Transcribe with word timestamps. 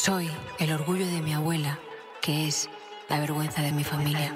Soy 0.00 0.30
el 0.60 0.72
orgullo 0.72 1.04
de 1.04 1.20
mi 1.22 1.32
abuela, 1.32 1.76
que 2.22 2.46
es 2.46 2.70
la 3.08 3.18
vergüenza 3.18 3.62
de 3.62 3.72
mi 3.72 3.82
familia. 3.82 4.32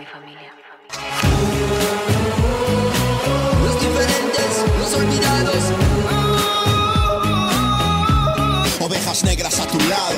Los 3.62 3.80
diferentes, 3.80 4.66
los 4.76 4.96
olvidados. 4.96 5.72
Ovejas 8.84 9.22
negras 9.24 9.60
a 9.60 9.70
tu 9.70 9.78
lado. 9.88 10.16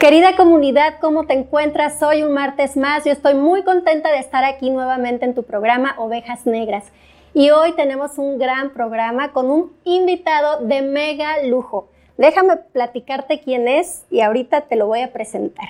Querida 0.00 0.34
comunidad, 0.34 0.94
¿cómo 1.00 1.24
te 1.26 1.34
encuentras? 1.34 2.02
Hoy 2.02 2.24
un 2.24 2.34
martes 2.34 2.76
más. 2.76 3.04
Yo 3.04 3.12
estoy 3.12 3.34
muy 3.34 3.62
contenta 3.62 4.10
de 4.10 4.18
estar 4.18 4.42
aquí 4.42 4.70
nuevamente 4.70 5.24
en 5.24 5.36
tu 5.36 5.44
programa 5.44 5.94
Ovejas 5.98 6.46
Negras. 6.46 6.86
Y 7.32 7.50
hoy 7.50 7.76
tenemos 7.76 8.18
un 8.18 8.40
gran 8.40 8.70
programa 8.70 9.30
con 9.32 9.52
un 9.52 9.72
invitado 9.84 10.66
de 10.66 10.82
mega 10.82 11.44
lujo. 11.44 11.90
Déjame 12.18 12.56
platicarte 12.56 13.40
quién 13.40 13.68
es 13.68 14.02
y 14.10 14.20
ahorita 14.20 14.62
te 14.62 14.74
lo 14.74 14.88
voy 14.88 15.00
a 15.00 15.12
presentar. 15.12 15.68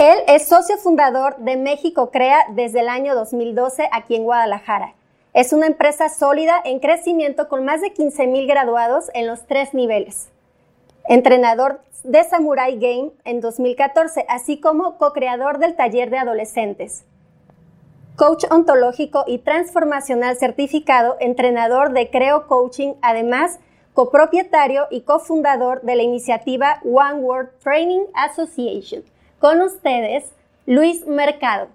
Él 0.00 0.18
es 0.26 0.48
socio 0.48 0.78
fundador 0.78 1.36
de 1.36 1.58
México 1.58 2.10
Crea 2.10 2.46
desde 2.48 2.80
el 2.80 2.88
año 2.88 3.14
2012 3.14 3.88
aquí 3.92 4.16
en 4.16 4.24
Guadalajara. 4.24 4.94
Es 5.34 5.52
una 5.52 5.66
empresa 5.66 6.08
sólida 6.08 6.60
en 6.64 6.80
crecimiento 6.80 7.48
con 7.48 7.66
más 7.66 7.82
de 7.82 7.92
15 7.92 8.26
mil 8.28 8.46
graduados 8.46 9.10
en 9.12 9.26
los 9.26 9.46
tres 9.46 9.74
niveles. 9.74 10.30
Entrenador 11.06 11.82
de 12.02 12.24
Samurai 12.24 12.78
Game 12.78 13.10
en 13.24 13.42
2014, 13.42 14.24
así 14.26 14.58
como 14.58 14.96
co-creador 14.96 15.58
del 15.58 15.76
taller 15.76 16.08
de 16.08 16.18
adolescentes. 16.18 17.04
Coach 18.16 18.44
ontológico 18.50 19.24
y 19.26 19.38
transformacional 19.38 20.36
certificado, 20.36 21.18
entrenador 21.20 21.92
de 21.92 22.08
Creo 22.10 22.46
Coaching, 22.46 22.94
además 23.02 23.58
copropietario 24.00 24.86
y 24.90 25.02
cofundador 25.02 25.82
de 25.82 25.94
la 25.94 26.02
iniciativa 26.02 26.80
One 26.84 27.20
World 27.20 27.50
Training 27.62 28.04
Association. 28.14 29.02
Con 29.38 29.60
ustedes, 29.60 30.24
Luis 30.64 31.06
Mercado. 31.06 31.68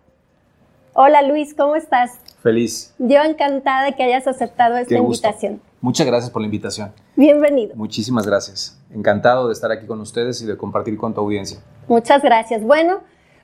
Hola 0.93 1.21
Luis, 1.21 1.53
¿cómo 1.53 1.75
estás? 1.75 2.13
Feliz. 2.41 2.95
Yo 2.97 3.21
encantada 3.21 3.83
de 3.85 3.93
que 3.93 4.01
hayas 4.01 4.25
aceptado 4.25 4.75
esta 4.77 4.95
Qué 4.95 4.99
gusto. 4.99 5.27
invitación. 5.27 5.61
Muchas 5.81 6.07
gracias 6.07 6.31
por 6.31 6.41
la 6.41 6.47
invitación. 6.47 6.91
Bienvenido. 7.15 7.75
Muchísimas 7.75 8.25
gracias. 8.25 8.75
Encantado 8.91 9.45
de 9.45 9.53
estar 9.53 9.71
aquí 9.71 9.85
con 9.85 10.01
ustedes 10.01 10.41
y 10.41 10.47
de 10.47 10.57
compartir 10.57 10.97
con 10.97 11.13
tu 11.13 11.21
audiencia. 11.21 11.59
Muchas 11.87 12.23
gracias. 12.23 12.63
Bueno, 12.63 13.01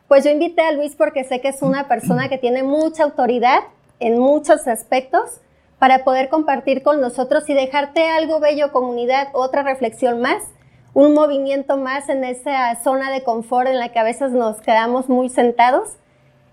pues 0.07 0.23
yo 0.23 0.31
invité 0.31 0.63
a 0.63 0.71
Luis 0.71 0.95
porque 0.95 1.23
sé 1.23 1.39
que 1.39 1.49
es 1.49 1.61
una 1.61 1.87
persona 1.87 2.29
que 2.29 2.39
tiene 2.39 2.63
mucha 2.63 3.03
autoridad 3.03 3.59
en 3.99 4.17
muchos 4.17 4.67
aspectos 4.67 5.39
para 5.81 6.03
poder 6.03 6.29
compartir 6.29 6.83
con 6.83 7.01
nosotros 7.01 7.49
y 7.49 7.55
dejarte 7.55 8.07
algo 8.07 8.39
bello 8.39 8.71
comunidad, 8.71 9.29
otra 9.33 9.63
reflexión 9.63 10.21
más, 10.21 10.43
un 10.93 11.15
movimiento 11.15 11.75
más 11.75 12.07
en 12.07 12.23
esa 12.23 12.75
zona 12.83 13.11
de 13.11 13.23
confort 13.23 13.67
en 13.67 13.79
la 13.79 13.89
que 13.89 13.97
a 13.97 14.03
veces 14.03 14.31
nos 14.31 14.61
quedamos 14.61 15.09
muy 15.09 15.27
sentados. 15.29 15.89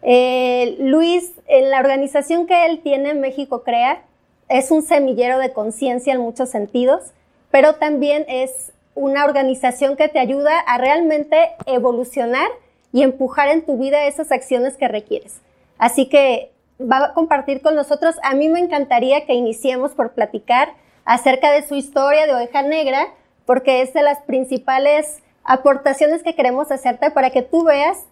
Eh, 0.00 0.76
Luis, 0.78 1.34
en 1.46 1.68
la 1.68 1.78
organización 1.78 2.46
que 2.46 2.64
él 2.64 2.80
tiene, 2.82 3.12
México 3.12 3.64
Crea, 3.64 4.00
es 4.48 4.70
un 4.70 4.80
semillero 4.80 5.38
de 5.38 5.52
conciencia 5.52 6.14
en 6.14 6.22
muchos 6.22 6.48
sentidos, 6.48 7.12
pero 7.50 7.74
también 7.74 8.24
es 8.28 8.72
una 8.94 9.26
organización 9.26 9.96
que 9.96 10.08
te 10.08 10.20
ayuda 10.20 10.58
a 10.58 10.78
realmente 10.78 11.50
evolucionar 11.66 12.48
y 12.94 13.02
empujar 13.02 13.48
en 13.48 13.60
tu 13.60 13.76
vida 13.76 14.06
esas 14.06 14.32
acciones 14.32 14.78
que 14.78 14.88
requieres. 14.88 15.42
Así 15.76 16.06
que 16.06 16.50
va 16.80 17.04
a 17.04 17.14
compartir 17.14 17.62
con 17.62 17.74
nosotros. 17.74 18.16
A 18.22 18.34
mí 18.34 18.48
me 18.48 18.60
encantaría 18.60 19.26
que 19.26 19.34
iniciemos 19.34 19.92
por 19.92 20.12
platicar 20.12 20.74
acerca 21.04 21.52
de 21.52 21.66
su 21.66 21.74
historia 21.74 22.26
de 22.26 22.34
oveja 22.34 22.62
negra, 22.62 23.08
porque 23.46 23.82
es 23.82 23.94
de 23.94 24.02
las 24.02 24.20
principales 24.20 25.22
aportaciones 25.44 26.22
que 26.22 26.34
queremos 26.34 26.70
hacerte 26.70 27.10
para 27.10 27.30
que 27.30 27.42
tú 27.42 27.64
veas 27.64 28.04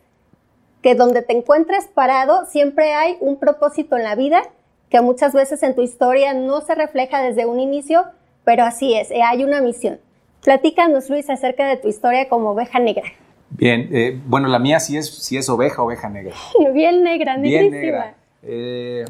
que 0.82 0.94
donde 0.94 1.22
te 1.22 1.36
encuentres 1.36 1.86
parado 1.86 2.46
siempre 2.46 2.94
hay 2.94 3.16
un 3.20 3.38
propósito 3.38 3.96
en 3.96 4.04
la 4.04 4.14
vida 4.14 4.42
que 4.88 5.00
muchas 5.00 5.32
veces 5.32 5.62
en 5.62 5.74
tu 5.74 5.82
historia 5.82 6.32
no 6.32 6.60
se 6.60 6.74
refleja 6.74 7.20
desde 7.22 7.44
un 7.44 7.58
inicio, 7.60 8.04
pero 8.44 8.64
así 8.64 8.94
es, 8.94 9.10
eh, 9.10 9.22
hay 9.22 9.42
una 9.44 9.60
misión. 9.60 9.98
Platícanos, 10.44 11.10
Luis, 11.10 11.28
acerca 11.28 11.66
de 11.66 11.76
tu 11.76 11.88
historia 11.88 12.28
como 12.28 12.50
oveja 12.50 12.78
negra. 12.78 13.04
Bien, 13.50 13.88
eh, 13.92 14.20
bueno, 14.26 14.48
la 14.48 14.58
mía 14.58 14.78
sí 14.80 14.96
es, 14.96 15.12
sí 15.12 15.36
es 15.36 15.48
oveja, 15.48 15.82
oveja 15.82 16.08
negra. 16.08 16.34
Bien 16.72 17.02
negra, 17.02 17.36
Bien 17.36 17.70
negrísima. 17.70 17.98
negra. 17.98 18.14
Eh, 18.42 19.04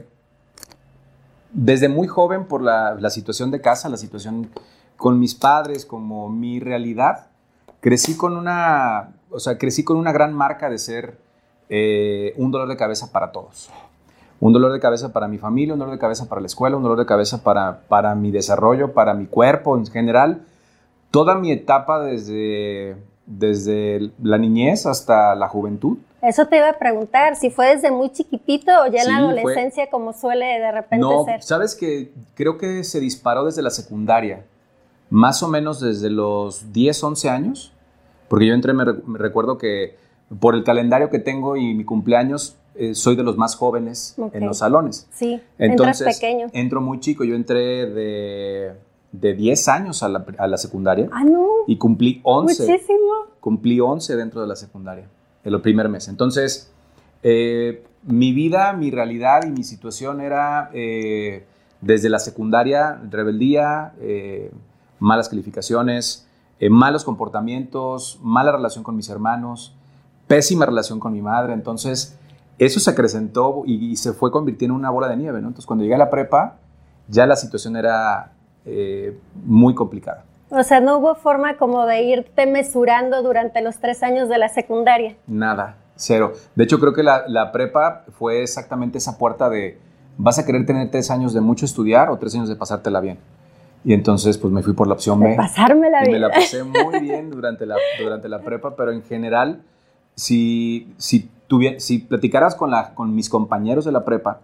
desde 1.52 1.88
muy 1.88 2.06
joven, 2.06 2.46
por 2.46 2.62
la, 2.62 2.94
la 2.94 3.10
situación 3.10 3.50
de 3.50 3.60
casa, 3.60 3.88
la 3.88 3.96
situación 3.96 4.50
con 4.96 5.18
mis 5.18 5.34
padres, 5.34 5.86
como 5.86 6.28
mi 6.28 6.60
realidad, 6.60 7.26
crecí 7.80 8.16
con 8.16 8.36
una, 8.36 9.12
o 9.30 9.38
sea, 9.38 9.58
crecí 9.58 9.84
con 9.84 9.96
una 9.96 10.12
gran 10.12 10.34
marca 10.34 10.68
de 10.68 10.78
ser 10.78 11.18
eh, 11.68 12.32
un 12.36 12.50
dolor 12.50 12.68
de 12.68 12.76
cabeza 12.76 13.12
para 13.12 13.32
todos. 13.32 13.70
Un 14.38 14.52
dolor 14.52 14.72
de 14.72 14.80
cabeza 14.80 15.12
para 15.12 15.28
mi 15.28 15.38
familia, 15.38 15.74
un 15.74 15.78
dolor 15.78 15.94
de 15.94 16.00
cabeza 16.00 16.28
para 16.28 16.40
la 16.40 16.46
escuela, 16.46 16.76
un 16.76 16.82
dolor 16.82 16.98
de 16.98 17.06
cabeza 17.06 17.42
para, 17.42 17.80
para 17.88 18.14
mi 18.14 18.30
desarrollo, 18.30 18.92
para 18.92 19.14
mi 19.14 19.26
cuerpo 19.26 19.76
en 19.76 19.86
general. 19.86 20.42
Toda 21.10 21.36
mi 21.36 21.50
etapa 21.50 22.00
desde, 22.00 22.96
desde 23.24 24.10
la 24.22 24.36
niñez 24.36 24.84
hasta 24.86 25.34
la 25.34 25.48
juventud. 25.48 25.98
Eso 26.26 26.46
te 26.46 26.56
iba 26.56 26.68
a 26.70 26.78
preguntar, 26.78 27.36
si 27.36 27.50
fue 27.50 27.68
desde 27.74 27.90
muy 27.90 28.10
chiquitito 28.10 28.70
o 28.82 28.86
ya 28.86 29.02
en 29.02 29.08
la 29.08 29.18
fue- 29.18 29.26
adolescencia 29.42 29.88
como 29.90 30.12
suele 30.12 30.44
de 30.46 30.72
repente 30.72 30.98
No, 30.98 31.24
ser. 31.24 31.42
sabes 31.42 31.74
que 31.74 32.12
creo 32.34 32.58
que 32.58 32.82
se 32.84 33.00
disparó 33.00 33.44
desde 33.44 33.62
la 33.62 33.70
secundaria, 33.70 34.44
más 35.10 35.42
o 35.42 35.48
menos 35.48 35.80
desde 35.80 36.10
los 36.10 36.72
10, 36.72 37.02
11 37.04 37.30
años, 37.30 37.72
porque 38.28 38.46
yo 38.46 38.54
entré, 38.54 38.72
me, 38.72 38.84
re- 38.84 39.02
me 39.06 39.18
recuerdo 39.18 39.56
que 39.58 39.96
por 40.40 40.54
el 40.56 40.64
calendario 40.64 41.10
que 41.10 41.20
tengo 41.20 41.56
y 41.56 41.74
mi 41.74 41.84
cumpleaños, 41.84 42.56
eh, 42.74 42.94
soy 42.94 43.14
de 43.16 43.22
los 43.22 43.36
más 43.36 43.54
jóvenes 43.54 44.14
Ok. 44.18 44.34
en 44.34 44.46
los 44.46 44.58
salones. 44.58 45.06
Sí, 45.12 45.40
Entonces, 45.58 46.00
entras 46.00 46.18
pequeño. 46.20 46.46
entro 46.52 46.80
muy 46.80 46.98
chico, 47.00 47.22
yo 47.24 47.34
entré 47.36 47.86
de, 47.86 48.72
de 49.12 49.34
10 49.34 49.68
años 49.68 50.02
a 50.02 50.08
la, 50.08 50.26
a 50.38 50.46
la 50.48 50.56
secundaria 50.58 51.08
Ah, 51.12 51.24
no, 51.24 51.46
y 51.68 51.78
cumplí 51.78 52.20
11 52.24 52.66
muchísimo. 52.66 52.98
cumplí 53.40 53.78
11 53.80 54.16
dentro 54.16 54.40
de 54.40 54.46
la 54.48 54.56
secundaria, 54.56 55.06
el 55.54 55.60
primer 55.60 55.88
mes. 55.88 56.08
Entonces, 56.08 56.72
eh, 57.22 57.84
mi 58.02 58.32
vida, 58.32 58.72
mi 58.72 58.90
realidad 58.90 59.44
y 59.46 59.50
mi 59.50 59.64
situación 59.64 60.20
era 60.20 60.70
eh, 60.72 61.46
desde 61.80 62.08
la 62.08 62.18
secundaria, 62.18 63.00
rebeldía, 63.10 63.94
eh, 64.00 64.50
malas 64.98 65.28
calificaciones, 65.28 66.26
malos 66.70 67.04
comportamientos, 67.04 68.18
mala 68.22 68.50
relación 68.52 68.82
con 68.82 68.96
mis 68.96 69.08
hermanos, 69.08 69.74
pésima 70.26 70.66
relación 70.66 70.98
con 70.98 71.12
mi 71.12 71.20
madre. 71.20 71.52
Entonces, 71.52 72.18
eso 72.58 72.80
se 72.80 72.90
acrecentó 72.90 73.62
y, 73.66 73.90
y 73.92 73.96
se 73.96 74.14
fue 74.14 74.30
convirtiendo 74.30 74.74
en 74.74 74.80
una 74.80 74.90
bola 74.90 75.08
de 75.08 75.16
nieve. 75.16 75.40
¿no? 75.42 75.48
Entonces, 75.48 75.66
cuando 75.66 75.82
llegué 75.84 75.94
a 75.96 75.98
la 75.98 76.10
prepa, 76.10 76.56
ya 77.08 77.26
la 77.26 77.36
situación 77.36 77.76
era 77.76 78.32
muy 79.44 79.74
complicada. 79.76 80.24
O 80.50 80.62
sea, 80.62 80.80
no 80.80 80.98
hubo 80.98 81.14
forma 81.16 81.56
como 81.56 81.86
de 81.86 82.02
irte 82.02 82.46
mesurando 82.46 83.22
durante 83.22 83.60
los 83.62 83.78
tres 83.78 84.02
años 84.02 84.28
de 84.28 84.38
la 84.38 84.48
secundaria. 84.48 85.16
Nada, 85.26 85.76
cero. 85.96 86.32
De 86.54 86.64
hecho, 86.64 86.78
creo 86.78 86.92
que 86.92 87.02
la, 87.02 87.24
la 87.26 87.50
prepa 87.52 88.04
fue 88.18 88.42
exactamente 88.42 88.98
esa 88.98 89.18
puerta 89.18 89.48
de 89.50 89.78
vas 90.18 90.38
a 90.38 90.46
querer 90.46 90.64
tener 90.64 90.90
tres 90.90 91.10
años 91.10 91.34
de 91.34 91.40
mucho 91.40 91.64
estudiar 91.64 92.10
o 92.10 92.16
tres 92.18 92.34
años 92.36 92.48
de 92.48 92.56
pasártela 92.56 93.00
bien. 93.00 93.18
Y 93.84 93.92
entonces, 93.92 94.38
pues 94.38 94.52
me 94.52 94.62
fui 94.62 94.72
por 94.72 94.86
la 94.86 94.94
opción 94.94 95.20
De 95.20 95.30
B. 95.30 95.36
pasármela 95.36 96.08
Y 96.08 96.12
me 96.12 96.18
la 96.18 96.30
pasé 96.30 96.62
muy 96.64 96.98
bien 97.00 97.30
durante 97.30 97.66
la, 97.66 97.76
durante 98.00 98.28
la 98.28 98.40
prepa, 98.40 98.74
pero 98.76 98.92
en 98.92 99.02
general, 99.02 99.60
si, 100.14 100.92
si, 100.96 101.28
tuvie- 101.48 101.78
si 101.78 101.98
platicaras 101.98 102.54
con, 102.54 102.70
la, 102.70 102.94
con 102.94 103.14
mis 103.14 103.28
compañeros 103.28 103.84
de 103.84 103.92
la 103.92 104.04
prepa 104.04 104.40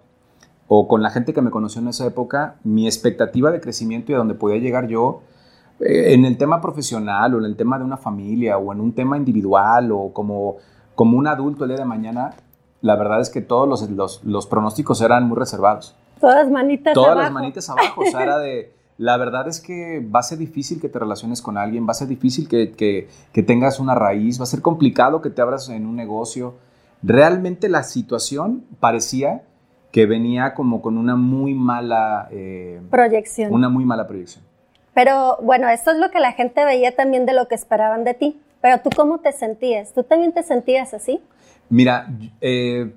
o 0.68 0.86
con 0.88 1.02
la 1.02 1.10
gente 1.10 1.32
que 1.34 1.42
me 1.42 1.50
conoció 1.50 1.80
en 1.80 1.88
esa 1.88 2.06
época, 2.06 2.56
mi 2.64 2.86
expectativa 2.86 3.50
de 3.50 3.60
crecimiento 3.60 4.12
y 4.12 4.14
a 4.14 4.18
donde 4.18 4.34
podía 4.34 4.58
llegar 4.58 4.86
yo, 4.88 5.22
en 5.84 6.24
el 6.24 6.36
tema 6.36 6.60
profesional 6.60 7.34
o 7.34 7.38
en 7.38 7.44
el 7.44 7.56
tema 7.56 7.78
de 7.78 7.84
una 7.84 7.96
familia 7.96 8.58
o 8.58 8.72
en 8.72 8.80
un 8.80 8.92
tema 8.94 9.16
individual 9.16 9.90
o 9.92 10.12
como, 10.12 10.56
como 10.94 11.18
un 11.18 11.26
adulto 11.26 11.64
el 11.64 11.70
día 11.70 11.78
de 11.78 11.84
mañana, 11.84 12.34
la 12.80 12.96
verdad 12.96 13.20
es 13.20 13.30
que 13.30 13.40
todos 13.40 13.68
los, 13.68 13.88
los, 13.90 14.24
los 14.24 14.46
pronósticos 14.46 15.00
eran 15.00 15.26
muy 15.28 15.36
reservados. 15.36 15.94
Todas 16.20 16.50
manitas 16.50 16.94
Todas 16.94 17.10
abajo. 17.10 17.22
las 17.24 17.32
manitas 17.32 17.68
abajo. 17.70 18.00
O 18.02 18.04
sea, 18.10 18.22
era 18.22 18.38
de. 18.38 18.72
La 18.98 19.16
verdad 19.16 19.48
es 19.48 19.58
que 19.60 20.06
va 20.14 20.20
a 20.20 20.22
ser 20.22 20.38
difícil 20.38 20.78
que 20.80 20.88
te 20.88 20.98
relaciones 20.98 21.40
con 21.42 21.56
alguien, 21.58 21.86
va 21.86 21.92
a 21.92 21.94
ser 21.94 22.06
difícil 22.08 22.46
que, 22.46 22.72
que- 22.72 23.08
que 23.32 23.42
tengas 23.42 23.80
una 23.80 23.94
raíz, 23.96 24.38
va 24.38 24.44
a 24.44 24.46
ser 24.46 24.60
complicado 24.62 25.20
que 25.22 25.30
te 25.30 25.40
abras 25.42 25.68
en 25.70 25.86
un 25.86 25.96
negocio. 25.96 26.54
Realmente 27.02 27.68
la 27.68 27.82
situación 27.82 28.64
parecía 28.80 29.42
que 29.90 30.06
venía 30.06 30.54
como 30.54 30.80
con 30.82 30.98
una 30.98 31.16
muy 31.16 31.54
mala, 31.54 32.28
eh, 32.30 32.80
Proyección. 32.90 33.52
una 33.52 33.68
muy 33.70 33.84
mala 33.84 34.06
proyección. 34.06 34.44
Pero 34.94 35.38
bueno, 35.42 35.68
esto 35.68 35.90
es 35.92 35.98
lo 35.98 36.10
que 36.10 36.20
la 36.20 36.32
gente 36.32 36.64
veía 36.64 36.94
también 36.94 37.24
de 37.26 37.32
lo 37.32 37.48
que 37.48 37.54
esperaban 37.54 38.04
de 38.04 38.14
ti. 38.14 38.40
Pero 38.60 38.80
tú 38.80 38.90
cómo 38.94 39.18
te 39.18 39.32
sentías? 39.32 39.92
¿Tú 39.92 40.02
también 40.04 40.32
te 40.32 40.42
sentías 40.42 40.94
así? 40.94 41.20
Mira, 41.68 42.08
eh, 42.40 42.92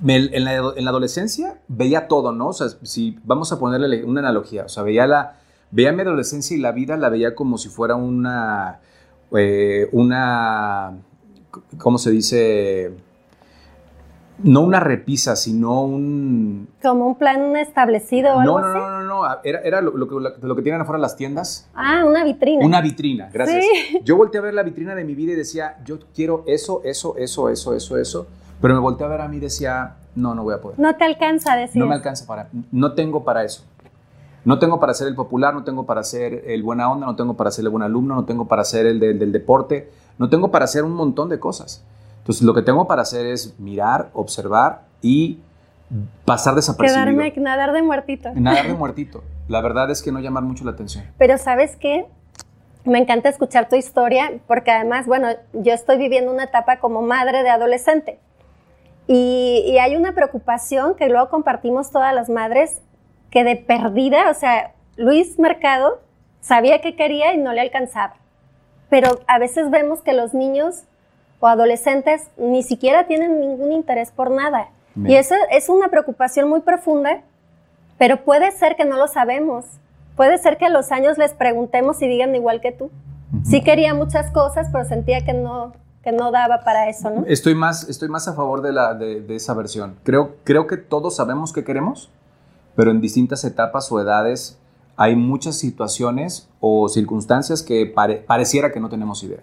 me- 0.00 0.16
en, 0.16 0.44
la, 0.44 0.54
en 0.76 0.84
la 0.84 0.90
adolescencia 0.90 1.54
veía 1.66 2.06
todo, 2.08 2.30
¿no? 2.32 2.48
O 2.48 2.52
sea, 2.52 2.68
si 2.82 3.18
vamos 3.24 3.50
a 3.52 3.58
ponerle 3.58 4.04
una 4.04 4.20
analogía, 4.20 4.64
o 4.66 4.68
sea, 4.68 4.82
veía, 4.84 5.06
la, 5.06 5.36
veía 5.70 5.92
mi 5.92 6.02
adolescencia 6.02 6.56
y 6.56 6.60
la 6.60 6.72
vida 6.72 6.96
la 6.96 7.08
veía 7.08 7.34
como 7.34 7.58
si 7.58 7.68
fuera 7.70 7.96
una, 7.96 8.78
eh, 9.36 9.88
una, 9.92 10.92
¿cómo 11.78 11.98
se 11.98 12.10
dice? 12.10 12.92
No 14.40 14.60
una 14.60 14.78
repisa, 14.78 15.34
sino 15.34 15.82
un... 15.82 16.68
Como 16.80 17.08
un 17.08 17.14
plan 17.16 17.56
establecido 17.56 18.34
o 18.36 18.40
No, 18.42 18.58
algo 18.58 18.60
no, 18.60 18.66
así. 18.66 18.78
no, 18.78 18.90
no, 18.90 18.97
no, 19.08 19.22
era, 19.42 19.60
era 19.60 19.80
lo, 19.80 19.96
lo 19.96 20.06
que, 20.08 20.46
lo 20.46 20.54
que 20.54 20.62
tienen 20.62 20.80
afuera 20.80 20.98
las 20.98 21.16
tiendas. 21.16 21.68
Ah, 21.74 22.04
una 22.06 22.22
vitrina. 22.24 22.64
Una 22.64 22.80
vitrina, 22.80 23.28
gracias. 23.32 23.64
Sí. 23.90 24.00
Yo 24.04 24.16
volteé 24.16 24.38
a 24.38 24.42
ver 24.42 24.54
la 24.54 24.62
vitrina 24.62 24.94
de 24.94 25.04
mi 25.04 25.14
vida 25.16 25.32
y 25.32 25.36
decía, 25.36 25.78
yo 25.84 25.98
quiero 26.14 26.44
eso, 26.46 26.82
eso, 26.84 27.14
eso, 27.16 27.48
eso, 27.48 27.74
eso, 27.74 27.96
eso. 27.96 28.26
Pero 28.60 28.74
me 28.74 28.80
volteé 28.80 29.06
a 29.06 29.08
ver 29.10 29.20
a 29.22 29.28
mí 29.28 29.38
y 29.38 29.40
decía, 29.40 29.96
no, 30.14 30.34
no 30.34 30.44
voy 30.44 30.54
a 30.54 30.60
poder. 30.60 30.78
No 30.78 30.94
te 30.96 31.04
alcanza 31.04 31.54
a 31.54 31.56
decir. 31.56 31.80
No 31.80 31.86
me 31.88 31.94
alcanza 31.96 32.26
para, 32.26 32.48
no 32.70 32.92
tengo 32.92 33.24
para 33.24 33.42
eso. 33.44 33.64
No 34.44 34.58
tengo 34.58 34.78
para 34.80 34.94
ser 34.94 35.08
el 35.08 35.14
popular, 35.14 35.52
no 35.52 35.64
tengo 35.64 35.84
para 35.84 36.02
ser 36.04 36.44
el 36.46 36.62
buena 36.62 36.90
onda, 36.90 37.06
no 37.06 37.16
tengo 37.16 37.34
para 37.34 37.50
ser 37.50 37.64
el 37.64 37.70
buen 37.70 37.82
alumno, 37.82 38.14
no 38.14 38.24
tengo 38.24 38.46
para 38.46 38.64
ser 38.64 38.86
el 38.86 38.98
del- 39.00 39.18
del 39.18 39.32
deporte, 39.32 39.90
no 40.16 40.28
tengo 40.28 40.50
para 40.50 40.64
hacer 40.64 40.84
un 40.84 40.92
montón 40.94 41.28
de 41.28 41.38
cosas. 41.38 41.84
Entonces, 42.20 42.42
lo 42.44 42.54
que 42.54 42.62
tengo 42.62 42.86
para 42.86 43.02
hacer 43.02 43.26
es 43.26 43.58
mirar, 43.58 44.10
observar 44.12 44.82
y 45.02 45.38
pasar 46.24 46.54
desapercibido. 46.54 47.04
Quedarme, 47.04 47.32
nadar 47.36 47.72
de 47.72 47.82
muertito. 47.82 48.30
Nadar 48.34 48.66
de 48.66 48.74
muertito. 48.78 49.24
La 49.48 49.60
verdad 49.60 49.90
es 49.90 50.02
que 50.02 50.12
no 50.12 50.20
llamar 50.20 50.42
mucho 50.42 50.64
la 50.64 50.72
atención. 50.72 51.04
Pero 51.18 51.38
¿sabes 51.38 51.76
qué? 51.76 52.06
Me 52.84 52.98
encanta 52.98 53.28
escuchar 53.28 53.68
tu 53.68 53.76
historia 53.76 54.32
porque 54.46 54.70
además, 54.70 55.06
bueno, 55.06 55.28
yo 55.52 55.72
estoy 55.72 55.98
viviendo 55.98 56.32
una 56.32 56.44
etapa 56.44 56.78
como 56.78 57.02
madre 57.02 57.42
de 57.42 57.50
adolescente. 57.50 58.18
Y, 59.06 59.64
y 59.66 59.78
hay 59.78 59.96
una 59.96 60.12
preocupación 60.12 60.94
que 60.94 61.08
luego 61.08 61.30
compartimos 61.30 61.90
todas 61.90 62.14
las 62.14 62.28
madres, 62.28 62.82
que 63.30 63.42
de 63.42 63.56
perdida, 63.56 64.30
o 64.30 64.34
sea, 64.34 64.72
Luis 64.96 65.38
Mercado 65.38 66.00
sabía 66.40 66.80
que 66.80 66.94
quería 66.94 67.32
y 67.32 67.38
no 67.38 67.52
le 67.52 67.60
alcanzaba. 67.60 68.16
Pero 68.90 69.20
a 69.26 69.38
veces 69.38 69.70
vemos 69.70 70.00
que 70.02 70.12
los 70.12 70.34
niños 70.34 70.84
o 71.40 71.46
adolescentes 71.46 72.30
ni 72.36 72.62
siquiera 72.62 73.06
tienen 73.06 73.40
ningún 73.40 73.72
interés 73.72 74.10
por 74.10 74.30
nada. 74.30 74.68
Bien. 75.02 75.12
Y 75.12 75.16
eso 75.16 75.34
es 75.50 75.68
una 75.68 75.88
preocupación 75.88 76.48
muy 76.48 76.60
profunda, 76.60 77.22
pero 77.98 78.24
puede 78.24 78.50
ser 78.52 78.76
que 78.76 78.84
no 78.84 78.96
lo 78.96 79.08
sabemos. 79.08 79.64
Puede 80.16 80.38
ser 80.38 80.56
que 80.58 80.66
a 80.66 80.68
los 80.70 80.90
años 80.92 81.16
les 81.18 81.32
preguntemos 81.32 82.02
y 82.02 82.08
digan 82.08 82.34
igual 82.34 82.60
que 82.60 82.72
tú. 82.72 82.90
Sí 83.44 83.62
quería 83.62 83.94
muchas 83.94 84.30
cosas, 84.32 84.68
pero 84.72 84.84
sentía 84.84 85.24
que 85.24 85.32
no, 85.32 85.72
que 86.02 86.12
no 86.12 86.30
daba 86.32 86.64
para 86.64 86.88
eso, 86.88 87.10
¿no? 87.10 87.24
Estoy 87.26 87.54
más, 87.54 87.88
estoy 87.88 88.08
más 88.08 88.26
a 88.26 88.32
favor 88.34 88.62
de, 88.62 88.72
la, 88.72 88.94
de, 88.94 89.20
de 89.20 89.36
esa 89.36 89.54
versión. 89.54 89.96
Creo, 90.02 90.36
creo 90.44 90.66
que 90.66 90.76
todos 90.76 91.16
sabemos 91.16 91.52
qué 91.52 91.62
queremos, 91.62 92.10
pero 92.74 92.90
en 92.90 93.00
distintas 93.00 93.44
etapas 93.44 93.92
o 93.92 94.00
edades 94.00 94.58
hay 94.96 95.14
muchas 95.14 95.56
situaciones 95.56 96.48
o 96.60 96.88
circunstancias 96.88 97.62
que 97.62 97.86
pare- 97.86 98.16
pareciera 98.26 98.72
que 98.72 98.80
no 98.80 98.88
tenemos 98.88 99.22
idea. 99.22 99.40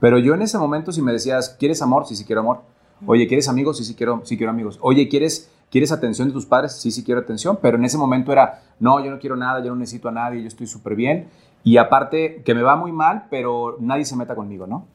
Pero 0.00 0.18
yo 0.18 0.32
en 0.34 0.42
ese 0.42 0.56
momento, 0.58 0.92
si 0.92 1.02
me 1.02 1.12
decías, 1.12 1.50
¿quieres 1.58 1.82
amor? 1.82 2.06
Sí, 2.06 2.14
sí 2.16 2.24
quiero 2.24 2.40
amor. 2.40 2.60
Oye, 3.06 3.26
¿quieres 3.26 3.48
amigos? 3.48 3.78
Sí, 3.78 3.84
sí 3.84 3.94
quiero, 3.94 4.22
sí 4.24 4.36
quiero 4.36 4.50
amigos. 4.50 4.78
Oye, 4.82 5.08
¿quieres, 5.08 5.50
¿quieres 5.70 5.92
atención 5.92 6.28
de 6.28 6.34
tus 6.34 6.46
padres? 6.46 6.72
Sí, 6.72 6.90
sí 6.90 7.04
quiero 7.04 7.20
atención. 7.20 7.58
Pero 7.60 7.76
en 7.76 7.84
ese 7.84 7.98
momento 7.98 8.32
era, 8.32 8.62
no, 8.80 9.02
yo 9.04 9.10
no 9.10 9.18
quiero 9.18 9.36
nada, 9.36 9.62
yo 9.62 9.70
no 9.70 9.76
necesito 9.76 10.08
a 10.08 10.12
nadie, 10.12 10.42
yo 10.42 10.48
estoy 10.48 10.66
súper 10.66 10.94
bien. 10.94 11.28
Y 11.64 11.76
aparte, 11.76 12.42
que 12.44 12.54
me 12.54 12.62
va 12.62 12.76
muy 12.76 12.92
mal, 12.92 13.26
pero 13.30 13.76
nadie 13.80 14.04
se 14.04 14.16
meta 14.16 14.34
conmigo, 14.34 14.66
¿no? 14.66 14.86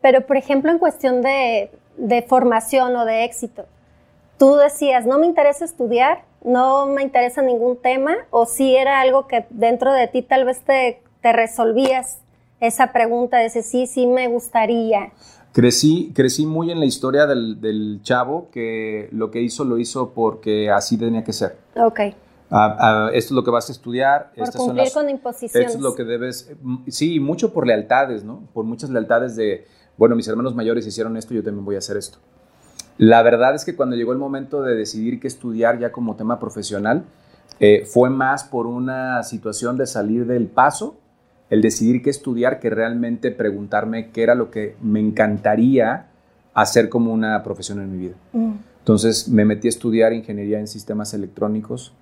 Pero, 0.00 0.26
por 0.26 0.36
ejemplo, 0.36 0.70
en 0.70 0.78
cuestión 0.78 1.22
de, 1.22 1.70
de 1.96 2.22
formación 2.22 2.96
o 2.96 3.04
de 3.04 3.24
éxito, 3.24 3.66
tú 4.38 4.56
decías, 4.56 5.06
no 5.06 5.18
me 5.18 5.26
interesa 5.26 5.64
estudiar, 5.64 6.24
no 6.42 6.86
me 6.86 7.02
interesa 7.02 7.42
ningún 7.42 7.76
tema, 7.76 8.16
o 8.30 8.46
si 8.46 8.74
era 8.74 9.00
algo 9.00 9.26
que 9.26 9.46
dentro 9.50 9.92
de 9.92 10.08
ti 10.08 10.22
tal 10.22 10.44
vez 10.44 10.60
te, 10.62 11.02
te 11.20 11.32
resolvías 11.32 12.18
esa 12.60 12.92
pregunta 12.92 13.38
de 13.38 13.46
ese 13.46 13.62
sí, 13.62 13.86
sí 13.86 14.06
me 14.06 14.28
gustaría. 14.28 15.12
Crecí, 15.52 16.12
crecí 16.14 16.46
muy 16.46 16.70
en 16.70 16.78
la 16.78 16.86
historia 16.86 17.26
del, 17.26 17.60
del 17.60 18.00
chavo 18.02 18.48
que 18.52 19.08
lo 19.12 19.30
que 19.32 19.40
hizo 19.42 19.64
lo 19.64 19.78
hizo 19.78 20.10
porque 20.10 20.70
así 20.70 20.96
tenía 20.96 21.24
que 21.24 21.32
ser. 21.32 21.58
Ok, 21.76 22.00
Ah, 22.52 22.76
ah, 22.80 23.10
esto 23.12 23.28
es 23.28 23.36
lo 23.36 23.44
que 23.44 23.50
vas 23.52 23.68
a 23.68 23.72
estudiar. 23.72 24.32
por 24.34 24.42
estas 24.42 24.54
son 24.56 24.66
cumplir 24.66 24.84
las- 24.86 24.94
con 24.94 25.08
imposiciones. 25.08 25.68
Esto 25.68 25.78
es 25.78 25.82
lo 25.84 25.94
que 25.94 26.02
debes. 26.04 26.50
mm, 26.60 26.76
Sí, 26.88 27.20
mucho 27.20 27.52
por 27.52 27.64
lealtades, 27.64 28.24
¿no? 28.24 28.42
Por 28.52 28.64
muchas 28.64 28.90
lealtades 28.90 29.36
de, 29.36 29.66
bueno, 29.96 30.16
mis 30.16 30.26
hermanos 30.26 30.54
mayores 30.56 30.84
hicieron 30.84 31.16
esto, 31.16 31.32
yo 31.32 31.44
también 31.44 31.64
voy 31.64 31.76
a 31.76 31.78
hacer 31.78 31.96
esto. 31.96 32.18
La 32.98 33.22
verdad 33.22 33.54
es 33.54 33.64
que 33.64 33.76
cuando 33.76 33.94
llegó 33.94 34.10
el 34.12 34.18
momento 34.18 34.62
de 34.62 34.74
decidir 34.74 35.20
qué 35.20 35.28
estudiar 35.28 35.78
ya 35.78 35.92
como 35.92 36.16
tema 36.16 36.40
profesional, 36.40 37.04
eh, 37.60 37.84
fue 37.86 38.10
más 38.10 38.42
por 38.42 38.66
una 38.66 39.22
situación 39.22 39.76
de 39.76 39.86
salir 39.86 40.26
del 40.26 40.48
paso, 40.48 40.96
el 41.50 41.62
decidir 41.62 42.02
qué 42.02 42.10
estudiar, 42.10 42.60
que 42.60 42.70
realmente 42.70 43.30
preguntarme 43.32 44.10
qué 44.10 44.22
era 44.22 44.34
lo 44.34 44.50
que 44.50 44.76
me 44.82 45.00
encantaría 45.00 46.06
hacer 46.54 46.88
como 46.88 47.12
una 47.12 47.42
profesión 47.42 47.80
en 47.80 47.92
mi 47.92 47.98
vida. 47.98 48.14
Mm. 48.32 48.52
Entonces 48.78 49.28
me 49.28 49.44
metí 49.44 49.68
a 49.68 49.70
estudiar 49.70 50.12
ingeniería 50.12 50.58
en 50.58 50.66
sistemas 50.66 51.12
electrónicos, 51.12 51.92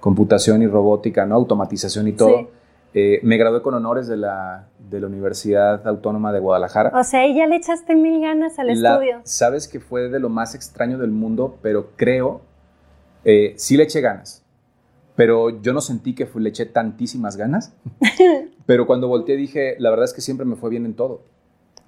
computación 0.00 0.62
y 0.62 0.66
robótica, 0.66 1.26
¿no? 1.26 1.34
automatización 1.34 2.08
y 2.08 2.12
todo. 2.12 2.38
Sí. 2.38 2.46
Eh, 2.92 3.20
me 3.22 3.36
gradué 3.36 3.62
con 3.62 3.74
honores 3.74 4.08
de 4.08 4.16
la, 4.16 4.66
de 4.90 5.00
la 5.00 5.06
Universidad 5.06 5.86
Autónoma 5.86 6.32
de 6.32 6.40
Guadalajara. 6.40 6.90
O 6.98 7.04
sea, 7.04 7.20
ya 7.32 7.46
le 7.46 7.56
echaste 7.56 7.94
mil 7.94 8.20
ganas 8.20 8.58
al 8.58 8.66
La- 8.80 8.94
estudio. 8.94 9.20
Sabes 9.24 9.68
que 9.68 9.78
fue 9.80 10.08
de 10.08 10.18
lo 10.18 10.28
más 10.28 10.54
extraño 10.54 10.98
del 10.98 11.10
mundo, 11.12 11.56
pero 11.62 11.90
creo, 11.96 12.40
eh, 13.24 13.54
sí 13.56 13.76
le 13.76 13.84
eché 13.84 14.00
ganas, 14.00 14.42
pero 15.20 15.60
yo 15.60 15.74
no 15.74 15.82
sentí 15.82 16.14
que 16.14 16.26
le 16.34 16.48
eché 16.48 16.64
tantísimas 16.64 17.36
ganas. 17.36 17.74
pero 18.66 18.86
cuando 18.86 19.06
volteé 19.06 19.36
dije, 19.36 19.76
la 19.78 19.90
verdad 19.90 20.06
es 20.06 20.14
que 20.14 20.22
siempre 20.22 20.46
me 20.46 20.56
fue 20.56 20.70
bien 20.70 20.86
en 20.86 20.94
todo. 20.94 21.20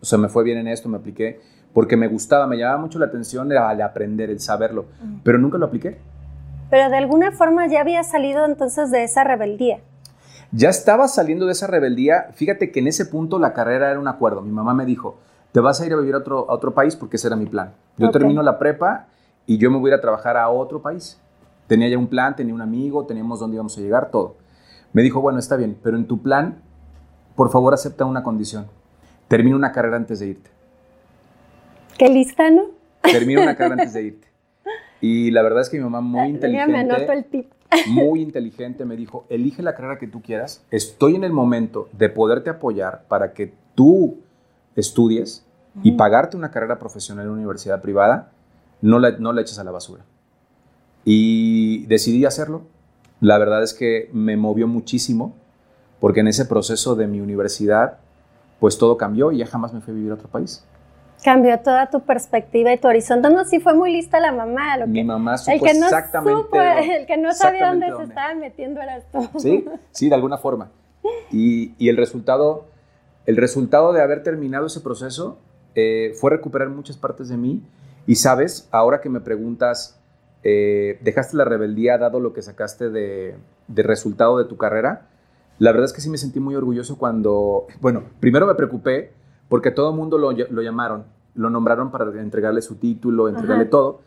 O 0.03 0.05
sea, 0.05 0.19
me 0.19 0.29
fue 0.29 0.45
bien 0.45 0.59
en 0.59 0.69
esto, 0.69 0.91
me 0.91 0.99
apliqué, 0.99 1.41
porque 1.73 1.97
me 1.97 2.09
gustaba, 2.09 2.47
me 2.47 2.59
llamaba 2.59 2.83
mucho 2.83 2.99
la 2.99 3.07
atención 3.07 3.51
el, 3.51 3.57
aprender, 3.57 4.29
el 4.29 4.39
saberlo, 4.39 4.85
pero 5.25 5.39
nunca 5.39 5.57
lo 5.57 5.65
apliqué. 5.65 5.97
Pero 6.69 6.91
de 6.91 6.97
alguna 6.99 7.33
forma 7.33 7.67
ya 7.69 7.81
había 7.81 8.03
salido 8.03 8.45
entonces 8.45 8.91
de 8.91 9.03
esa 9.03 9.25
rebeldía. 9.25 9.81
Ya 10.51 10.69
estaba 10.69 11.09
saliendo 11.09 11.47
de 11.47 11.53
esa 11.53 11.67
rebeldía. 11.67 12.27
Fíjate 12.35 12.71
que 12.71 12.81
en 12.81 12.89
ese 12.89 13.07
punto 13.07 13.39
la 13.39 13.55
carrera 13.55 13.91
era 13.91 13.99
un 13.99 14.09
acuerdo. 14.09 14.43
Mi 14.43 14.53
mamá 14.53 14.75
me 14.75 14.85
dijo, 14.85 15.17
te 15.53 15.61
vas 15.61 15.81
a 15.81 15.87
ir 15.87 15.95
a 15.95 15.97
vivir 15.97 16.17
a 16.17 16.19
otro, 16.19 16.51
a 16.51 16.53
otro 16.53 16.75
país 16.75 16.97
porque 16.97 17.17
ese 17.17 17.29
era 17.29 17.37
mi 17.37 17.47
plan. 17.47 17.73
Yo 17.97 18.11
termino 18.11 18.43
la 18.43 18.59
prepa 18.59 19.07
y 19.47 19.57
yo 19.57 19.71
me 19.71 19.79
voy 19.79 19.91
a 19.91 19.95
ir 19.95 19.99
a 20.01 20.03
trabajar 20.03 20.37
a 20.37 20.51
otro 20.51 20.83
país. 20.83 21.19
Tenía 21.73 21.89
ya 21.89 21.97
un 21.97 22.07
plan, 22.07 22.37
tenía 22.37 22.53
un 22.53 22.61
amigo, 22.61 23.07
teníamos 23.07 23.41
dónde 23.41 23.55
íbamos 23.55 23.79
a 23.79 23.81
llegar, 23.81 24.11
todo. 24.11 24.37
Me 24.93 25.01
dijo, 25.01 25.23
bueno, 25.23 25.39
está 25.39 25.57
bien, 25.57 25.75
pero 25.83 25.97
en 25.97 26.07
tu 26.07 26.21
plan, 26.21 26.61
por 27.35 27.51
favor, 27.51 27.73
acepta 27.73 28.05
una 28.05 28.23
condición. 28.23 28.67
Termina 29.27 29.57
una 29.57 29.73
carrera 29.73 29.97
antes 29.97 30.21
de 30.21 30.27
irte. 30.27 30.51
Qué 31.97 32.11
lista, 32.11 32.51
¿no? 32.51 32.65
Termina 33.01 33.41
una 33.41 33.57
carrera 33.57 33.77
antes 33.85 33.95
de 33.95 34.03
irte. 34.09 34.29
Y 35.01 35.31
la 35.31 35.41
verdad 35.41 35.63
es 35.63 35.71
que 35.71 35.79
mi 35.79 35.85
mamá 35.85 36.03
muy 36.03 36.33
Déjame 36.33 36.79
anoto 36.79 37.11
inteligente 37.11 37.13
el 37.15 37.25
tip. 37.25 37.53
muy 37.89 38.21
inteligente, 38.21 38.85
me 38.85 38.95
dijo, 38.95 39.25
elige 39.31 39.63
la 39.63 39.75
carrera 39.75 39.99
que 39.99 40.09
tú 40.09 40.21
quieras, 40.21 40.63
estoy 40.71 41.17
en 41.17 41.25
el 41.25 41.33
momento 41.33 41.89
de 41.93 42.11
poderte 42.11 42.51
apoyar 42.51 43.05
para 43.09 43.33
que 43.33 43.55
tú 43.75 44.19
estudies 44.77 45.47
y 45.83 45.93
pagarte 45.93 46.37
una 46.37 46.51
carrera 46.51 46.79
profesional 46.79 47.25
en 47.25 47.31
una 47.31 47.39
universidad 47.39 47.81
privada, 47.81 48.31
no 48.83 48.99
la, 48.99 49.13
no 49.13 49.33
la 49.33 49.41
eches 49.41 49.59
a 49.59 49.65
la 49.65 49.71
basura. 49.71 50.05
Y 51.05 51.87
decidí 51.87 52.25
hacerlo. 52.25 52.63
La 53.21 53.39
verdad 53.39 53.63
es 53.63 53.75
que 53.75 54.09
me 54.13 54.37
movió 54.37 54.67
muchísimo, 54.67 55.35
porque 56.01 56.21
en 56.21 56.29
ese 56.29 56.45
proceso 56.45 56.97
de 56.97 57.07
mi 57.07 57.21
universidad, 57.21 57.99
pues 58.61 58.79
todo 58.79 58.97
cambió 58.97 59.33
y 59.33 59.39
ya 59.39 59.47
jamás 59.47 59.73
me 59.73 59.81
fui 59.81 59.93
a 59.93 59.97
vivir 59.97 60.11
a 60.11 60.15
otro 60.15 60.29
país. 60.29 60.65
Cambió 61.25 61.59
toda 61.61 61.89
tu 61.89 62.01
perspectiva 62.01 62.73
y 62.73 62.79
tu 62.79 62.89
horizonte. 62.89 63.31
No, 63.31 63.45
sí 63.45 63.61
fue 63.61 63.75
muy 63.75 63.93
lista 63.93 64.19
la 64.19 64.33
mamá. 64.33 64.77
Lo 64.77 64.89
Mi 64.89 65.01
que, 65.01 65.05
mamá 65.05 65.39
supo 65.39 65.53
el 65.53 65.61
que 65.61 65.79
no 65.79 65.87
exactamente... 65.87 66.43
supo, 66.43 66.61
el 66.61 67.07
que 67.07 67.17
no 67.17 67.33
sabía 67.33 67.69
dónde 67.69 67.87
exactamente 67.87 67.87
se 67.87 67.93
dónde. 67.93 68.09
estaba 68.09 68.35
metiendo 68.35 68.81
eras 68.81 69.05
tú. 69.13 69.39
Sí, 69.39 69.65
sí, 69.93 70.09
de 70.09 70.15
alguna 70.17 70.39
forma. 70.39 70.73
Y, 71.31 71.75
y 71.79 71.89
el, 71.89 71.97
resultado, 71.97 72.67
el 73.27 73.37
resultado 73.37 73.93
de 73.93 74.03
haber 74.03 74.25
terminado 74.25 74.67
ese 74.67 74.81
proceso 74.81 75.39
eh, 75.75 76.13
fue 76.21 76.31
recuperar 76.33 76.69
muchas 76.69 76.97
partes 76.97 77.29
de 77.29 77.37
mí. 77.37 77.63
Y 78.07 78.17
sabes, 78.17 78.69
ahora 78.73 79.01
que 79.01 79.09
me 79.09 79.21
preguntas, 79.21 80.02
eh, 80.45 80.99
¿dejaste 81.03 81.37
la 81.37 81.45
rebeldía 81.45 81.99
dado 81.99 82.21
lo 82.21 82.33
que 82.33 82.43
sacaste 82.43 82.91
de, 82.91 83.37
de 83.69 83.83
resultado 83.83 84.39
de 84.39 84.45
tu 84.45 84.57
carrera? 84.57 85.09
La 85.59 85.71
verdad 85.73 85.85
es 85.87 85.93
que 85.93 86.01
sí 86.01 86.11
me 86.11 86.19
sentí 86.19 86.41
muy 86.41 86.55
orgulloso 86.55 86.99
cuando, 86.99 87.67
bueno, 87.81 88.03
primero 88.21 88.47
me 88.47 88.55
preocupé 88.55 89.13
porque 89.49 89.71
todo 89.71 89.91
el 89.91 89.97
mundo 89.97 90.19
lo, 90.19 90.33
ll- 90.33 90.49
lo 90.49 90.63
llamaron, 90.63 91.05
lo 91.35 91.51
nombraron 91.51 91.91
para 91.91 92.07
entregarle 92.21 92.63
su 92.63 92.77
título, 92.77 93.29
entregarle 93.29 93.65
Ajá. 93.65 93.71
todo. 93.71 94.01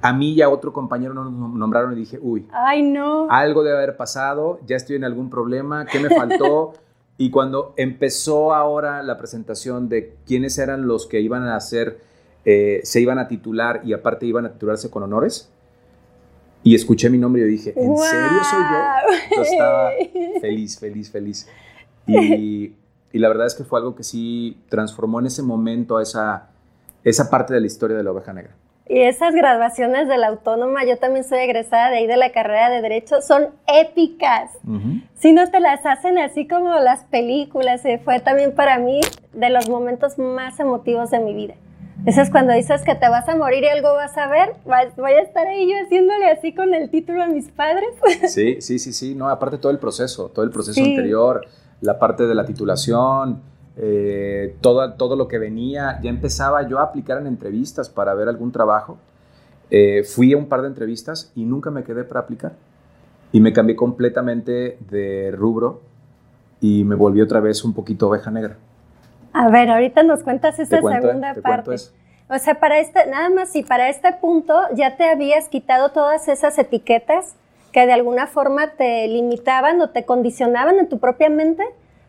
A 0.00 0.12
mí 0.12 0.32
y 0.34 0.42
a 0.42 0.48
otro 0.48 0.72
compañero 0.72 1.12
nos 1.14 1.32
nombraron 1.32 1.92
y 1.92 1.96
dije, 1.96 2.18
uy, 2.22 2.46
Ay, 2.52 2.82
no. 2.82 3.26
algo 3.30 3.64
debe 3.64 3.76
haber 3.78 3.96
pasado, 3.96 4.60
ya 4.66 4.76
estoy 4.76 4.96
en 4.96 5.04
algún 5.04 5.28
problema, 5.28 5.86
¿qué 5.86 5.98
me 5.98 6.08
faltó? 6.10 6.74
y 7.18 7.30
cuando 7.30 7.74
empezó 7.76 8.54
ahora 8.54 9.02
la 9.02 9.18
presentación 9.18 9.88
de 9.88 10.14
quiénes 10.24 10.56
eran 10.58 10.86
los 10.86 11.06
que 11.06 11.20
iban 11.20 11.42
a 11.42 11.56
hacer, 11.56 11.98
eh, 12.44 12.80
se 12.84 13.00
iban 13.00 13.18
a 13.18 13.26
titular 13.26 13.80
y 13.84 13.92
aparte 13.92 14.24
iban 14.24 14.46
a 14.46 14.52
titularse 14.52 14.88
con 14.88 15.02
honores, 15.02 15.50
y 16.68 16.74
escuché 16.74 17.08
mi 17.08 17.16
nombre 17.16 17.40
y 17.40 17.44
yo 17.46 17.50
dije, 17.50 17.72
¿en 17.74 17.96
serio 17.96 18.44
soy 18.44 18.60
yo? 18.60 19.36
Yo 19.36 19.42
estaba 19.42 19.90
feliz, 20.42 20.78
feliz, 20.78 21.10
feliz. 21.10 21.48
Y, 22.06 22.74
y 23.10 23.18
la 23.18 23.28
verdad 23.28 23.46
es 23.46 23.54
que 23.54 23.64
fue 23.64 23.78
algo 23.78 23.94
que 23.94 24.02
sí 24.02 24.58
transformó 24.68 25.18
en 25.20 25.26
ese 25.26 25.42
momento 25.42 25.96
a 25.96 26.02
esa, 26.02 26.50
esa 27.04 27.30
parte 27.30 27.54
de 27.54 27.60
la 27.60 27.66
historia 27.66 27.96
de 27.96 28.02
la 28.02 28.12
oveja 28.12 28.34
negra. 28.34 28.54
Y 28.86 29.00
esas 29.00 29.34
graduaciones 29.34 30.08
de 30.08 30.18
la 30.18 30.26
autónoma, 30.28 30.84
yo 30.84 30.98
también 30.98 31.24
soy 31.24 31.38
egresada 31.38 31.88
de 31.88 31.98
ahí 31.98 32.06
de 32.06 32.18
la 32.18 32.32
carrera 32.32 32.68
de 32.68 32.82
Derecho, 32.82 33.22
son 33.22 33.48
épicas. 33.66 34.50
Si 35.14 35.32
no 35.32 35.50
te 35.50 35.60
las 35.60 35.86
hacen 35.86 36.18
así 36.18 36.46
como 36.46 36.74
las 36.80 37.04
películas, 37.04 37.82
eh, 37.86 37.98
fue 38.04 38.20
también 38.20 38.54
para 38.54 38.78
mí 38.78 39.00
de 39.32 39.48
los 39.48 39.70
momentos 39.70 40.18
más 40.18 40.60
emotivos 40.60 41.10
de 41.10 41.20
mi 41.20 41.32
vida. 41.32 41.54
Eso 42.06 42.22
es 42.22 42.30
cuando 42.30 42.52
dices 42.52 42.82
que 42.82 42.94
te 42.94 43.08
vas 43.08 43.28
a 43.28 43.36
morir 43.36 43.64
y 43.64 43.68
algo 43.68 43.92
vas 43.92 44.16
a 44.16 44.28
ver, 44.28 44.54
voy 44.64 45.12
a 45.12 45.20
estar 45.20 45.46
ahí 45.46 45.68
yo 45.68 45.74
haciéndole 45.84 46.30
así 46.30 46.54
con 46.54 46.72
el 46.72 46.90
título 46.90 47.22
a 47.22 47.26
mis 47.26 47.48
padres. 47.50 47.88
Sí, 48.28 48.60
sí, 48.60 48.78
sí, 48.78 48.92
sí, 48.92 49.14
no, 49.14 49.28
aparte 49.28 49.58
todo 49.58 49.72
el 49.72 49.78
proceso, 49.78 50.28
todo 50.28 50.44
el 50.44 50.50
proceso 50.50 50.80
anterior, 50.80 51.46
la 51.80 51.98
parte 51.98 52.26
de 52.26 52.34
la 52.34 52.44
titulación, 52.44 53.42
eh, 53.76 54.56
todo, 54.60 54.94
todo 54.94 55.16
lo 55.16 55.28
que 55.28 55.38
venía, 55.38 56.00
ya 56.02 56.10
empezaba 56.10 56.66
yo 56.68 56.78
a 56.78 56.84
aplicar 56.84 57.18
en 57.18 57.26
entrevistas 57.26 57.88
para 57.88 58.14
ver 58.14 58.28
algún 58.28 58.52
trabajo. 58.52 58.98
Eh, 59.70 60.02
fui 60.04 60.32
a 60.32 60.36
un 60.36 60.46
par 60.46 60.62
de 60.62 60.68
entrevistas 60.68 61.30
y 61.34 61.44
nunca 61.44 61.70
me 61.70 61.84
quedé 61.84 62.04
para 62.04 62.20
aplicar. 62.20 62.52
Y 63.32 63.40
me 63.40 63.52
cambié 63.52 63.76
completamente 63.76 64.78
de 64.90 65.30
rubro 65.32 65.82
y 66.60 66.84
me 66.84 66.94
volví 66.94 67.20
otra 67.20 67.40
vez 67.40 67.64
un 67.64 67.74
poquito 67.74 68.08
oveja 68.08 68.30
negra. 68.30 68.56
A 69.38 69.50
ver, 69.50 69.70
ahorita 69.70 70.02
nos 70.02 70.24
cuentas 70.24 70.58
esa 70.58 70.80
segunda 70.80 71.32
parte. 71.34 71.76
O 72.28 72.38
sea, 72.40 72.58
para 72.58 72.80
este, 72.80 73.06
nada 73.06 73.30
más, 73.30 73.52
si 73.52 73.62
para 73.62 73.88
este 73.88 74.12
punto 74.14 74.60
ya 74.74 74.96
te 74.96 75.08
habías 75.08 75.48
quitado 75.48 75.90
todas 75.90 76.26
esas 76.26 76.58
etiquetas 76.58 77.36
que 77.70 77.86
de 77.86 77.92
alguna 77.92 78.26
forma 78.26 78.72
te 78.72 79.06
limitaban 79.06 79.80
o 79.80 79.90
te 79.90 80.04
condicionaban 80.04 80.80
en 80.80 80.88
tu 80.88 80.98
propia 80.98 81.30
mente, 81.30 81.62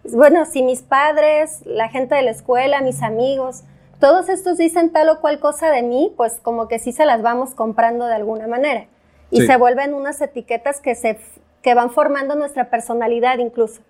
bueno, 0.05 0.43
si 0.45 0.63
mis 0.63 0.81
padres, 0.81 1.61
la 1.67 1.87
gente 1.89 2.15
de 2.15 2.23
la 2.23 2.31
escuela, 2.31 2.81
mis 2.81 3.03
amigos, 3.03 3.63
todos 3.99 4.27
estos 4.27 4.57
dicen 4.57 4.91
tal 4.91 5.09
o 5.09 5.21
cual 5.21 5.39
cosa 5.39 5.69
de 5.69 5.83
mí, 5.83 6.11
pues 6.17 6.39
como 6.41 6.67
que 6.67 6.79
sí 6.79 6.93
se 6.93 7.05
las 7.05 7.21
vamos 7.21 7.53
comprando 7.53 8.07
de 8.07 8.15
alguna 8.15 8.47
manera. 8.47 8.87
Y 9.29 9.45
se 9.45 9.55
vuelven 9.55 9.93
unas 9.93 10.19
etiquetas 10.19 10.81
que, 10.81 10.95
se, 10.95 11.19
que 11.61 11.75
van 11.75 11.91
formando 11.91 12.33
nuestra 12.33 12.71
personalidad 12.71 13.37
incluso. 13.37 13.81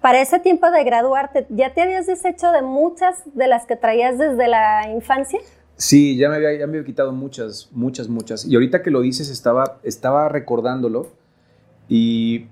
Para 0.00 0.20
ese 0.20 0.38
tiempo 0.38 0.70
de 0.70 0.82
graduarte, 0.84 1.46
¿ya 1.50 1.74
te 1.74 1.82
habías 1.82 2.06
deshecho 2.06 2.52
de 2.52 2.62
muchas 2.62 3.22
de 3.34 3.48
las 3.48 3.66
que 3.66 3.76
traías 3.76 4.18
desde 4.18 4.48
la 4.48 4.88
infancia? 4.90 5.40
Sí, 5.76 6.16
ya 6.16 6.28
me 6.28 6.36
había, 6.36 6.52
ya 6.52 6.66
me 6.66 6.78
había 6.78 6.84
quitado 6.86 7.12
muchas, 7.12 7.68
muchas, 7.72 8.08
muchas. 8.08 8.46
Y 8.46 8.54
ahorita 8.54 8.82
que 8.82 8.90
lo 8.90 9.00
dices, 9.00 9.30
estaba, 9.30 9.78
estaba 9.82 10.28
recordándolo 10.28 11.08
y 11.88 12.46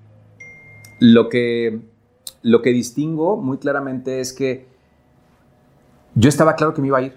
lo 1.01 1.29
que 1.29 1.81
lo 2.43 2.63
que 2.63 2.71
distingo 2.71 3.37
muy 3.37 3.59
claramente 3.59 4.21
es 4.21 4.33
que 4.33 4.67
yo 6.15 6.29
estaba 6.29 6.57
claro 6.57 6.75
que 6.75 6.81
me 6.81 6.89
iba 6.89 6.99
a 6.99 7.03
ir. 7.03 7.15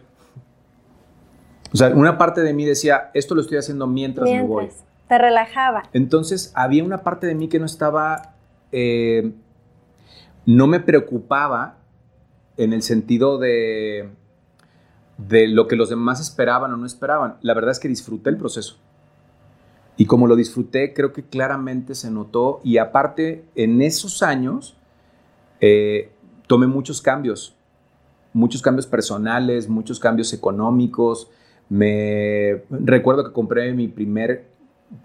O 1.73 1.77
sea, 1.77 1.89
una 1.89 2.17
parte 2.17 2.41
de 2.41 2.53
mí 2.53 2.65
decía, 2.65 3.11
esto 3.13 3.33
lo 3.33 3.41
estoy 3.41 3.57
haciendo 3.57 3.87
mientras, 3.87 4.29
me 4.29 4.43
voy. 4.43 4.69
Te 5.07 5.17
relajaba. 5.17 5.83
Entonces, 5.93 6.51
había 6.53 6.83
una 6.83 6.99
parte 6.99 7.27
de 7.27 7.35
mí 7.35 7.47
que 7.47 7.59
no 7.59 7.65
estaba, 7.65 8.35
eh, 8.71 9.31
no 10.45 10.67
me 10.67 10.79
preocupaba 10.79 11.77
en 12.57 12.73
el 12.73 12.81
sentido 12.81 13.37
de, 13.37 14.09
de 15.17 15.47
lo 15.47 15.67
que 15.67 15.75
los 15.75 15.89
demás 15.89 16.19
esperaban 16.19 16.73
o 16.73 16.77
no 16.77 16.85
esperaban. 16.85 17.37
La 17.41 17.53
verdad 17.53 17.71
es 17.71 17.79
que 17.79 17.87
disfruté 17.87 18.29
el 18.29 18.37
proceso. 18.37 18.77
Y 19.97 20.05
como 20.05 20.27
lo 20.27 20.35
disfruté, 20.35 20.93
creo 20.93 21.13
que 21.13 21.23
claramente 21.23 21.95
se 21.95 22.09
notó. 22.09 22.59
Y 22.63 22.77
aparte, 22.77 23.45
en 23.55 23.81
esos 23.81 24.23
años, 24.23 24.75
eh, 25.59 26.11
tomé 26.47 26.65
muchos 26.67 27.01
cambios, 27.01 27.55
muchos 28.33 28.61
cambios 28.61 28.87
personales, 28.87 29.69
muchos 29.69 29.99
cambios 29.99 30.33
económicos. 30.33 31.29
Me 31.69 32.63
recuerdo 32.69 33.23
que 33.23 33.31
compré 33.31 33.73
mi 33.73 33.87
primer, 33.87 34.47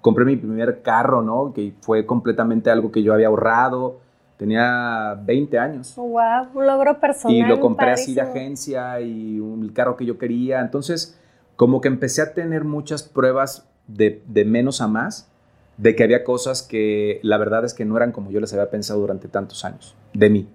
compré 0.00 0.24
mi 0.24 0.36
primer 0.36 0.82
carro, 0.82 1.20
¿no? 1.22 1.52
Que 1.52 1.74
fue 1.80 2.06
completamente 2.06 2.70
algo 2.70 2.90
que 2.90 3.02
yo 3.02 3.12
había 3.12 3.26
ahorrado. 3.26 4.00
Tenía 4.36 5.18
20 5.24 5.58
años. 5.58 5.94
wow, 5.96 6.48
un 6.54 6.66
logro 6.66 7.00
personal. 7.00 7.36
Y 7.36 7.42
lo 7.42 7.58
compré 7.60 7.92
así 7.92 8.14
de 8.14 8.20
agencia 8.20 9.00
y 9.00 9.40
un 9.40 9.68
carro 9.70 9.96
que 9.96 10.04
yo 10.04 10.18
quería. 10.18 10.60
Entonces, 10.60 11.18
como 11.56 11.80
que 11.80 11.88
empecé 11.88 12.22
a 12.22 12.34
tener 12.34 12.64
muchas 12.64 13.02
pruebas 13.02 13.68
de, 13.86 14.22
de 14.26 14.44
menos 14.44 14.80
a 14.80 14.88
más 14.88 15.30
de 15.76 15.94
que 15.94 16.04
había 16.04 16.24
cosas 16.24 16.62
que 16.62 17.20
la 17.22 17.38
verdad 17.38 17.64
es 17.64 17.74
que 17.74 17.84
no 17.84 17.96
eran 17.96 18.12
como 18.12 18.30
yo 18.30 18.40
les 18.40 18.52
había 18.52 18.70
pensado 18.70 19.00
durante 19.00 19.28
tantos 19.28 19.64
años, 19.64 19.94
de 20.12 20.30
mí. 20.30 20.48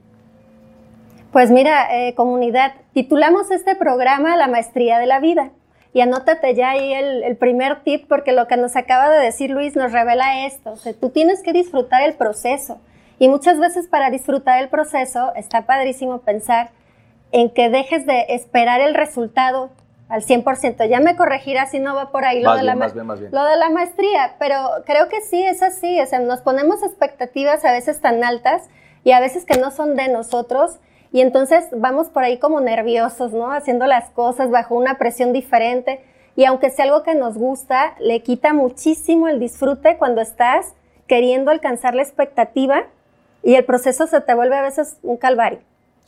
Pues 1.31 1.49
mira, 1.49 1.87
eh, 1.95 2.13
comunidad, 2.15 2.73
titulamos 2.93 3.51
este 3.51 3.75
programa 3.75 4.35
La 4.35 4.47
Maestría 4.47 4.99
de 4.99 5.05
la 5.05 5.19
Vida. 5.19 5.51
Y 5.93 5.99
anótate 5.99 6.55
ya 6.55 6.71
ahí 6.71 6.93
el, 6.93 7.35
primer 7.35 7.83
tip, 7.83 8.05
porque 8.07 8.31
lo 8.31 8.47
que 8.47 8.55
nos 8.55 8.77
acaba 8.77 9.09
de 9.09 9.25
decir 9.25 9.49
Luis 9.49 9.75
nos 9.75 9.91
revela 9.91 10.45
esto. 10.45 10.71
O 10.71 10.77
sea, 10.77 10.93
tú 10.93 11.09
tienes 11.09 11.41
que 11.41 11.51
disfrutar 11.51 12.01
el 12.03 12.13
proceso. 12.13 12.79
Y 13.21 13.27
muchas 13.27 13.59
veces 13.59 13.87
para 13.87 14.09
disfrutar 14.09 14.63
el 14.63 14.69
proceso 14.69 15.31
está 15.35 15.67
padrísimo 15.67 16.21
pensar 16.21 16.71
en 17.31 17.51
que 17.51 17.69
dejes 17.69 18.07
de 18.07 18.25
esperar 18.29 18.81
el 18.81 18.95
resultado 18.95 19.69
al 20.09 20.23
100%. 20.23 20.89
Ya 20.89 20.99
me 21.01 21.15
corregirás 21.15 21.69
si 21.69 21.79
no 21.79 21.93
va 21.93 22.09
por 22.09 22.25
ahí 22.25 22.41
lo, 22.41 22.55
de, 22.55 22.63
la 22.63 22.73
lo 22.73 23.43
de 23.43 23.57
la 23.57 23.69
maestría, 23.69 24.37
pero 24.39 24.55
creo 24.87 25.07
que 25.07 25.21
sí, 25.21 25.43
es 25.43 25.61
así. 25.61 26.01
O 26.01 26.05
sea, 26.07 26.17
nos 26.17 26.41
ponemos 26.41 26.81
expectativas 26.81 27.63
a 27.63 27.71
veces 27.71 28.01
tan 28.01 28.23
altas 28.23 28.63
y 29.03 29.11
a 29.11 29.19
veces 29.19 29.45
que 29.45 29.59
no 29.59 29.69
son 29.69 29.95
de 29.95 30.07
nosotros. 30.07 30.79
Y 31.11 31.21
entonces 31.21 31.67
vamos 31.73 32.09
por 32.09 32.23
ahí 32.23 32.39
como 32.39 32.59
nerviosos, 32.59 33.33
¿no? 33.33 33.51
Haciendo 33.51 33.85
las 33.85 34.09
cosas 34.09 34.49
bajo 34.49 34.73
una 34.73 34.97
presión 34.97 35.31
diferente. 35.31 36.03
Y 36.35 36.45
aunque 36.45 36.71
sea 36.71 36.85
algo 36.85 37.03
que 37.03 37.13
nos 37.13 37.37
gusta, 37.37 37.93
le 37.99 38.23
quita 38.23 38.51
muchísimo 38.51 39.27
el 39.27 39.39
disfrute 39.39 39.97
cuando 39.99 40.21
estás 40.21 40.73
queriendo 41.05 41.51
alcanzar 41.51 41.93
la 41.93 42.01
expectativa 42.01 42.87
y 43.43 43.55
el 43.55 43.65
proceso 43.65 44.07
se 44.07 44.21
te 44.21 44.33
vuelve 44.33 44.55
a 44.55 44.61
veces 44.61 44.97
un 45.03 45.17
calvario. 45.17 45.59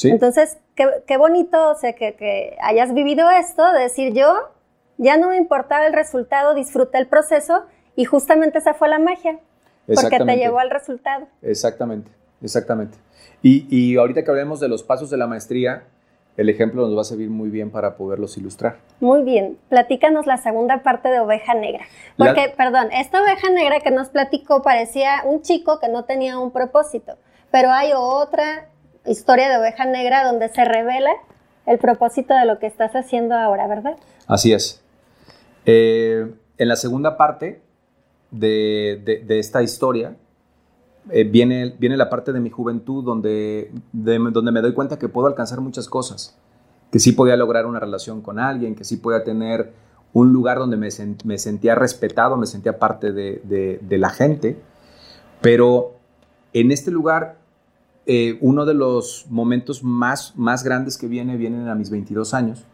Entonces, 0.04 0.58
qué, 0.76 1.18
bonito 1.18 1.70
o 1.70 1.76
sea, 1.76 1.94
que, 1.94 2.58
hayas 2.62 2.94
vivido 2.94 3.30
esto, 3.30 3.72
de 3.72 3.82
decir 3.82 4.14
yo, 4.14 4.50
ya 4.98 5.18
no 5.18 5.30
me 5.30 5.38
importaba 5.38 5.86
el 5.86 5.94
resultado, 5.94 6.54
disfruté 6.54 6.98
el 6.98 7.08
proceso 7.08 7.64
y 7.96 8.06
justamente 8.06 8.58
esa 8.58 8.74
fue 8.74 8.90
la 8.90 9.00
magia, 9.00 9.40
porque 9.88 10.18
te 10.18 10.36
llevó 10.36 10.60
al 10.60 10.72
resultado. 10.72 11.28
Exactamente, 11.42 12.12
exactamente. 12.42 12.98
Y, 13.42 13.68
y 13.70 13.98
ahorita 13.98 14.24
que 14.24 14.32
hablemos 14.32 14.60
de 14.60 14.68
los 14.68 14.84
pasos 14.84 15.10
de 15.10 15.18
la 15.18 15.28
maestría, 15.28 15.84
el 16.38 16.50
ejemplo 16.50 16.86
nos 16.88 16.98
va 16.98 17.02
a 17.02 17.06
servir 17.06 17.30
muy 17.30 17.50
bien 17.50 17.70
para 17.70 17.96
poderlos 17.96 18.38
ilustrar. 18.38 18.78
Muy 19.00 19.24
bien, 19.24 19.58
platícanos 19.70 20.26
la 20.26 20.38
segunda 20.38 20.82
parte 20.82 21.10
de 21.10 21.20
Oveja 21.20 21.54
Negra. 21.54 21.86
Porque, 22.18 22.54
perdón, 22.56 22.88
esta 22.92 23.22
oveja 23.22 23.50
negra 23.50 23.80
que 23.82 23.92
nos 23.92 24.10
platicó 24.10 24.62
parecía 24.62 25.22
un 25.26 25.42
chico 25.42 25.80
que 25.80 25.90
no 25.90 26.06
tenía 26.06 26.40
un 26.40 26.52
propósito, 26.52 27.18
pero 27.52 27.72
hay 27.72 27.92
otra 27.96 28.70
historia 29.06 29.50
de 29.50 29.58
oveja 29.58 29.86
negra 29.86 30.24
donde 30.24 30.50
se 30.50 30.66
revela 30.66 31.12
el 31.66 31.78
propósito 31.78 32.34
de 32.34 32.46
lo 32.46 32.60
que 32.60 32.68
estás 32.68 32.94
haciendo 32.96 33.36
ahora, 33.36 33.68
¿verdad? 33.68 33.96
Así 34.28 34.54
es. 34.54 34.84
Eh, 35.66 36.34
en 36.58 36.68
la 36.68 36.76
segunda 36.76 37.18
parte 37.18 37.62
de, 38.32 39.24
esta 39.30 39.62
historia 39.62 40.16
eh, 41.10 41.24
viene, 41.24 41.76
viene 41.80 41.98
la 41.98 42.10
parte 42.10 42.32
de 42.34 42.40
mi 42.40 42.50
juventud 42.50 43.04
donde, 43.04 43.72
donde 43.92 44.52
me 44.52 44.62
doy 44.62 44.74
cuenta 44.74 44.98
que 44.98 45.10
puedo 45.10 45.28
alcanzar 45.28 45.62
muchas 45.62 45.88
cosas, 45.88 46.38
que 46.92 47.00
sí 47.00 47.12
podía 47.12 47.36
lograr 47.36 47.66
una 47.66 47.80
relación 47.80 48.22
con 48.22 48.40
alguien, 48.40 48.76
que 48.76 48.84
sí 48.84 48.98
podía 48.98 49.24
tener 49.24 49.74
un 50.14 50.32
lugar 50.32 50.60
donde 50.60 50.78
me, 50.78 50.90
me 51.24 51.38
sentía 51.38 51.76
respetado, 51.76 52.38
me 52.38 52.46
sentía 52.46 52.78
parte 52.78 53.12
de, 53.12 53.80
de 53.82 53.98
la 53.98 54.10
gente, 54.10 54.62
pero 55.42 55.94
en 56.54 56.72
este 56.72 56.92
lugar 56.92 57.44
eh, 58.06 58.38
uno 58.42 58.66
de 58.66 58.74
los 58.74 59.28
momentos 59.30 59.82
más, 59.82 60.34
más 60.36 60.64
grandes 60.64 60.98
que 60.98 61.08
viene, 61.08 61.38
vienen 61.38 61.70
a 61.70 61.76
mis 61.76 61.90
22 61.90 62.34
años. 62.34 62.66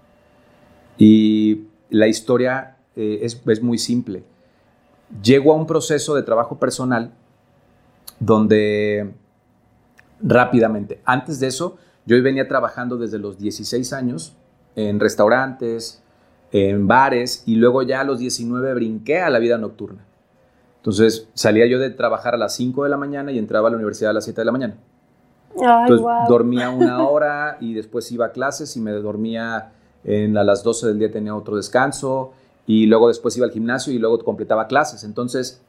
Y 0.97 1.67
la 1.89 2.07
historia 2.07 2.77
eh, 2.95 3.19
es, 3.21 3.41
es, 3.45 3.61
muy 3.61 3.77
simple. 3.77 4.23
Llego 5.23 5.53
a 5.53 5.55
un 5.55 5.67
proceso 5.67 6.15
de 6.15 6.23
trabajo 6.23 6.57
personal 6.57 7.13
donde 8.19 9.13
rápidamente, 10.21 11.01
antes 11.05 11.39
de 11.39 11.47
eso, 11.47 11.77
yo 12.05 12.21
venía 12.23 12.47
trabajando 12.47 12.97
desde 12.97 13.19
los 13.19 13.37
16 13.37 13.93
años 13.93 14.35
en 14.75 14.99
restaurantes, 14.99 16.01
en 16.51 16.87
bares, 16.87 17.43
y 17.45 17.55
luego 17.55 17.83
ya 17.83 18.01
a 18.01 18.03
los 18.03 18.19
19 18.19 18.73
brinqué 18.73 19.19
a 19.19 19.29
la 19.29 19.39
vida 19.39 19.57
nocturna. 19.57 20.05
Entonces 20.77 21.27
salía 21.33 21.67
yo 21.67 21.77
de 21.77 21.89
trabajar 21.89 22.33
a 22.33 22.37
las 22.37 22.55
5 22.55 22.83
de 22.83 22.89
la 22.89 22.97
mañana 22.97 23.31
y 23.31 23.37
entraba 23.37 23.67
a 23.67 23.71
la 23.71 23.77
universidad 23.77 24.11
a 24.11 24.13
las 24.13 24.23
7 24.23 24.41
de 24.41 24.45
la 24.45 24.51
mañana. 24.51 24.77
Entonces 25.53 26.05
dormía 26.27 26.69
una 26.69 27.03
hora 27.09 27.57
y 27.59 27.73
después 27.73 28.11
iba 28.11 28.27
a 28.27 28.31
clases 28.31 28.75
y 28.77 28.81
me 28.81 28.91
dormía 28.91 29.73
en, 30.03 30.37
a 30.37 30.43
las 30.43 30.63
12 30.63 30.87
del 30.87 30.99
día 30.99 31.11
tenía 31.11 31.35
otro 31.35 31.57
descanso 31.57 32.31
y 32.65 32.85
luego 32.85 33.09
después 33.09 33.35
iba 33.35 33.45
al 33.45 33.51
gimnasio 33.51 33.91
y 33.91 33.99
luego 33.99 34.19
completaba 34.23 34.67
clases. 34.67 35.03
Entonces, 35.03 35.61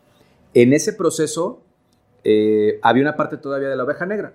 en 0.55 0.73
ese 0.73 0.93
proceso 0.93 1.61
eh, 2.25 2.79
había 2.83 3.03
una 3.03 3.17
parte 3.17 3.37
todavía 3.37 3.69
de 3.69 3.77
la 3.77 3.85
oveja 3.85 4.07
negra 4.07 4.33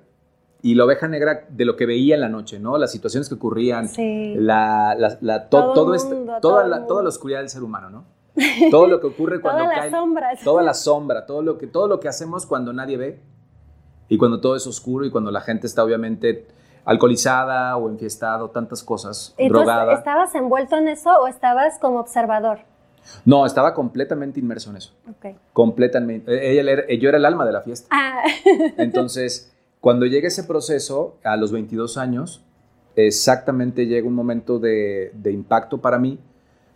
y 0.61 0.73
la 0.75 0.85
oveja 0.85 1.07
negra 1.07 1.45
de 1.49 1.65
lo 1.65 1.75
que 1.75 1.85
veía 1.85 2.15
en 2.15 2.21
la 2.21 2.29
noche, 2.29 2.59
¿no? 2.59 2.77
Las 2.77 2.91
situaciones 2.91 3.29
que 3.29 3.35
ocurrían, 3.35 3.87
Sí. 3.87 4.33
la, 4.37 4.95
la- 4.97 5.17
la- 5.21 5.49
to- 5.49 5.57
Todo 5.59 5.73
todo 5.73 5.95
este- 5.95 6.15
toda, 6.15 6.39
todo 6.41 6.63
la, 6.67 6.87
toda 6.87 7.03
la 7.03 7.09
oscuridad 7.09 7.39
del 7.39 7.49
ser 7.49 7.61
humano, 7.63 7.89
¿no? 7.89 8.05
Todo 8.71 8.87
lo 8.87 8.99
que 8.99 9.07
ocurre 9.07 9.39
cuando 9.41 9.63
Todas 9.63 9.77
cae. 9.79 9.91
las 9.91 9.99
sombras. 9.99 10.43
Toda 10.43 10.63
la 10.63 10.73
sombra, 10.73 11.25
todo 11.25 11.41
lo, 11.41 11.57
que, 11.57 11.67
todo 11.67 11.87
lo 11.87 11.99
que 11.99 12.07
hacemos 12.07 12.45
cuando 12.45 12.73
nadie 12.73 12.97
ve 12.97 13.19
y 14.09 14.17
cuando 14.17 14.41
todo 14.41 14.55
es 14.55 14.65
oscuro 14.67 15.05
y 15.05 15.11
cuando 15.11 15.31
la 15.31 15.41
gente 15.41 15.67
está 15.67 15.83
obviamente 15.83 16.47
alcoholizada 16.83 17.75
o 17.77 17.89
enfiestada, 17.89 18.43
o 18.43 18.49
tantas 18.49 18.83
cosas, 18.83 19.33
Entonces, 19.37 19.65
drogada. 19.67 19.93
¿estabas 19.93 20.33
envuelto 20.35 20.75
en 20.77 20.87
eso 20.87 21.09
o 21.19 21.27
estabas 21.27 21.79
como 21.79 21.99
observador? 21.99 22.59
No, 23.25 23.45
estaba 23.45 23.73
completamente 23.73 24.39
inmerso 24.39 24.69
en 24.71 24.77
eso. 24.77 24.93
Ok. 25.09 25.35
Completamente. 25.53 26.31
Eh, 26.33 26.59
Ella, 26.59 26.71
era- 26.71 26.87
yo 26.93 27.09
era 27.09 27.17
el 27.17 27.25
alma 27.25 27.45
de 27.45 27.51
la 27.51 27.61
fiesta. 27.61 27.87
Ah, 27.91 28.23
Entonces, 28.77 29.53
cuando 29.81 30.05
llega 30.05 30.27
ese 30.27 30.43
proceso, 30.43 31.17
a 31.23 31.37
los 31.37 31.51
22 31.51 31.97
años, 31.97 32.43
exactamente 32.95 33.85
llega 33.87 34.07
un 34.07 34.13
momento 34.15 34.59
de, 34.59 35.11
de 35.13 35.31
impacto 35.31 35.79
para 35.81 35.99
mí, 35.99 36.19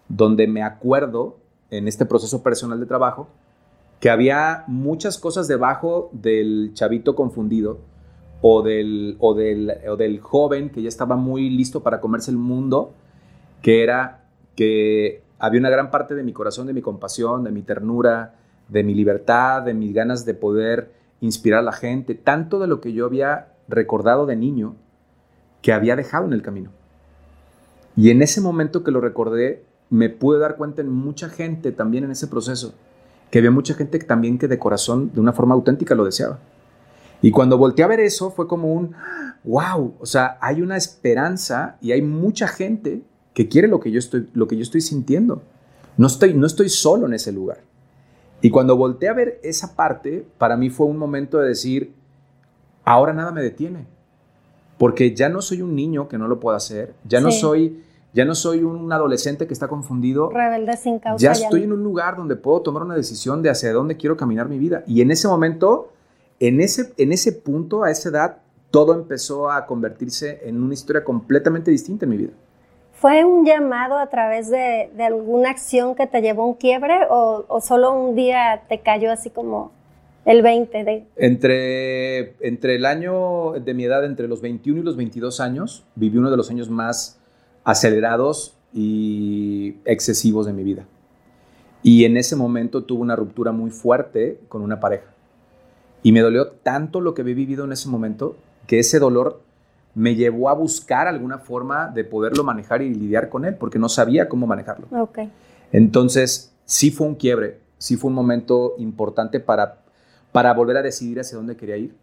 donde 0.07 0.47
me 0.47 0.63
acuerdo 0.63 1.37
en 1.71 1.87
este 1.87 2.05
proceso 2.05 2.41
personal 2.43 2.79
de 2.79 2.85
trabajo 2.85 3.29
que 3.99 4.09
había 4.09 4.63
muchas 4.67 5.17
cosas 5.17 5.47
debajo 5.47 6.09
del 6.13 6.71
chavito 6.73 7.15
confundido 7.15 7.79
o 8.41 8.61
del, 8.63 9.17
o 9.19 9.33
del, 9.33 9.73
o 9.89 9.97
del 9.97 10.19
joven 10.21 10.69
que 10.69 10.81
ya 10.81 10.87
estaba 10.87 11.15
muy 11.17 11.49
listo 11.49 11.83
para 11.83 11.99
comerse 11.99 12.31
el 12.31 12.37
mundo, 12.37 12.93
que 13.61 13.83
era 13.83 14.23
que 14.55 15.21
había 15.39 15.59
una 15.59 15.69
gran 15.69 15.89
parte 15.89 16.15
de 16.15 16.23
mi 16.23 16.33
corazón, 16.33 16.67
de 16.67 16.73
mi 16.73 16.81
compasión, 16.81 17.43
de 17.43 17.51
mi 17.51 17.61
ternura, 17.61 18.35
de 18.67 18.83
mi 18.83 18.93
libertad, 18.93 19.63
de 19.63 19.73
mis 19.73 19.93
ganas 19.93 20.25
de 20.25 20.33
poder 20.33 20.91
inspirar 21.21 21.59
a 21.59 21.63
la 21.63 21.71
gente, 21.71 22.13
tanto 22.13 22.59
de 22.59 22.67
lo 22.67 22.81
que 22.81 22.93
yo 22.93 23.05
había 23.05 23.53
recordado 23.67 24.25
de 24.25 24.35
niño 24.35 24.75
que 25.61 25.73
había 25.73 25.95
dejado 25.95 26.25
en 26.25 26.33
el 26.33 26.41
camino. 26.41 26.71
Y 27.95 28.11
en 28.11 28.21
ese 28.21 28.41
momento 28.41 28.83
que 28.83 28.91
lo 28.91 29.01
recordé, 29.01 29.65
me 29.89 30.09
pude 30.09 30.39
dar 30.39 30.55
cuenta 30.55 30.81
en 30.81 30.89
mucha 30.89 31.29
gente 31.29 31.71
también 31.71 32.03
en 32.03 32.11
ese 32.11 32.27
proceso, 32.27 32.73
que 33.31 33.39
había 33.39 33.51
mucha 33.51 33.73
gente 33.73 33.99
también 33.99 34.37
que 34.37 34.47
de 34.47 34.59
corazón, 34.59 35.11
de 35.13 35.19
una 35.19 35.33
forma 35.33 35.55
auténtica, 35.55 35.95
lo 35.95 36.05
deseaba. 36.05 36.39
Y 37.21 37.31
cuando 37.31 37.57
volteé 37.57 37.83
a 37.83 37.89
ver 37.89 37.99
eso, 37.99 38.31
fue 38.31 38.47
como 38.47 38.73
un, 38.73 38.95
wow, 39.43 39.95
o 39.99 40.05
sea, 40.05 40.37
hay 40.41 40.61
una 40.61 40.77
esperanza 40.77 41.77
y 41.81 41.91
hay 41.91 42.01
mucha 42.01 42.47
gente 42.47 43.03
que 43.33 43.47
quiere 43.47 43.67
lo 43.67 43.79
que 43.79 43.91
yo 43.91 43.99
estoy, 43.99 44.29
lo 44.33 44.47
que 44.47 44.55
yo 44.55 44.63
estoy 44.63 44.81
sintiendo. 44.81 45.41
No 45.97 46.07
estoy, 46.07 46.33
no 46.33 46.47
estoy 46.47 46.69
solo 46.69 47.07
en 47.07 47.13
ese 47.13 47.31
lugar. 47.31 47.59
Y 48.41 48.49
cuando 48.49 48.77
volteé 48.77 49.09
a 49.09 49.13
ver 49.13 49.39
esa 49.43 49.75
parte, 49.75 50.25
para 50.37 50.55
mí 50.55 50.69
fue 50.69 50.87
un 50.87 50.97
momento 50.97 51.39
de 51.39 51.49
decir, 51.49 51.93
ahora 52.85 53.13
nada 53.13 53.31
me 53.31 53.41
detiene. 53.41 53.85
Porque 54.77 55.13
ya 55.13 55.27
no 55.27 55.41
soy 55.41 55.61
un 55.61 55.75
niño 55.75 56.07
que 56.07 56.17
no 56.17 56.27
lo 56.27 56.39
pueda 56.39 56.57
hacer, 56.57 56.93
ya 57.03 57.19
no 57.19 57.31
soy 57.31 57.83
ya 58.11 58.25
no 58.25 58.33
soy 58.33 58.63
un 58.63 58.91
adolescente 58.91 59.45
que 59.45 59.53
está 59.53 59.67
confundido, 59.67 60.31
rebelde 60.31 60.75
sin 60.77 60.97
causa. 60.97 61.21
ya 61.21 61.31
no. 61.31 61.45
estoy 61.45 61.63
en 61.63 61.73
un 61.73 61.83
lugar 61.83 62.17
donde 62.17 62.35
puedo 62.35 62.61
tomar 62.61 62.81
una 62.81 62.95
decisión 62.95 63.43
de 63.43 63.51
hacia 63.51 63.71
dónde 63.71 63.97
quiero 63.97 64.17
caminar 64.17 64.49
mi 64.49 64.57
vida. 64.57 64.83
Y 64.87 65.01
en 65.01 65.11
ese 65.11 65.27
momento, 65.27 65.91
en 66.39 66.59
ese, 66.59 66.91
en 66.97 67.11
ese 67.11 67.33
punto, 67.33 67.83
a 67.83 67.91
esa 67.91 68.09
edad, 68.09 68.37
todo 68.71 68.95
empezó 68.95 69.51
a 69.51 69.65
convertirse 69.67 70.41
en 70.43 70.61
una 70.61 70.73
historia 70.73 71.03
completamente 71.03 71.69
distinta 71.69 72.05
en 72.05 72.09
mi 72.09 72.17
vida. 72.17 72.33
¿Fue 72.99 73.23
un 73.23 73.45
llamado 73.45 73.97
a 73.97 74.07
través 74.07 74.49
de, 74.49 74.89
de 74.93 75.03
alguna 75.03 75.51
acción 75.51 75.95
que 75.95 76.05
te 76.05 76.21
llevó 76.21 76.43
a 76.43 76.47
un 76.47 76.55
quiebre 76.55 76.95
o, 77.09 77.45
o 77.47 77.61
solo 77.61 77.93
un 77.93 78.13
día 78.13 78.63
te 78.67 78.81
cayó 78.81 79.09
así 79.09 79.29
como 79.29 79.71
el 80.25 80.41
20? 80.41 80.83
De, 80.83 81.05
Entre, 81.15 82.35
entre 82.45 82.75
el 82.75 82.85
año 82.85 83.53
de 83.53 83.73
mi 83.73 83.85
edad, 83.85 84.03
entre 84.03 84.27
los 84.27 84.41
21 84.41 84.81
y 84.81 84.83
los 84.83 84.97
22 84.97 85.39
años, 85.39 85.85
viví 85.95 86.17
uno 86.17 86.29
de 86.29 86.35
los 86.35 86.49
años 86.49 86.69
más 86.69 87.17
acelerados 87.63 88.57
y 88.73 89.77
excesivos 89.85 90.45
de 90.45 90.51
mi 90.51 90.63
vida. 90.63 90.85
Y 91.81 92.03
en 92.03 92.17
ese 92.17 92.35
momento 92.35 92.83
tuve 92.83 92.99
una 92.99 93.15
ruptura 93.15 93.53
muy 93.53 93.71
fuerte 93.71 94.41
con 94.49 94.61
una 94.61 94.81
pareja. 94.81 95.13
Y 96.03 96.11
me 96.11 96.19
dolió 96.19 96.49
tanto 96.49 96.99
lo 96.99 97.13
que 97.13 97.21
había 97.21 97.35
vivido 97.35 97.63
en 97.63 97.71
ese 97.71 97.87
momento 97.87 98.35
que 98.67 98.79
ese 98.79 98.99
dolor 98.99 99.41
me 99.99 100.15
llevó 100.15 100.47
a 100.47 100.53
buscar 100.53 101.07
alguna 101.09 101.39
forma 101.39 101.87
de 101.89 102.05
poderlo 102.05 102.45
manejar 102.45 102.81
y 102.81 102.93
lidiar 102.93 103.27
con 103.27 103.43
él, 103.43 103.55
porque 103.55 103.77
no 103.79 103.89
sabía 103.89 104.29
cómo 104.29 104.47
manejarlo. 104.47 104.87
ok. 104.91 105.19
Entonces, 105.73 106.53
sí 106.63 106.89
fue 106.89 107.05
un 107.07 107.15
quiebre, 107.15 107.59
sí 107.77 107.97
fue 107.97 108.07
un 108.07 108.15
momento 108.15 108.75
importante 108.77 109.41
para, 109.41 109.79
para 110.31 110.53
volver 110.53 110.77
a 110.77 110.81
decidir 110.81 111.19
hacia 111.19 111.37
dónde 111.37 111.57
quería 111.57 111.75
ir. 111.75 111.93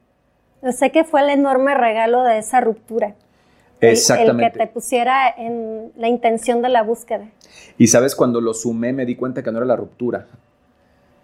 Yo 0.62 0.72
sé 0.72 0.90
que 0.92 1.04
fue 1.04 1.22
el 1.22 1.30
enorme 1.30 1.74
regalo 1.74 2.22
de 2.22 2.36
esa 2.38 2.60
ruptura. 2.60 3.14
El- 3.80 3.88
El, 3.88 3.92
Exactamente. 3.94 4.52
que 4.58 4.66
te 4.66 4.72
pusiera 4.72 5.28
en 5.30 5.92
la 5.96 6.08
intención 6.08 6.60
de 6.62 6.68
la 6.68 6.82
búsqueda. 6.82 7.28
Y 7.78 7.86
sabes, 7.86 8.14
cuando 8.14 8.40
lo 8.42 8.52
sumé 8.52 8.92
me 8.92 9.06
di 9.06 9.16
cuenta 9.16 9.42
que 9.42 9.50
no 9.50 9.56
era 9.58 9.66
la 9.66 9.76
ruptura, 9.76 10.26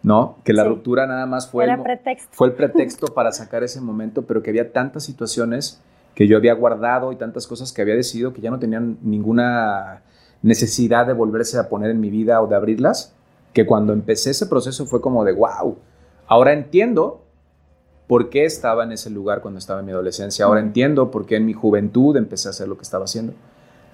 ¿no? 0.03 0.37
Que 0.45 0.53
la 0.53 0.63
Sí. 0.63 0.69
ruptura 0.71 1.07
nada 1.07 1.27
más 1.27 1.49
fue, 1.51 1.65
Era 1.65 1.75
el, 1.75 1.79
mo- 1.79 1.85
pretexto. 1.85 2.29
fue 2.33 2.49
el 2.49 2.55
pretexto 2.55 3.07
para 3.09 3.31
sacar 3.33 3.63
ese 3.63 3.81
momento, 3.81 4.23
pero 4.23 4.43
que 4.43 4.51
había 4.51 4.73
tantas 4.73 5.05
situaciones 5.05 5.81
que 6.15 6.27
yo 6.27 6.37
había 6.37 6.55
guardado 6.55 7.13
y 7.13 7.17
tantas 7.17 7.47
cosas 7.47 7.73
que 7.73 7.83
había 7.83 7.95
decidido 7.95 8.33
que 8.33 8.41
ya 8.41 8.51
no 8.51 8.59
tenían 8.59 8.99
ninguna 9.03 10.03
necesidad 10.43 11.07
de 11.07 11.13
volverse 11.13 11.59
a 11.59 11.69
poner 11.69 11.91
en 11.91 12.01
mi 12.01 12.11
vida 12.11 12.41
o 12.43 12.47
de 12.47 12.57
abrirlas, 12.57 13.15
que 13.53 13.67
cuando 13.67 13.93
empecé 13.93 14.31
ese 14.31 14.47
proceso 14.47 14.87
fue 14.87 15.01
como 15.01 15.25
de, 15.25 15.33
wow, 15.33 15.79
ahora 16.27 16.53
entiendo 16.53 17.23
por 18.07 18.29
qué 18.29 18.45
estaba 18.45 18.85
en 18.85 18.93
ese 18.93 19.09
lugar 19.11 19.41
cuando 19.41 19.59
estaba 19.59 19.81
en 19.81 19.87
mi 19.87 19.93
adolescencia, 19.93 20.45
ahora 20.45 20.61
entiendo 20.61 21.11
por 21.11 21.27
qué 21.27 21.37
en 21.37 21.47
mi 21.47 21.53
juventud 21.53 22.17
empecé 22.17 22.49
a 22.49 22.51
hacer 22.51 22.69
lo 22.69 22.77
que 22.77 22.83
estaba 22.83 23.05
haciendo. 23.05 23.33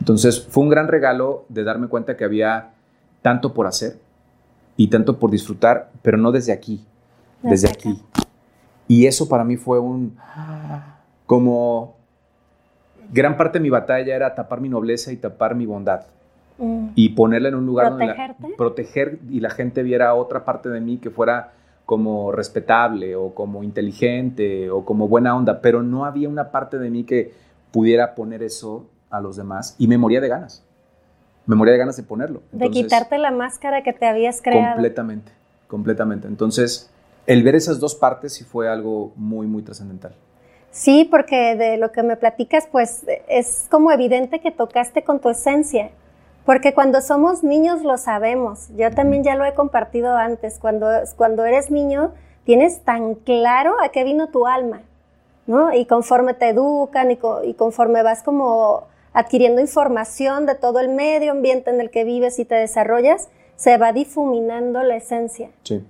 Entonces 0.00 0.40
fue 0.40 0.64
un 0.64 0.70
gran 0.70 0.88
regalo 0.88 1.44
de 1.48 1.64
darme 1.64 1.88
cuenta 1.88 2.16
que 2.16 2.24
había 2.24 2.70
tanto 3.22 3.52
por 3.52 3.66
hacer 3.66 3.98
y 4.76 4.88
tanto 4.88 5.18
por 5.18 5.30
disfrutar, 5.30 5.90
pero 6.02 6.16
no 6.16 6.32
desde 6.32 6.52
aquí, 6.52 6.84
desde 7.42 7.68
aquí. 7.68 8.02
Y 8.86 9.06
eso 9.06 9.28
para 9.28 9.44
mí 9.44 9.56
fue 9.56 9.78
un, 9.78 10.16
como, 11.26 11.97
gran 13.12 13.36
parte 13.36 13.58
de 13.58 13.62
mi 13.62 13.70
batalla 13.70 14.14
era 14.14 14.34
tapar 14.34 14.60
mi 14.60 14.68
nobleza 14.68 15.12
y 15.12 15.16
tapar 15.16 15.54
mi 15.54 15.66
bondad 15.66 16.02
Mm. 16.58 16.88
y 16.96 17.10
ponerla 17.10 17.50
en 17.50 17.54
un 17.54 17.66
lugar 17.66 17.90
donde 17.90 18.06
la- 18.06 18.14
¿Protegerte? 18.14 18.54
proteger 18.56 19.18
y 19.30 19.38
la 19.40 19.50
gente 19.50 19.82
viera 19.84 20.12
otra 20.14 20.44
parte 20.44 20.68
de 20.68 20.80
mí 20.80 20.98
que 20.98 21.10
fuera 21.10 21.52
como 21.86 22.32
respetable 22.32 23.14
o 23.16 23.32
como 23.32 23.62
inteligente 23.62 24.68
o 24.70 24.84
como 24.84 25.06
buena 25.08 25.36
onda, 25.36 25.60
pero 25.60 25.82
no 25.82 26.04
había 26.04 26.28
una 26.28 26.50
parte 26.50 26.78
de 26.78 26.90
mí 26.90 27.04
que 27.04 27.32
pudiera 27.70 28.14
poner 28.14 28.42
eso 28.42 28.86
a 29.08 29.20
los 29.20 29.36
demás 29.36 29.76
y 29.78 29.86
me 29.86 29.96
moría 29.98 30.20
de 30.20 30.28
ganas. 30.28 30.64
Me 31.46 31.54
moría 31.54 31.72
de 31.72 31.78
ganas 31.78 31.96
de 31.96 32.02
ponerlo. 32.02 32.42
de 32.52 32.68
quitarte 32.70 33.16
la 33.18 33.30
máscara 33.30 33.82
que 33.82 33.92
te 33.94 34.06
habías 34.06 34.42
creado. 34.42 34.72
Completamente, 34.74 35.32
completamente. 35.66 36.26
Entonces, 36.28 36.90
el 37.26 37.42
ver 37.42 37.54
esas 37.54 37.78
dos 37.80 37.94
partes 37.94 38.34
sí 38.34 38.44
fue 38.44 38.68
algo 38.68 39.12
muy, 39.16 39.46
muy 39.46 39.62
trascendental. 39.62 40.12
Sí, 40.78 41.04
porque 41.10 41.56
de 41.56 41.76
lo 41.76 41.90
que 41.90 42.04
me 42.04 42.14
platicas, 42.16 42.68
pues 42.70 43.04
es 43.26 43.66
como 43.68 43.90
evidente 43.90 44.38
que 44.38 44.52
tocaste 44.52 45.02
con 45.02 45.18
tu 45.18 45.28
esencia. 45.28 45.90
Porque 46.46 46.72
cuando 46.72 47.00
somos 47.00 47.42
niños 47.42 47.82
lo 47.82 47.98
sabemos. 47.98 48.68
Yo 48.76 48.88
también 48.92 49.24
ya 49.24 49.34
lo 49.34 49.44
he 49.44 49.54
compartido 49.54 50.16
antes. 50.16 50.60
Cuando, 50.60 50.86
cuando 51.16 51.44
eres 51.44 51.72
niño, 51.72 52.12
tienes 52.44 52.82
tan 52.84 53.16
claro 53.16 53.74
a 53.82 53.88
qué 53.88 54.04
vino 54.04 54.28
tu 54.28 54.46
alma, 54.46 54.82
¿no? 55.48 55.74
Y 55.74 55.84
conforme 55.84 56.32
te 56.34 56.50
educan 56.50 57.10
y, 57.10 57.16
co- 57.16 57.42
y 57.42 57.54
conforme 57.54 58.04
vas 58.04 58.22
como 58.22 58.84
adquiriendo 59.12 59.60
información 59.60 60.46
de 60.46 60.54
todo 60.54 60.78
el 60.78 60.90
medio 60.90 61.32
ambiente 61.32 61.70
en 61.70 61.80
el 61.80 61.90
que 61.90 62.04
vives 62.04 62.38
y 62.38 62.44
te 62.44 62.54
desarrollas, 62.54 63.28
se 63.56 63.78
va 63.78 63.92
difuminando 63.92 64.80
la 64.84 64.94
esencia. 64.94 65.50
Sí. 65.64 65.84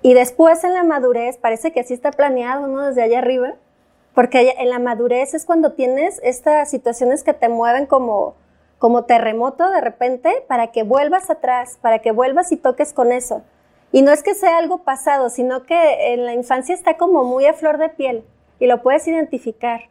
Y 0.00 0.14
después 0.14 0.64
en 0.64 0.72
la 0.72 0.84
madurez, 0.84 1.36
parece 1.36 1.70
que 1.72 1.80
así 1.80 1.92
está 1.92 2.12
planeado, 2.12 2.66
¿no? 2.66 2.80
Desde 2.86 3.02
allá 3.02 3.18
arriba. 3.18 3.56
Porque 4.16 4.54
en 4.56 4.70
la 4.70 4.78
madurez 4.78 5.34
es 5.34 5.44
cuando 5.44 5.72
tienes 5.72 6.22
estas 6.24 6.70
situaciones 6.70 7.22
que 7.22 7.34
te 7.34 7.50
mueven 7.50 7.84
como, 7.84 8.34
como 8.78 9.04
terremoto 9.04 9.68
de 9.68 9.82
repente 9.82 10.42
para 10.48 10.68
que 10.68 10.84
vuelvas 10.84 11.28
atrás, 11.28 11.78
para 11.82 11.98
que 11.98 12.12
vuelvas 12.12 12.50
y 12.50 12.56
toques 12.56 12.94
con 12.94 13.12
eso. 13.12 13.42
Y 13.92 14.00
no 14.00 14.12
es 14.12 14.22
que 14.22 14.34
sea 14.34 14.56
algo 14.56 14.78
pasado, 14.84 15.28
sino 15.28 15.64
que 15.64 16.14
en 16.14 16.24
la 16.24 16.32
infancia 16.32 16.74
está 16.74 16.96
como 16.96 17.24
muy 17.24 17.44
a 17.44 17.52
flor 17.52 17.76
de 17.76 17.90
piel 17.90 18.24
y 18.58 18.66
lo 18.68 18.80
puedes 18.80 19.06
identificar. 19.06 19.82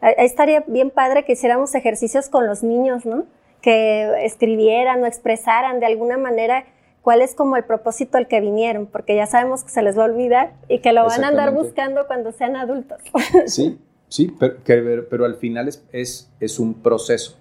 Ahí 0.00 0.14
estaría 0.18 0.64
bien 0.66 0.90
padre 0.90 1.24
que 1.24 1.34
hiciéramos 1.34 1.72
ejercicios 1.76 2.28
con 2.28 2.48
los 2.48 2.64
niños, 2.64 3.06
¿no? 3.06 3.26
Que 3.62 4.24
escribieran 4.24 5.04
o 5.04 5.06
expresaran 5.06 5.78
de 5.78 5.86
alguna 5.86 6.18
manera 6.18 6.64
cuál 7.08 7.22
es 7.22 7.34
como 7.34 7.56
el 7.56 7.64
propósito 7.64 8.18
al 8.18 8.28
que 8.28 8.38
vinieron, 8.38 8.84
porque 8.84 9.16
ya 9.16 9.24
sabemos 9.26 9.64
que 9.64 9.70
se 9.70 9.80
les 9.80 9.96
va 9.96 10.02
a 10.02 10.08
olvidar 10.08 10.52
y 10.68 10.80
que 10.80 10.92
lo 10.92 11.06
van 11.06 11.24
a 11.24 11.28
andar 11.28 11.54
buscando 11.54 12.06
cuando 12.06 12.32
sean 12.32 12.54
adultos. 12.54 12.98
Sí, 13.46 13.80
sí, 14.08 14.36
pero, 14.38 14.62
que- 14.62 15.06
pero 15.08 15.24
al 15.24 15.36
final 15.36 15.68
es, 15.68 15.82
es, 15.90 16.30
es 16.38 16.58
un 16.58 16.74
proceso. 16.74 17.34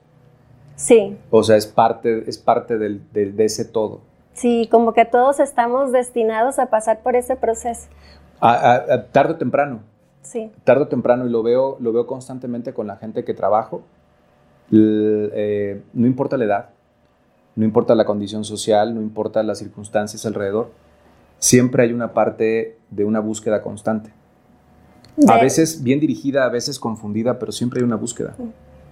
Sí, 0.77 1.17
O 1.31 1.43
sea, 1.43 1.57
es 1.57 1.67
parte, 1.67 2.23
es 2.29 2.37
parte 2.37 2.77
del- 2.77 3.01
del- 3.11 3.35
de 3.35 3.43
ese 3.43 3.65
todo. 3.65 3.99
sí, 4.31 4.69
como 4.71 4.93
que 4.93 5.03
todos 5.03 5.41
estamos 5.41 5.91
destinados 5.91 6.59
a 6.59 6.67
pasar 6.67 7.01
por 7.03 7.17
ese 7.17 7.35
proceso. 7.35 7.89
A- 8.39 8.53
a- 8.53 8.75
a- 8.93 9.03
tarde 9.07 9.33
o 9.33 9.35
temprano. 9.35 9.81
Sí. 10.21 10.49
Tarde 10.63 10.83
o 10.83 10.87
temprano, 10.87 11.27
y 11.27 11.29
lo 11.29 11.43
veo, 11.43 11.75
lo 11.81 11.91
veo 11.91 12.07
constantemente 12.07 12.73
con 12.73 12.87
la 12.87 12.95
gente 12.95 13.25
que 13.25 13.33
trabajo, 13.33 13.81
l- 14.71 15.29
eh, 15.33 15.81
no 15.91 16.07
importa 16.07 16.37
la 16.37 16.45
edad, 16.45 16.69
no 17.57 17.65
importa 17.65 17.95
la 17.95 18.05
condición 18.05 18.45
social, 18.45 18.93
no 18.95 19.01
importa 19.01 19.43
las 19.43 19.57
circunstancias 19.57 20.25
alrededor, 20.25 20.71
siempre 21.39 21.83
hay 21.83 21.91
una 21.91 22.13
parte 22.13 22.77
de 22.91 23.03
una 23.03 23.19
búsqueda 23.19 23.61
constante. 23.61 24.11
A 25.27 25.39
veces 25.39 25.81
bien 25.83 25.99
dirigida, 25.99 26.45
a 26.45 26.49
veces 26.49 26.79
confundida, 26.79 27.39
pero 27.39 27.51
siempre 27.51 27.79
hay 27.79 27.83
una 27.83 27.95
búsqueda. 27.95 28.35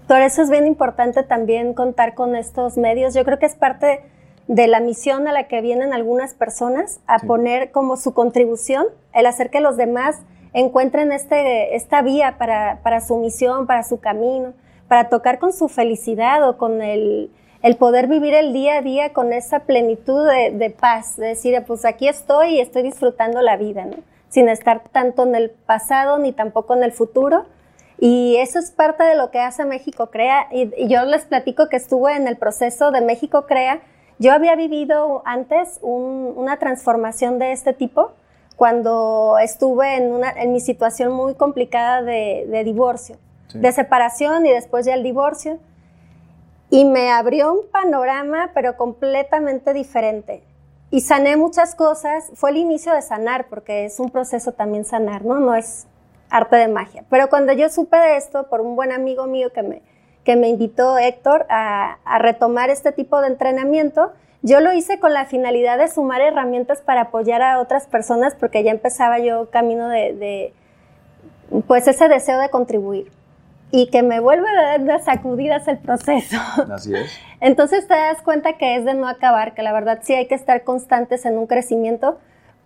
Por 0.07 0.21
eso 0.21 0.41
es 0.41 0.49
bien 0.49 0.65
importante 0.65 1.21
también 1.21 1.75
contar 1.75 2.15
con 2.15 2.35
estos 2.35 2.77
medios. 2.77 3.13
Yo 3.13 3.23
creo 3.23 3.37
que 3.37 3.45
es 3.45 3.55
parte 3.55 4.01
de 4.47 4.67
la 4.67 4.79
misión 4.79 5.27
a 5.27 5.31
la 5.31 5.47
que 5.47 5.61
vienen 5.61 5.93
algunas 5.93 6.33
personas 6.33 6.99
a 7.05 7.19
Sí. 7.19 7.27
poner 7.27 7.71
como 7.71 7.97
su 7.97 8.13
contribución, 8.15 8.87
el 9.13 9.27
hacer 9.27 9.51
que 9.51 9.59
los 9.59 9.77
demás 9.77 10.17
encuentren 10.53 11.11
este, 11.11 11.75
esta 11.75 12.01
vía 12.01 12.37
para, 12.39 12.79
para 12.81 13.01
su 13.01 13.17
misión, 13.17 13.67
para 13.67 13.83
su 13.83 13.99
camino, 13.99 14.53
para 14.87 15.09
tocar 15.09 15.37
con 15.37 15.53
su 15.53 15.67
felicidad 15.67 16.47
o 16.47 16.57
con 16.57 16.81
el, 16.81 17.29
el 17.65 17.77
poder 17.77 18.05
vivir 18.07 18.33
el 18.35 18.53
día 18.53 18.77
a 18.77 18.81
día 18.81 19.11
con 19.11 19.33
esa 19.33 19.61
plenitud 19.61 20.27
de, 20.29 20.51
de 20.51 20.69
paz, 20.69 21.17
de 21.17 21.27
decir, 21.29 21.61
pues 21.65 21.83
aquí 21.83 22.07
estoy 22.07 22.57
y 22.57 22.59
estoy 22.61 22.83
disfrutando 22.83 23.41
la 23.41 23.57
vida, 23.57 23.85
¿no? 23.85 23.97
sin 24.29 24.49
estar 24.49 24.83
tanto 24.91 25.23
en 25.23 25.33
el 25.33 25.49
pasado 25.49 26.19
ni 26.19 26.31
tampoco 26.31 26.75
en 26.75 26.83
el 26.83 26.91
futuro. 26.91 27.45
Y 27.99 28.35
eso 28.37 28.59
es 28.59 28.69
parte 28.71 29.03
de 29.03 29.15
lo 29.15 29.31
que 29.31 29.39
hace 29.39 29.63
México 29.65 30.11
Crea. 30.11 30.47
Y, 30.51 30.71
y 30.77 30.87
yo 30.89 31.05
les 31.05 31.23
platico 31.25 31.69
que 31.69 31.77
estuve 31.77 32.15
en 32.15 32.27
el 32.27 32.35
proceso 32.37 32.91
de 32.91 33.01
México 33.01 33.45
Crea. 33.47 33.79
Yo 34.19 34.33
había 34.33 34.55
vivido 34.55 35.23
antes 35.25 35.79
un- 35.81 36.33
una 36.35 36.57
transformación 36.59 37.39
de 37.39 37.51
este 37.53 37.73
tipo 37.73 38.11
cuando 38.57 39.37
estuve 39.41 39.95
en, 39.95 40.11
una, 40.13 40.29
en 40.31 40.51
mi 40.53 40.59
situación 40.59 41.13
muy 41.13 41.33
complicada 41.35 42.01
de, 42.01 42.45
de 42.49 42.63
divorcio, 42.63 43.15
Sí. 43.47 43.59
de 43.59 43.71
separación 43.71 44.45
y 44.45 44.51
después 44.51 44.85
ya 44.85 44.93
el 44.93 45.03
divorcio. 45.03 45.57
Y 46.69 46.85
me 46.85 47.11
abrió 47.11 47.53
un 47.53 47.67
panorama, 47.71 48.51
pero 48.53 48.75
completamente 48.75 49.73
diferente. 49.73 50.43
Y 50.91 51.01
sané 51.01 51.37
muchas 51.37 51.75
cosas. 51.75 52.31
Fue 52.35 52.51
el 52.51 52.57
inicio 52.57 52.93
de 52.93 53.01
sanar, 53.01 53.47
porque 53.49 53.85
es 53.85 53.99
un 53.99 54.09
proceso 54.09 54.51
también 54.51 54.85
sanar, 54.85 55.23
¿no? 55.25 55.39
No 55.39 55.55
es 55.55 55.87
arte 56.29 56.55
de 56.55 56.67
magia. 56.67 57.03
Pero 57.09 57.29
cuando 57.29 57.53
yo 57.53 57.69
supe 57.69 57.97
de 57.97 58.17
esto, 58.17 58.47
por 58.49 58.61
un 58.61 58.75
buen 58.75 58.91
amigo 58.91 59.27
mío 59.27 59.51
que 59.53 59.63
me, 59.63 59.81
que 60.23 60.35
me 60.35 60.49
invitó, 60.49 60.97
Héctor, 60.97 61.45
a, 61.49 61.97
a 62.03 62.19
retomar 62.19 62.69
este 62.69 62.91
tipo 62.91 63.21
de 63.21 63.27
entrenamiento, 63.27 64.11
yo 64.41 64.59
lo 64.59 64.73
hice 64.73 64.99
con 64.99 65.11
la 65.13 65.25
finalidad 65.25 65.77
de 65.77 65.87
sumar 65.87 66.21
herramientas 66.21 66.81
para 66.81 67.01
apoyar 67.01 67.41
a 67.41 67.59
otras 67.59 67.87
personas, 67.87 68.35
porque 68.35 68.63
ya 68.63 68.71
empezaba 68.71 69.19
yo 69.19 69.49
camino 69.49 69.89
de, 69.89 70.13
de 70.13 70.53
pues 71.67 71.87
ese 71.87 72.07
deseo 72.07 72.39
de 72.39 72.49
contribuir. 72.49 73.11
Y 73.75 73.87
que 73.87 74.03
me 74.03 74.21
vuelve 74.21 74.47
a 74.49 74.61
dar 74.61 74.79
unas 74.79 75.03
sacudidas 75.03 75.67
el 75.67 75.79
proceso. 75.79 76.37
Así 76.71 76.95
es. 76.95 77.19
Entonces 77.41 77.87
te 77.87 77.93
das 77.93 78.21
cuenta 78.21 78.57
que 78.57 78.77
es 78.77 78.85
de 78.85 78.93
no 78.93 79.07
acabar, 79.07 79.53
que 79.53 79.63
la 79.63 79.73
verdad 79.73 79.99
sí 80.01 80.13
hay 80.13 80.27
que 80.27 80.35
estar 80.35 80.63
constantes 80.63 81.25
en 81.25 81.37
un 81.37 81.45
crecimiento, 81.45 82.17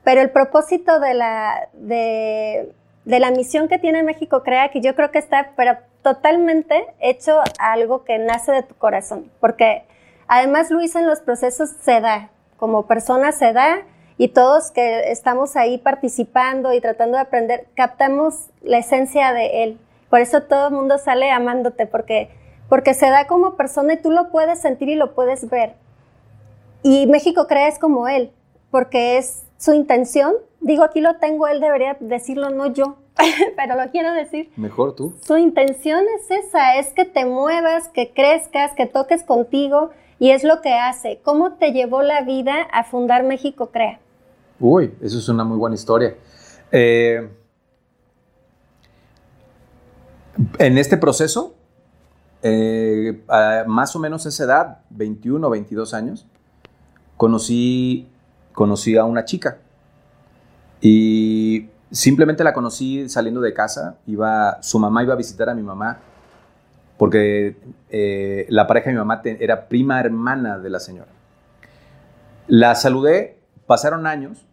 pero 0.04 0.22
el 0.22 0.30
propósito 0.30 1.00
de 1.00 1.15
la, 1.15 1.67
de, 1.74 2.72
de 3.06 3.19
la 3.19 3.32
misión 3.32 3.67
que 3.67 3.80
tiene 3.80 4.04
México 4.04 4.43
Crea, 4.43 4.69
que 4.69 4.82
yo 4.82 4.93
creo 4.93 5.10
que 5.10 5.17
está 5.17 5.52
pero 5.56 5.78
totalmente 6.04 6.86
hecho 7.00 7.39
a 7.39 7.72
algo 7.72 8.04
que 8.04 8.19
nace 8.19 8.52
de 8.52 8.63
tu 8.63 8.76
corazón, 8.76 9.32
porque 9.39 9.84
además 10.28 10.69
Luis 10.69 10.95
en 10.95 11.08
los 11.08 11.22
procesos 11.22 11.72
se 11.82 12.02
da, 12.02 12.30
como 12.58 12.86
persona 12.86 13.32
se 13.32 13.52
da, 13.52 13.82
y 14.17 14.28
todos 14.28 14.72
que 14.72 15.12
estamos 15.12 15.56
ahí 15.56 15.78
participando 15.78 16.74
y 16.74 16.82
tratando 16.82 17.17
de 17.17 17.24
aprender, 17.24 17.67
captamos 17.74 18.50
la 18.62 18.78
esencia 18.78 19.34
de 19.34 19.63
él. 19.63 19.80
Por 20.10 20.19
eso 20.19 20.41
todo 20.43 20.67
el 20.67 20.74
mundo 20.74 20.98
sale 20.98 21.32
amándote, 21.32 21.86
porque, 21.86 22.30
porque 22.67 22.93
se 22.93 23.10
da 23.10 23.28
como 23.28 23.56
persona 23.56 23.93
y 23.93 24.02
tú 24.02 24.12
lo 24.12 24.30
puedes 24.30 24.60
sentir 24.62 24.89
y 24.89 24.95
lo 24.95 25.13
puedes 25.13 25.50
ver. 25.50 25.76
Y 26.82 27.08
México 27.08 27.48
Crea 27.48 27.67
es 27.67 27.78
como 27.78 28.08
él, 28.08 28.32
porque 28.72 29.17
es 29.17 29.43
su 29.58 29.74
intención. 29.74 30.34
Digo, 30.62 30.84
aquí 30.84 31.02
lo 31.02 31.17
tengo, 31.17 31.48
él 31.48 31.60
debería 31.60 31.98
decirlo, 32.00 32.50
no 32.50 32.67
yo, 32.74 32.98
pero 33.56 33.76
lo 33.76 33.91
quiero 33.91 34.13
decir. 34.13 34.52
Mejor 34.56 34.95
tú. 34.95 35.13
Su 35.22 35.38
intención 35.38 36.04
es 36.17 36.32
esa, 36.32 36.78
es 36.78 36.93
que 36.93 37.06
te 37.06 37.26
muevas, 37.26 37.89
que 37.89 38.12
crezcas, 38.13 38.74
que 38.74 38.86
toques 38.86 39.24
contigo 39.24 39.91
y 40.19 40.32
es 40.32 40.43
lo 40.43 40.62
que 40.62 40.74
hace. 40.74 41.19
¿Cómo 41.24 41.54
te 41.54 41.72
llevó 41.72 42.02
la 42.02 42.22
vida 42.22 42.62
a 42.72 42.84
fundar 42.84 43.24
México 43.24 43.69
Crea? 43.72 44.00
Uy, 44.60 44.93
eso 45.02 45.19
es 45.19 45.30
una 45.30 45.43
muy 45.43 45.58
buena 45.58 45.76
historia. 45.76 46.15
Eh, 46.72 47.30
en 50.58 50.78
este 50.78 50.97
proceso, 50.97 51.56
eh, 52.41 53.21
a 53.28 53.63
más 53.67 53.95
o 53.95 53.99
menos 53.99 54.25
esa 54.25 54.43
edad, 54.43 54.80
21 54.89 55.45
o 55.45 55.49
22 55.49 55.93
años, 55.93 56.25
conocí, 57.17 58.08
conocí 58.54 58.97
a 58.97 59.04
una 59.06 59.25
chica. 59.25 59.58
Y 60.82 61.69
simplemente 61.91 62.43
la 62.43 62.54
conocí 62.54 63.10
saliendo 63.10 63.41
de 63.41 63.54
casa. 63.54 63.97
Iba, 64.08 64.62
su 64.62 64.80
mamá 64.80 65.04
iba 65.04 65.13
a 65.13 65.17
visitar 65.17 65.49
a 65.49 65.54
mi 65.54 65.63
mamá 65.63 65.99
porque 66.97 67.56
eh, 67.89 68.45
la 68.49 68.67
pareja 68.67 68.88
de 68.88 68.93
mi 68.93 68.99
mamá 68.99 69.21
era 69.23 69.69
prima 69.69 70.02
hermana 70.02 70.60
de 70.60 70.69
la 70.69 70.82
señora. 70.82 71.10
La 72.47 72.75
saludé, 72.75 73.39
pasaron 73.67 74.06
años 74.06 74.45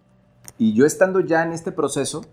y 0.57 0.73
yo 0.73 0.87
estando 0.87 1.19
ya 1.21 1.43
en 1.43 1.53
este 1.53 1.73
proceso 1.73 2.25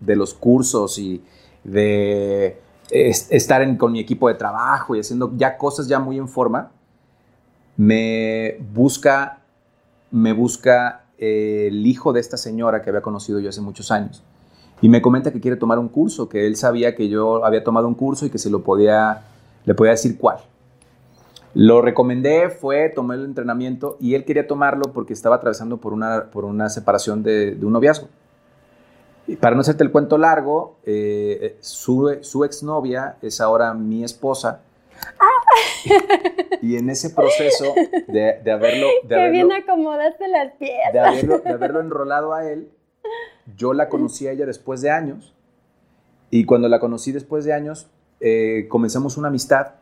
de 0.00 0.16
los 0.16 0.32
cursos 0.32 0.98
y 0.98 1.22
de 1.64 2.58
es- 2.90 3.26
estar 3.30 3.62
en- 3.62 3.76
con 3.76 3.92
mi 3.92 4.00
equipo 4.00 4.28
de 4.28 4.34
trabajo 4.34 4.94
y 4.96 5.00
haciendo 5.00 5.32
ya 5.36 5.56
cosas 5.56 5.88
ya 5.88 5.98
muy 5.98 6.18
en 6.18 6.28
forma, 6.28 6.70
me 7.76 8.58
busca, 8.72 9.40
me 10.10 10.32
busca 10.32 11.04
eh, 11.18 11.66
el 11.68 11.86
hijo 11.86 12.12
de 12.12 12.20
esta 12.20 12.36
señora 12.36 12.82
que 12.82 12.90
había 12.90 13.02
conocido 13.02 13.40
yo 13.40 13.48
hace 13.48 13.60
muchos 13.60 13.90
años 13.90 14.22
y 14.80 14.88
me 14.88 15.02
comenta 15.02 15.32
que 15.32 15.40
quiere 15.40 15.56
tomar 15.56 15.78
un 15.78 15.88
curso, 15.88 16.28
que 16.28 16.46
él 16.46 16.54
sabía 16.56 16.94
que 16.94 17.08
yo 17.08 17.44
había 17.44 17.64
tomado 17.64 17.88
un 17.88 17.94
curso 17.94 18.26
y 18.26 18.30
que 18.30 18.38
se 18.38 18.48
lo 18.50 18.62
podía, 18.62 19.22
le 19.64 19.74
podía 19.74 19.90
decir 19.92 20.16
cuál. 20.16 20.38
Lo 21.54 21.82
recomendé, 21.82 22.50
fue, 22.50 22.88
tomé 22.94 23.16
el 23.16 23.24
entrenamiento 23.24 23.96
y 24.00 24.14
él 24.14 24.24
quería 24.24 24.46
tomarlo 24.46 24.92
porque 24.92 25.12
estaba 25.12 25.36
atravesando 25.36 25.78
por 25.78 25.92
una, 25.92 26.26
por 26.30 26.44
una 26.44 26.68
separación 26.68 27.22
de, 27.24 27.56
de 27.56 27.66
un 27.66 27.72
noviazgo. 27.72 28.08
Y 29.28 29.36
para 29.36 29.54
no 29.54 29.60
hacerte 29.60 29.84
el 29.84 29.92
cuento 29.92 30.16
largo, 30.16 30.78
eh, 30.84 31.58
su, 31.60 32.18
su 32.22 32.44
exnovia 32.44 33.16
es 33.20 33.40
ahora 33.40 33.74
mi 33.74 34.02
esposa. 34.02 34.62
Y 36.62 36.76
en 36.76 36.90
ese 36.90 37.10
proceso 37.10 37.74
de, 38.08 38.40
de 38.42 38.50
haberlo, 38.50 38.88
de 39.04 39.14
haberlo, 39.14 39.32
bien 39.32 39.52
acomodaste 39.52 40.26
las 40.28 40.52
piezas. 40.54 40.92
de 40.92 40.98
haberlo, 40.98 41.38
de 41.38 41.50
haberlo 41.50 41.80
enrolado 41.80 42.32
a 42.34 42.50
él, 42.50 42.70
yo 43.54 43.74
la 43.74 43.88
conocí 43.88 44.26
a 44.26 44.32
ella 44.32 44.46
después 44.46 44.80
de 44.80 44.90
años. 44.90 45.34
Y 46.30 46.44
cuando 46.44 46.68
la 46.68 46.80
conocí 46.80 47.12
después 47.12 47.44
de 47.44 47.52
años, 47.52 47.86
eh, 48.20 48.66
comenzamos 48.68 49.18
una 49.18 49.28
amistad. 49.28 49.74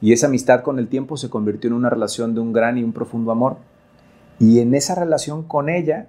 Y 0.00 0.12
esa 0.12 0.26
amistad 0.26 0.62
con 0.62 0.78
el 0.78 0.88
tiempo 0.88 1.16
se 1.16 1.28
convirtió 1.28 1.68
en 1.68 1.74
una 1.74 1.90
relación 1.90 2.34
de 2.34 2.40
un 2.40 2.52
gran 2.52 2.78
y 2.78 2.84
un 2.84 2.92
profundo 2.92 3.32
amor. 3.32 3.56
Y 4.38 4.60
en 4.60 4.74
esa 4.74 4.94
relación 4.94 5.42
con 5.42 5.68
ella, 5.68 6.06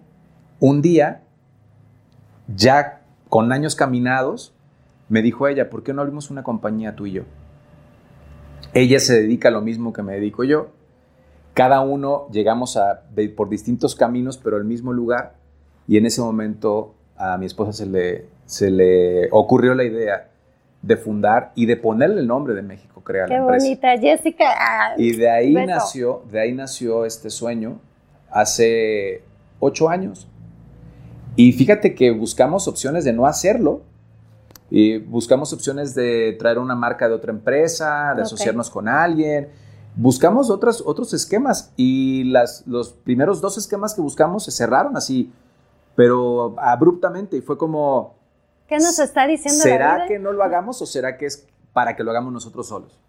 un 0.59 0.81
día, 0.81 1.23
ya 2.55 3.01
con 3.29 3.51
años 3.51 3.75
caminados, 3.75 4.53
me 5.09 5.21
dijo 5.21 5.47
ella, 5.47 5.69
¿por 5.69 5.83
qué 5.83 5.93
no 5.93 6.01
abrimos 6.01 6.29
una 6.31 6.43
compañía 6.43 6.95
tú 6.95 7.05
y 7.05 7.11
yo? 7.13 7.23
Ella 8.73 8.99
se 8.99 9.21
dedica 9.21 9.47
a 9.47 9.51
lo 9.51 9.61
mismo 9.61 9.93
que 9.93 10.03
me 10.03 10.13
dedico 10.13 10.43
yo. 10.43 10.69
Cada 11.53 11.81
uno 11.81 12.27
llegamos 12.31 12.77
a, 12.77 13.01
de- 13.15 13.29
por 13.29 13.49
distintos 13.49 13.95
caminos, 13.95 14.37
pero 14.37 14.57
al 14.57 14.65
mismo 14.65 14.93
lugar. 14.93 15.33
Y 15.87 15.97
en 15.97 16.05
ese 16.05 16.21
momento 16.21 16.93
a 17.17 17.37
mi 17.37 17.45
esposa 17.45 17.73
se 17.73 17.85
le, 17.85 18.25
se 18.45 18.69
le 18.69 19.29
ocurrió 19.31 19.73
la 19.73 19.83
idea 19.83 20.29
de 20.81 20.97
fundar 20.97 21.51
y 21.55 21.65
de 21.65 21.75
ponerle 21.77 22.21
el 22.21 22.27
nombre 22.27 22.53
de 22.53 22.61
México 22.61 23.01
Crea 23.01 23.23
a 23.23 23.27
la 23.27 23.33
Qué 23.35 23.39
empresa. 23.41 23.65
bonita, 23.65 23.97
Jessica. 23.97 24.45
Ah, 24.59 24.93
Y 24.97 25.15
de 25.15 25.29
ahí 25.29 25.53
Beso. 25.55 25.67
nació, 25.67 26.23
de 26.29 26.39
ahí 26.41 26.51
nació 26.53 27.05
este 27.05 27.29
sueño 27.29 27.79
hace 28.29 29.23
ocho 29.59 29.89
años. 29.89 30.27
Y 31.37 31.51
fíjate 31.53 31.93
que 31.93 32.09
buscamos 32.11 32.67
opciones 32.67 33.05
de 33.05 33.13
no 33.13 33.27
hacerlo. 33.27 33.83
Y 34.71 34.97
buscamos 34.97 35.53
opciones 35.53 35.93
de 35.93 36.35
traer 36.37 36.57
una 36.57 36.75
marca 36.75 37.07
de 37.07 37.13
otra 37.13 37.31
empresa, 37.31 38.13
de 38.15 38.23
asociarnos 38.23 38.69
con 38.71 38.89
alguien. 38.89 39.47
Buscamos 39.95 40.49
otros, 40.49 40.83
otros 40.85 41.13
esquemas 41.13 41.71
y 41.77 42.25
las, 42.25 42.65
los 42.65 42.89
primeros 42.91 43.39
dos 43.39 43.57
esquemas 43.57 43.93
que 43.93 44.01
buscamos 44.01 44.45
se 44.45 44.51
cerraron 44.51 44.97
así, 44.97 45.31
pero 45.95 46.55
abruptamente. 46.57 47.37
Y 47.37 47.41
fue 47.41 47.57
como, 47.57 48.15
¿Qué 48.67 48.77
nos 48.79 48.97
está 48.97 49.27
diciendo 49.27 49.59
la 49.59 49.63
¿Será 49.63 49.95
vida? 49.95 50.07
que 50.07 50.19
no 50.19 50.33
lo 50.33 50.43
hagamos 50.43 50.81
o 50.81 50.87
será 50.87 51.17
que 51.17 51.27
es 51.27 51.47
para 51.71 51.95
que 51.95 52.03
lo 52.03 52.09
hagamos 52.09 52.33
nosotros 52.33 52.67
solos? 52.67 52.99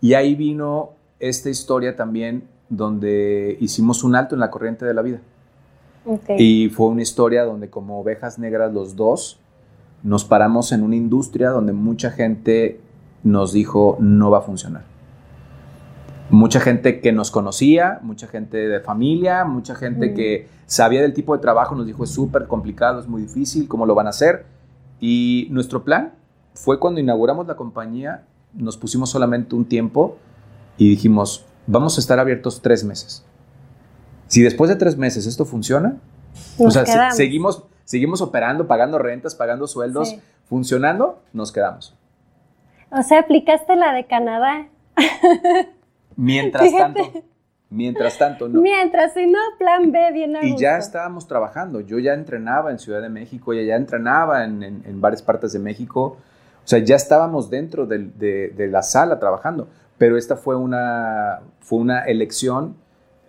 Y 0.00 0.14
ahí 0.14 0.34
vino 0.34 0.94
esta 1.20 1.50
historia 1.50 1.96
también 1.96 2.48
donde 2.70 3.58
hicimos 3.60 4.02
un 4.02 4.16
alto 4.16 4.34
en 4.34 4.40
la 4.40 4.50
corriente 4.50 4.86
de 4.86 4.94
la 4.94 5.02
vida. 5.02 5.20
Y 6.38 6.68
fue 6.70 6.86
una 6.88 7.02
historia 7.02 7.44
donde 7.44 7.70
como 7.70 8.00
ovejas 8.00 8.38
negras 8.38 8.72
los 8.72 8.96
dos 8.96 9.38
nos 10.02 10.24
paramos 10.24 10.72
en 10.72 10.82
una 10.82 10.96
industria 10.96 11.50
donde 11.50 11.72
mucha 11.72 12.10
gente 12.10 12.80
nos 13.22 13.52
dijo 13.52 13.96
no 14.00 14.30
va 14.30 14.38
a 14.38 14.42
funcionar. 14.42 14.82
Mucha 16.30 16.60
gente 16.60 17.00
que 17.00 17.12
nos 17.12 17.30
conocía, 17.30 18.00
mucha 18.02 18.26
gente 18.26 18.56
de 18.56 18.80
familia, 18.80 19.44
mucha 19.44 19.74
gente 19.74 20.10
Mm. 20.10 20.14
que 20.14 20.48
sabía 20.66 21.02
del 21.02 21.12
tipo 21.12 21.36
de 21.36 21.42
trabajo 21.42 21.74
nos 21.74 21.86
dijo 21.86 22.04
es 22.04 22.10
súper 22.10 22.46
complicado, 22.46 23.00
es 23.00 23.06
muy 23.06 23.22
difícil, 23.22 23.68
¿cómo 23.68 23.84
lo 23.86 23.94
van 23.94 24.06
a 24.06 24.10
hacer? 24.10 24.46
Y 25.00 25.48
nuestro 25.50 25.84
plan 25.84 26.12
fue 26.54 26.78
cuando 26.78 27.00
inauguramos 27.00 27.46
la 27.46 27.54
compañía, 27.56 28.24
nos 28.54 28.76
pusimos 28.76 29.10
solamente 29.10 29.54
un 29.54 29.66
tiempo 29.66 30.16
y 30.78 30.88
dijimos, 30.88 31.44
vamos 31.66 31.96
a 31.98 32.00
estar 32.00 32.18
abiertos 32.18 32.60
tres 32.62 32.82
meses. 32.82 33.24
Si 34.32 34.40
después 34.42 34.70
de 34.70 34.76
tres 34.76 34.96
meses 34.96 35.26
esto 35.26 35.44
funciona, 35.44 35.96
o 36.58 36.70
sea, 36.70 36.86
se- 36.86 37.16
seguimos, 37.16 37.64
seguimos 37.84 38.22
operando, 38.22 38.66
pagando 38.66 38.98
rentas, 38.98 39.34
pagando 39.34 39.66
sueldos, 39.66 40.08
Sí. 40.08 40.20
funcionando, 40.46 41.20
nos 41.34 41.52
quedamos. 41.52 41.94
O 42.90 43.02
sea, 43.02 43.18
aplicaste 43.20 43.76
la 43.76 43.92
de 43.92 44.06
Canadá. 44.06 44.68
Mientras 46.16 46.62
Fíjate. 46.70 47.02
tanto, 47.02 47.22
mientras 47.68 48.16
tanto, 48.16 48.48
no. 48.48 48.62
Mientras, 48.62 49.12
si 49.12 49.26
no, 49.26 49.38
plan 49.58 49.92
B, 49.92 50.12
bien 50.14 50.34
a 50.36 50.44
Y 50.46 50.56
ya 50.56 50.78
estábamos 50.78 51.26
trabajando. 51.28 51.80
Yo 51.80 51.98
ya 51.98 52.14
entrenaba 52.14 52.70
en 52.70 52.78
Ciudad 52.78 53.02
de 53.02 53.10
México, 53.10 53.52
ya, 53.52 53.62
ya 53.62 53.76
entrenaba 53.76 54.44
en, 54.44 54.62
en- 54.62 54.82
en 54.86 55.00
varias 55.02 55.20
partes 55.22 55.52
de 55.52 55.58
México. 55.58 56.16
O 56.64 56.66
sea, 56.66 56.78
ya 56.78 56.96
estábamos 56.96 57.50
dentro 57.50 57.84
de, 57.86 57.98
de 58.08 58.66
la 58.68 58.80
sala 58.82 59.18
trabajando. 59.18 59.68
Pero 59.98 60.16
esta 60.16 60.36
fue 60.36 60.56
una, 60.56 61.40
fue 61.60 61.78
una 61.80 62.04
elección 62.04 62.76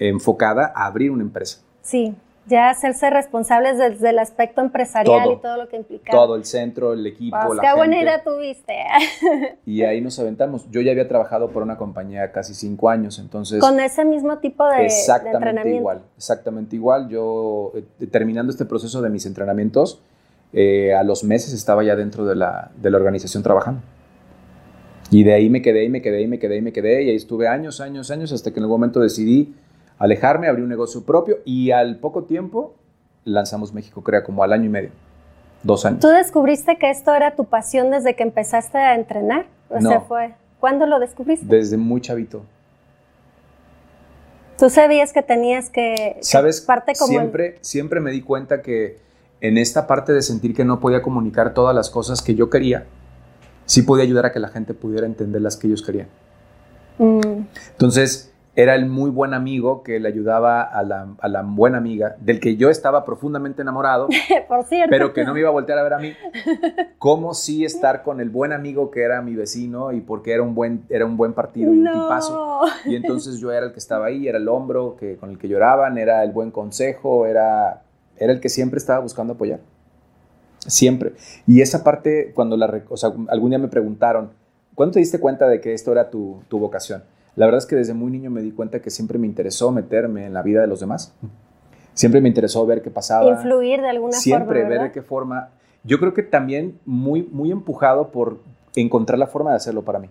enfocada 0.09 0.71
a 0.75 0.85
abrir 0.85 1.11
una 1.11 1.23
empresa. 1.23 1.59
Sí, 1.81 2.13
ya 2.45 2.69
hacerse 2.69 3.09
responsables 3.09 3.77
desde 3.77 4.09
el 4.09 4.19
aspecto 4.19 4.59
empresarial 4.61 5.23
Todo. 5.23 5.33
y 5.33 5.37
todo 5.41 5.57
lo 5.57 5.69
que 5.69 5.77
implica. 5.77 6.11
Todo 6.11 6.35
el 6.35 6.43
centro, 6.43 6.91
el 6.93 7.05
equipo, 7.07 7.37
Pues, 7.45 7.55
la 7.57 7.61
qué 7.63 7.75
buena 7.75 7.95
gente. 7.95 8.09
idea 8.11 8.23
tuviste. 8.23 8.73
Y 9.65 9.83
ahí 9.83 10.01
nos 10.01 10.19
aventamos. 10.19 10.69
Yo 10.69 10.81
ya 10.81 10.91
había 10.91 11.07
trabajado 11.07 11.51
por 11.51 11.63
una 11.63 11.77
compañía 11.77 12.31
casi 12.33 12.53
cinco 12.53 12.89
años, 12.89 13.17
entonces... 13.19 13.61
Con 13.61 13.79
ese 13.79 14.03
mismo 14.03 14.39
tipo 14.39 14.65
de, 14.67 14.77
de 14.79 14.85
exactamente 14.87 15.37
entrenamiento. 15.37 15.79
igual, 15.79 16.01
exactamente 16.17 16.75
igual. 16.75 17.07
Yo, 17.07 17.71
eh, 17.75 18.07
terminando 18.07 18.51
este 18.51 18.65
proceso 18.65 19.01
de 19.01 19.09
mis 19.09 19.25
entrenamientos, 19.25 20.01
eh, 20.51 20.93
a 20.93 21.03
los 21.03 21.23
meses 21.23 21.53
estaba 21.53 21.83
ya 21.83 21.95
dentro 21.95 22.25
de 22.25 22.35
la, 22.35 22.71
de 22.75 22.91
la 22.91 22.97
organización 22.97 23.41
trabajando. 23.41 23.81
Y 25.11 25.23
de 25.23 25.33
ahí 25.33 25.49
me 25.49 25.61
quedé 25.61 25.83
y 25.85 25.89
me 25.89 26.01
quedé 26.01 26.21
y 26.23 26.27
me 26.27 26.39
quedé 26.39 26.57
y 26.57 26.61
me 26.61 26.73
quedé 26.73 27.03
y 27.03 27.09
ahí 27.09 27.15
estuve 27.15 27.47
años, 27.47 27.79
años, 27.81 28.11
años, 28.11 28.31
hasta 28.33 28.51
que 28.51 28.59
en 28.59 28.63
algún 28.63 28.79
momento 28.79 28.99
decidí 28.99 29.53
alejarme, 29.99 30.47
abrí 30.47 30.61
un 30.61 30.69
negocio 30.69 31.03
propio 31.03 31.37
y 31.45 31.71
al 31.71 31.97
poco 31.97 32.23
tiempo 32.23 32.73
lanzamos 33.25 33.73
México 33.73 34.01
Crea 34.03 34.23
como 34.23 34.43
al 34.43 34.51
año 34.53 34.65
y 34.65 34.69
medio, 34.69 34.89
dos 35.63 35.85
años. 35.85 35.99
¿Tú 36.01 36.07
descubriste 36.09 36.77
que 36.77 36.89
esto 36.89 37.13
era 37.13 37.35
tu 37.35 37.45
pasión 37.45 37.91
desde 37.91 38.15
que 38.15 38.23
empezaste 38.23 38.77
a 38.77 38.95
entrenar? 38.95 39.45
O 39.69 39.79
No. 39.79 39.89
sea, 39.89 40.01
fue. 40.01 40.33
¿Cuándo 40.59 40.85
lo 40.85 40.99
descubriste? 40.99 41.45
Desde 41.45 41.77
muy 41.77 42.01
chavito. 42.01 42.43
Tú 44.57 44.69
sabías 44.69 45.13
que 45.13 45.21
tenías 45.21 45.69
que. 45.69 46.15
que 46.17 46.23
¿Sabes? 46.23 46.61
Parte 46.61 46.93
como 46.97 47.11
el- 47.13 47.19
siempre, 47.19 47.57
siempre 47.61 47.99
me 47.99 48.11
di 48.11 48.21
cuenta 48.21 48.61
que 48.61 48.97
en 49.41 49.57
esta 49.57 49.87
parte 49.87 50.13
de 50.13 50.21
sentir 50.21 50.53
que 50.55 50.63
no 50.63 50.79
podía 50.79 51.01
comunicar 51.01 51.53
todas 51.53 51.75
las 51.75 51.89
cosas 51.89 52.21
que 52.21 52.35
yo 52.35 52.49
quería, 52.49 52.85
sí 53.65 53.81
podía 53.81 54.03
ayudar 54.03 54.25
a 54.27 54.31
que 54.31 54.39
la 54.39 54.47
gente 54.49 54.73
pudiera 54.73 55.05
entender 55.05 55.41
las 55.41 55.57
que 55.57 55.67
ellos 55.67 55.81
querían. 55.81 56.07
Mm, 56.97 57.41
Entonces, 57.71 58.31
era 58.55 58.75
el 58.75 58.85
muy 58.85 59.09
buen 59.09 59.33
amigo 59.33 59.81
que 59.81 59.99
le 59.99 60.07
ayudaba 60.07 60.61
a 60.61 60.83
la, 60.83 61.15
a 61.19 61.27
la 61.27 61.41
buena 61.41 61.79
amiga, 61.79 62.15
del 62.19 62.39
que 62.39 62.55
yo 62.55 62.69
estaba 62.69 63.03
profundamente 63.03 63.63
enamorado, 63.63 64.07
por 64.47 64.63
cierto. 64.65 64.89
pero 64.91 65.11
que 65.11 65.23
no 65.23 65.33
me 65.33 65.39
iba 65.39 65.49
a 65.49 65.51
voltear 65.51 65.79
a 65.79 65.83
ver 65.83 65.93
a 65.93 65.97
mí. 65.97 66.13
¿Cómo 66.99 67.33
sí 67.33 67.65
estar 67.65 68.03
con 68.03 68.21
el 68.21 68.29
buen 68.29 68.53
amigo 68.53 68.91
que 68.91 69.01
era 69.01 69.21
mi 69.21 69.35
vecino 69.35 69.91
y 69.91 70.01
porque 70.01 70.33
era 70.33 70.43
un 70.43 70.53
buen, 70.53 70.83
era 70.89 71.05
un 71.05 71.17
buen 71.17 71.33
partido 71.33 71.73
y 71.73 71.79
un 71.79 71.91
tipazo? 71.91 72.33
no. 72.35 72.91
Y 72.91 72.95
entonces 72.95 73.39
yo 73.39 73.51
era 73.51 73.65
el 73.65 73.71
que 73.71 73.79
estaba 73.79 74.05
ahí, 74.05 74.27
era 74.27 74.37
el 74.37 74.47
hombro 74.47 74.95
que, 74.97 75.17
con 75.17 75.31
el 75.31 75.39
que 75.39 75.47
lloraban, 75.47 75.97
era 75.97 76.23
el 76.23 76.31
buen 76.31 76.51
consejo, 76.51 77.25
era, 77.25 77.81
era 78.17 78.33
el 78.33 78.39
que 78.39 78.49
siempre 78.49 78.77
estaba 78.77 78.99
buscando 78.99 79.33
apoyar. 79.33 79.61
Siempre. 80.59 81.13
Y 81.47 81.61
esa 81.61 81.83
parte, 81.83 82.31
cuando 82.35 82.55
la, 82.55 82.83
o 82.87 82.97
sea, 82.97 83.11
algún 83.29 83.49
día 83.49 83.59
me 83.59 83.67
preguntaron, 83.67 84.29
¿cuándo 84.75 84.93
te 84.93 84.99
diste 84.99 85.19
cuenta 85.19 85.47
de 85.47 85.59
que 85.59 85.73
esto 85.73 85.91
era 85.91 86.09
tu, 86.11 86.41
tu 86.47 86.59
vocación? 86.59 87.03
La 87.35 87.45
verdad 87.45 87.59
es 87.59 87.65
que 87.65 87.75
desde 87.75 87.93
muy 87.93 88.11
niño 88.11 88.29
me 88.29 88.41
di 88.41 88.51
cuenta 88.51 88.81
que 88.81 88.89
siempre 88.89 89.17
me 89.17 89.27
interesó 89.27 89.71
meterme 89.71 90.25
en 90.25 90.33
la 90.33 90.41
vida 90.41 90.61
de 90.61 90.67
los 90.67 90.79
demás. 90.79 91.13
Siempre 91.93 92.21
me 92.21 92.27
interesó 92.27 92.65
ver 92.65 92.81
qué 92.81 92.91
pasaba. 92.91 93.29
Influir 93.29 93.81
de 93.81 93.89
alguna 93.89 94.13
siempre 94.13 94.45
forma. 94.45 94.59
ver 94.59 94.69
¿verdad? 94.69 94.83
de 94.85 94.91
qué 94.91 95.01
forma. 95.01 95.49
Yo 95.83 95.99
creo 95.99 96.13
que 96.13 96.23
también 96.23 96.79
muy, 96.85 97.23
muy 97.23 97.51
empujado 97.51 98.09
por 98.09 98.39
encontrar 98.75 99.19
la 99.19 99.27
forma 99.27 99.51
de 99.51 99.57
hacerlo 99.57 99.83
para 99.83 99.99
mí. 99.99 100.09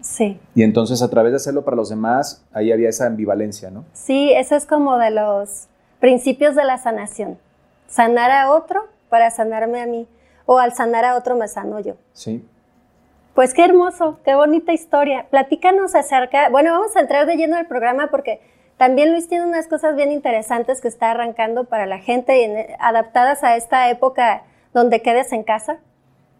Sí. 0.00 0.38
Y 0.54 0.62
entonces 0.62 1.02
a 1.02 1.10
través 1.10 1.32
de 1.32 1.36
hacerlo 1.36 1.64
para 1.64 1.76
los 1.76 1.90
demás, 1.90 2.44
ahí 2.52 2.72
había 2.72 2.88
esa 2.88 3.06
ambivalencia, 3.06 3.70
¿no? 3.70 3.84
Sí, 3.92 4.32
eso 4.32 4.56
es 4.56 4.66
como 4.66 4.96
de 4.98 5.10
los 5.10 5.66
principios 5.98 6.54
de 6.54 6.64
la 6.64 6.78
sanación. 6.78 7.38
Sanar 7.86 8.30
a 8.30 8.52
otro 8.52 8.84
para 9.08 9.30
sanarme 9.30 9.80
a 9.80 9.86
mí. 9.86 10.08
O 10.46 10.58
al 10.58 10.72
sanar 10.72 11.04
a 11.04 11.16
otro 11.16 11.36
me 11.36 11.46
sano 11.48 11.80
yo. 11.80 11.94
Sí. 12.12 12.44
Pues 13.40 13.54
qué 13.54 13.64
hermoso, 13.64 14.18
qué 14.22 14.34
bonita 14.34 14.74
historia. 14.74 15.24
Platícanos 15.30 15.94
acerca, 15.94 16.50
bueno, 16.50 16.72
vamos 16.72 16.94
a 16.94 17.00
entrar 17.00 17.24
de 17.24 17.36
lleno 17.36 17.56
al 17.56 17.64
programa 17.64 18.08
porque 18.08 18.38
también 18.76 19.12
Luis 19.12 19.28
tiene 19.28 19.46
unas 19.46 19.66
cosas 19.66 19.96
bien 19.96 20.12
interesantes 20.12 20.82
que 20.82 20.88
está 20.88 21.12
arrancando 21.12 21.64
para 21.64 21.86
la 21.86 22.00
gente, 22.00 22.44
en- 22.44 22.66
adaptadas 22.80 23.42
a 23.42 23.56
esta 23.56 23.88
época 23.88 24.42
donde 24.74 25.00
quedes 25.00 25.32
en 25.32 25.42
casa, 25.42 25.78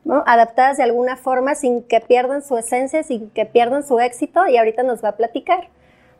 ¿no? 0.04 0.22
adaptadas 0.26 0.76
de 0.76 0.82
alguna 0.82 1.16
forma 1.16 1.54
sin 1.54 1.82
que 1.84 2.00
pierdan 2.00 2.42
su 2.42 2.58
esencia, 2.58 3.02
sin 3.02 3.30
que 3.30 3.46
pierdan 3.46 3.82
su 3.82 3.98
éxito 3.98 4.46
y 4.46 4.58
ahorita 4.58 4.82
nos 4.82 5.02
va 5.02 5.08
a 5.08 5.16
platicar. 5.16 5.68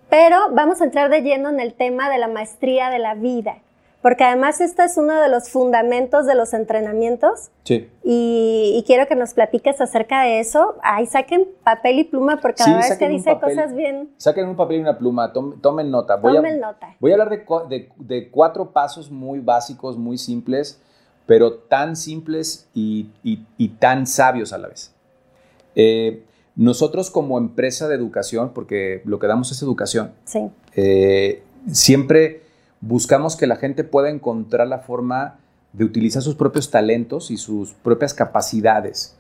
Pero 0.09 0.49
vamos 0.53 0.81
a 0.81 0.85
entrar 0.85 1.11
de 1.11 1.21
lleno 1.21 1.51
en 1.51 1.61
el 1.61 1.75
tema 1.75 2.09
de 2.09 2.17
la 2.17 2.29
maestría 2.29 2.89
de 2.89 3.01
la 3.01 3.13
vida, 3.13 3.59
porque 4.03 4.25
además 4.25 4.61
este 4.61 4.83
es 4.85 4.97
uno 4.97 5.21
de 5.21 5.29
los 5.29 5.51
fundamentos 5.51 6.27
de 6.27 6.35
los 6.35 6.55
entrenamientos 6.55 7.51
Sí. 7.65 7.89
y, 8.03 8.75
y 8.77 8.83
quiero 8.87 9.07
que 9.07 9.15
nos 9.15 9.35
platiques 9.35 9.81
acerca 9.81 10.23
de 10.23 10.41
eso. 10.41 10.77
Ay, 10.83 11.07
saquen 11.07 11.47
papel 11.65 11.99
y 11.99 12.05
pluma 12.05 12.39
porque 12.41 12.63
Sí, 12.63 12.71
verdad 12.73 12.93
es 12.93 12.99
que 12.99 13.09
dice 13.09 13.35
papel. 13.35 13.57
cosas 13.57 13.75
bien. 13.77 14.11
Saquen 14.17 14.49
un 14.49 14.57
papel 14.57 14.79
y 14.79 14.81
una 14.81 14.97
pluma, 14.99 15.33
tom- 15.33 15.61
tomen 15.61 15.91
nota. 15.91 16.17
Voy 16.17 16.35
Tomen 16.37 16.63
a, 16.65 16.69
nota. 16.69 16.97
Voy 16.99 17.11
a 17.11 17.15
hablar 17.15 17.31
de, 17.31 17.45
cua- 17.47 17.69
de- 17.69 17.91
de 17.97 18.31
cuatro 18.31 18.71
pasos 18.73 19.11
muy 19.11 19.41
básicos, 19.41 19.99
muy 19.99 20.17
simples, 20.19 20.81
pero 21.27 21.55
tan 21.55 21.95
simples 21.97 22.69
y, 22.75 23.09
y- 23.23 23.45
y 23.59 23.69
tan 23.69 24.07
sabios 24.07 24.53
a 24.53 24.59
la 24.59 24.69
vez. 24.69 24.95
Eh, 25.75 26.25
nosotros 26.57 27.11
como 27.11 27.39
empresa 27.39 27.87
de 27.87 27.95
educación, 27.95 28.53
porque 28.55 29.03
lo 29.05 29.19
que 29.19 29.27
damos 29.27 29.53
es 29.53 29.63
educación, 29.63 30.13
Sí, 30.25 30.51
eh, 30.75 31.43
siempre 31.71 32.43
buscamos 32.81 33.37
que 33.37 33.47
la 33.47 33.57
gente 33.57 33.85
pueda 33.85 34.11
encontrar 34.11 34.67
la 34.67 34.79
forma 34.79 35.39
de 35.73 35.85
utilizar 35.85 36.23
sus 36.23 36.35
propios 36.35 36.71
talentos 36.71 37.31
y 37.31 37.37
sus 37.37 37.73
propias 37.73 38.15
capacidades 38.15 39.17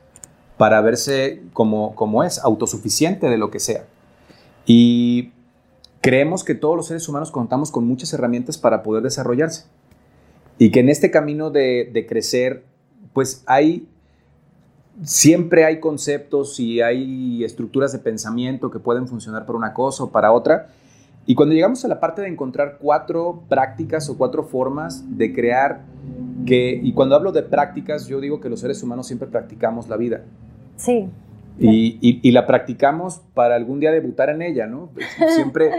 para 0.57 0.81
verse 0.81 1.42
como, 1.53 1.94
como 1.94 2.25
es, 2.25 2.38
autosuficiente 2.38 3.29
de 3.29 3.38
lo 3.38 3.51
que 3.51 3.61
sea. 3.61 3.85
Y 4.66 5.33
creemos 6.01 6.44
que 6.44 6.55
todos 6.55 6.77
los 6.77 6.87
seres 6.87 7.09
humanos 7.09 7.31
contamos 7.31 7.70
con 7.70 7.87
muchas 7.87 8.12
herramientas 8.12 8.59
para 8.59 8.83
poder 8.83 9.03
desarrollarse. 9.03 9.64
Y 10.59 10.70
que 10.70 10.81
en 10.81 10.90
este 10.90 11.11
camino 11.11 11.51
de, 11.51 11.88
de 11.90 12.07
crecer, 12.07 12.64
pues 13.14 13.42
hay, 13.46 13.88
siempre 15.03 15.64
hay 15.64 15.81
conceptos 15.81 16.61
y 16.61 16.83
hay 16.83 17.42
estructuras 17.42 17.92
de 17.92 17.99
pensamiento 17.99 18.70
que 18.70 18.79
pueden 18.79 19.09
funcionar 19.09 19.46
para 19.46 19.57
una 19.57 19.73
cosa 19.73 20.05
o 20.05 20.11
para 20.11 20.33
otra. 20.33 20.68
Y 21.27 21.35
cuando 21.35 21.55
llegamos 21.55 21.85
a 21.85 21.89
la 21.89 22.01
parte 22.01 22.23
de 22.23 22.29
encontrar 22.29 22.79
cuatro 22.81 23.43
prácticas 23.49 24.09
o 24.09 24.17
cuatro 24.19 24.43
formas 24.45 25.05
de 25.17 25.33
crear 25.33 25.83
que, 26.47 26.81
y 26.83 26.93
cuando 26.93 27.15
hablo 27.15 27.31
de 27.33 27.43
prácticas, 27.43 28.07
yo 28.09 28.21
digo 28.21 28.41
que 28.41 28.49
los 28.49 28.61
seres 28.61 28.83
humanos 28.83 29.07
siempre 29.07 29.29
practicamos 29.29 29.89
la 29.89 29.97
vida. 29.97 30.23
sí. 30.77 31.09
Y, 31.59 31.99
y- 32.01 32.21
y 32.23 32.31
la 32.33 32.47
practicamos 32.47 33.21
para 33.35 33.55
algún 33.55 33.81
día 33.81 33.91
debutar 33.91 34.31
en 34.31 34.41
ella, 34.41 34.67
¿no? 34.67 34.89
Siempre, 35.35 35.71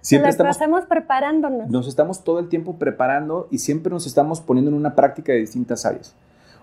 siempre 0.00 0.28
Nos 0.32 0.48
estamos, 0.56 0.84
preparándonos. 0.86 1.68
nos 1.68 1.86
estamos 1.88 2.24
todo 2.24 2.38
el 2.38 2.48
tiempo 2.48 2.78
preparando 2.78 3.46
y 3.50 3.58
siempre 3.58 3.90
nos 3.92 4.06
estamos 4.06 4.40
poniendo 4.40 4.70
en 4.70 4.76
una 4.78 4.94
práctica 4.94 5.32
de 5.32 5.40
distintas 5.40 5.84
áreas. 5.84 6.14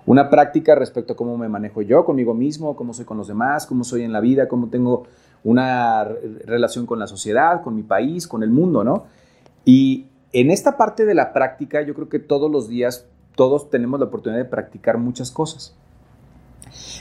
Una 0.06 0.30
práctica 0.30 0.76
respecto 0.76 1.14
a 1.14 1.16
cómo 1.16 1.38
me 1.38 1.48
manejo 1.48 1.82
yo 1.82 2.04
conmigo 2.04 2.34
mismo, 2.34 2.76
cómo 2.76 2.94
soy 2.94 3.06
con 3.06 3.18
los 3.18 3.28
demás, 3.28 3.66
cómo 3.66 3.84
soy 3.84 4.04
en 4.04 4.12
la 4.12 4.20
vida, 4.20 4.48
cómo 4.48 4.68
tengo 4.68 5.06
una 5.44 6.04
re- 6.04 6.40
relación 6.46 6.86
con 6.86 7.00
la 7.00 7.08
sociedad, 7.08 7.62
con 7.64 7.76
mi 7.76 7.84
país, 7.84 8.28
con 8.28 8.44
el 8.44 8.50
mundo, 8.50 8.84
¿no? 8.84 9.06
Y 9.66 10.08
en 10.34 10.52
esta 10.52 10.78
parte 10.78 11.06
de 11.06 11.14
la 11.14 11.32
práctica, 11.32 11.82
yo 11.82 11.94
creo 11.94 12.10
que 12.10 12.20
todos 12.20 12.52
los 12.52 12.68
días, 12.68 13.08
todos 13.36 13.70
tenemos 13.70 14.00
la 14.00 14.08
oportunidad 14.08 14.42
de 14.44 14.50
practicar 14.50 14.98
muchas 14.98 15.32
cosas. 15.32 15.76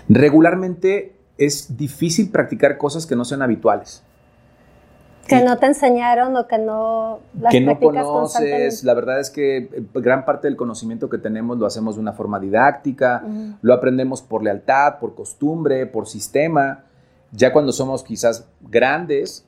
Regularmente 0.08 1.16
es 1.38 1.76
difícil 1.76 2.30
practicar 2.30 2.78
cosas 2.78 3.06
que 3.06 3.16
no 3.16 3.24
sean 3.24 3.42
habituales. 3.42 4.04
Que 5.26 5.36
Y- 5.36 5.44
no 5.44 5.56
te 5.58 5.66
enseñaron 5.66 6.36
o 6.36 6.46
que 6.48 6.58
no 6.58 7.20
las 7.40 7.52
que 7.52 7.60
no 7.60 7.78
conoces. 7.78 8.82
La 8.84 8.94
verdad 8.94 9.20
es 9.20 9.30
que 9.30 9.56
eh, 9.58 9.70
gran 9.94 10.24
parte 10.24 10.48
del 10.48 10.56
conocimiento 10.56 11.08
que 11.08 11.18
tenemos 11.18 11.58
lo 11.58 11.66
hacemos 11.66 11.94
de 11.94 12.00
una 12.00 12.12
forma 12.12 12.40
didáctica, 12.40 13.22
lo 13.62 13.72
aprendemos 13.74 14.20
por 14.22 14.42
lealtad, 14.42 14.98
por 14.98 15.14
costumbre, 15.14 15.86
por 15.86 16.08
sistema. 16.08 16.84
Ya 17.30 17.52
cuando 17.52 17.72
somos 17.72 18.02
quizás 18.02 18.46
grandes, 18.60 19.46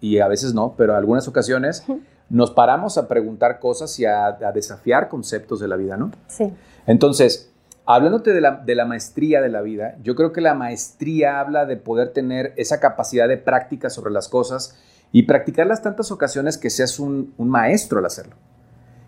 y 0.00 0.18
a 0.18 0.28
veces 0.28 0.52
no, 0.52 0.74
pero 0.76 0.92
en 0.92 0.98
algunas 0.98 1.26
ocasiones, 1.28 1.84
nos 2.28 2.50
paramos 2.50 2.98
a 2.98 3.06
preguntar 3.08 3.60
cosas 3.60 3.98
y 3.98 4.04
a, 4.04 4.26
a 4.26 4.52
desafiar 4.52 5.08
conceptos 5.08 5.60
de 5.60 5.68
la 5.68 5.76
vida, 5.76 5.96
¿no? 5.96 6.10
Sí. 6.26 6.52
Entonces, 6.86 7.50
hablándote 7.86 8.32
de 8.32 8.40
la, 8.40 8.52
de 8.64 8.74
la 8.74 8.84
maestría 8.84 9.40
de 9.40 9.48
la 9.48 9.60
vida, 9.62 9.96
yo 10.02 10.14
creo 10.14 10.32
que 10.32 10.40
la 10.40 10.54
maestría 10.54 11.40
habla 11.40 11.64
de 11.66 11.76
poder 11.76 12.12
tener 12.12 12.52
esa 12.56 12.80
capacidad 12.80 13.28
de 13.28 13.36
práctica 13.38 13.88
sobre 13.90 14.12
las 14.12 14.28
cosas 14.28 14.76
y 15.14 15.22
practicarlas 15.22 15.80
tantas 15.80 16.10
ocasiones 16.10 16.58
que 16.58 16.70
seas 16.70 16.98
un, 16.98 17.34
un 17.38 17.48
maestro 17.48 18.00
al 18.00 18.06
hacerlo. 18.06 18.34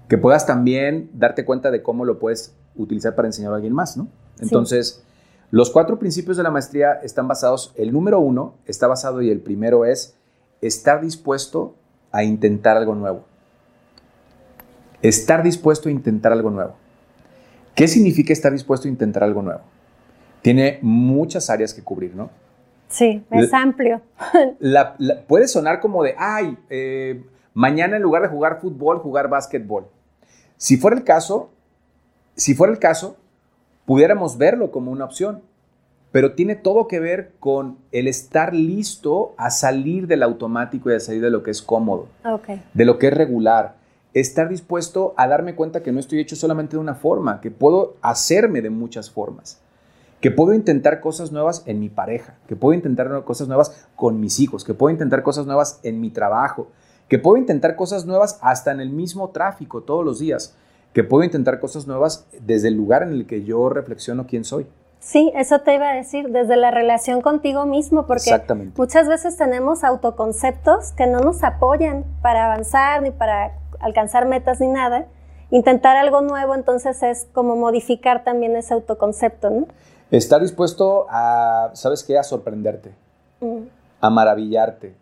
Que 0.08 0.16
puedas 0.16 0.46
también 0.46 1.10
darte 1.14 1.44
cuenta 1.44 1.72
de 1.72 1.82
cómo 1.82 2.04
lo 2.04 2.20
puedes 2.20 2.54
utilizar 2.76 3.16
para 3.16 3.26
enseñar 3.26 3.50
a 3.50 3.56
alguien 3.56 3.72
más, 3.72 3.96
¿no? 3.96 4.06
Entonces, 4.38 5.02
los 5.50 5.68
cuatro 5.68 5.98
principios 5.98 6.36
de 6.36 6.44
la 6.44 6.52
maestría 6.52 6.92
están 7.02 7.26
basados, 7.26 7.72
el 7.74 7.92
número 7.92 8.20
uno 8.20 8.54
está 8.66 8.86
basado 8.86 9.20
y 9.20 9.30
el 9.30 9.40
primero 9.40 9.84
es 9.84 10.14
estar 10.60 11.00
dispuesto 11.00 11.74
a 12.12 12.22
intentar 12.22 12.76
algo 12.76 12.94
nuevo. 12.94 13.24
Estar 15.02 15.42
dispuesto 15.42 15.88
a 15.88 15.92
intentar 15.92 16.30
algo 16.30 16.50
nuevo. 16.50 16.76
¿Qué 17.74 17.88
significa 17.88 18.32
estar 18.32 18.52
dispuesto 18.52 18.86
a 18.86 18.92
intentar 18.92 19.24
algo 19.24 19.42
nuevo? 19.42 19.62
Tiene 20.40 20.78
muchas 20.82 21.50
áreas 21.50 21.74
que 21.74 21.82
cubrir, 21.82 22.14
¿no? 22.14 22.30
Sí, 22.88 23.22
es 23.30 23.52
amplio. 23.52 24.00
La- 24.58 24.94
la- 24.98 25.22
puede 25.22 25.48
sonar 25.48 25.80
como 25.80 26.02
de, 26.02 26.14
ay, 26.18 26.56
eh, 26.70 27.24
mañana 27.54 27.96
en 27.96 28.02
lugar 28.02 28.22
de 28.22 28.28
jugar 28.28 28.60
fútbol, 28.60 28.98
jugar 28.98 29.28
básquetbol. 29.28 29.86
Si 30.56 30.76
fuera 30.76 30.96
el 30.96 31.04
caso, 31.04 31.50
si 32.36 32.54
fuera 32.54 32.72
el 32.72 32.78
caso, 32.78 33.16
pudiéramos 33.84 34.38
verlo 34.38 34.70
como 34.70 34.90
una 34.90 35.04
opción, 35.04 35.42
pero 36.12 36.32
tiene 36.34 36.54
todo 36.54 36.88
que 36.88 36.98
ver 37.00 37.32
con 37.40 37.76
el 37.92 38.08
estar 38.08 38.54
listo 38.54 39.34
a 39.36 39.50
salir 39.50 40.06
del 40.06 40.22
automático 40.22 40.90
y 40.90 40.94
a 40.94 41.00
salir 41.00 41.20
de 41.20 41.30
lo 41.30 41.42
que 41.42 41.50
es 41.50 41.60
cómodo 41.60 42.08
de 42.72 42.84
lo 42.84 42.98
que 42.98 43.08
es 43.08 43.14
regular, 43.14 43.74
estar 44.14 44.48
dispuesto 44.48 45.12
a 45.18 45.28
darme 45.28 45.54
cuenta 45.54 45.82
que 45.82 45.92
no 45.92 46.00
estoy 46.00 46.20
hecho 46.20 46.36
solamente 46.36 46.76
de 46.76 46.80
una 46.80 46.94
forma, 46.94 47.40
que 47.42 47.50
puedo 47.50 47.96
hacerme 48.00 48.62
de 48.62 48.70
muchas 48.70 49.10
formas, 49.10 49.60
que 50.20 50.30
puedo 50.30 50.54
intentar 50.54 51.00
cosas 51.00 51.32
nuevas 51.32 51.62
en 51.66 51.80
mi 51.80 51.88
pareja, 51.88 52.34
que 52.48 52.56
puedo 52.56 52.74
intentar 52.74 53.24
cosas 53.24 53.48
nuevas 53.48 53.86
con 53.94 54.20
mis 54.20 54.40
hijos, 54.40 54.64
que 54.64 54.74
puedo 54.74 54.90
intentar 54.90 55.22
cosas 55.22 55.46
nuevas 55.46 55.80
en 55.82 56.00
mi 56.00 56.10
trabajo, 56.10 56.68
que 57.08 57.18
puedo 57.18 57.36
intentar 57.36 57.76
cosas 57.76 58.06
nuevas 58.06 58.38
hasta 58.42 58.72
en 58.72 58.80
el 58.80 58.90
mismo 58.90 59.30
tráfico 59.30 59.82
todos 59.82 60.04
los 60.04 60.18
días, 60.18 60.56
que 60.92 61.04
puedo 61.04 61.24
intentar 61.24 61.60
cosas 61.60 61.86
nuevas 61.86 62.26
desde 62.40 62.68
el 62.68 62.74
lugar 62.74 63.02
en 63.02 63.10
el 63.10 63.26
que 63.26 63.44
yo 63.44 63.68
reflexiono 63.68 64.26
quién 64.26 64.44
soy. 64.44 64.66
Sí, 64.98 65.30
eso 65.36 65.60
te 65.60 65.74
iba 65.74 65.90
a 65.90 65.94
decir, 65.94 66.30
desde 66.30 66.56
la 66.56 66.70
relación 66.70 67.20
contigo 67.20 67.64
mismo, 67.64 68.06
porque 68.06 68.42
muchas 68.76 69.06
veces 69.06 69.36
tenemos 69.36 69.84
autoconceptos 69.84 70.92
que 70.92 71.06
no 71.06 71.20
nos 71.20 71.44
apoyan 71.44 72.04
para 72.22 72.46
avanzar 72.46 73.02
ni 73.02 73.10
para 73.12 73.52
alcanzar 73.78 74.26
metas 74.26 74.58
ni 74.58 74.66
nada. 74.66 75.06
Intentar 75.50 75.96
algo 75.96 76.22
nuevo 76.22 76.56
entonces 76.56 77.04
es 77.04 77.28
como 77.32 77.54
modificar 77.54 78.24
también 78.24 78.56
ese 78.56 78.74
autoconcepto, 78.74 79.50
¿no? 79.50 79.66
Estar 80.10 80.40
dispuesto 80.40 81.06
a, 81.10 81.70
¿sabes 81.74 82.04
qué? 82.04 82.18
A 82.18 82.22
sorprenderte. 82.22 82.94
Mm. 83.40 83.64
a 84.00 84.10
maravillarte, 84.10 84.94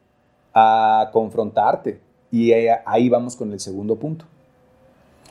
a 0.55 1.11
confrontarte. 1.13 2.01
Y 2.31 2.53
ahí- 2.53 2.69
ahí 2.87 3.09
vamos 3.09 3.37
con 3.37 3.53
el 3.53 3.61
segundo 3.61 3.97
punto. 3.97 4.25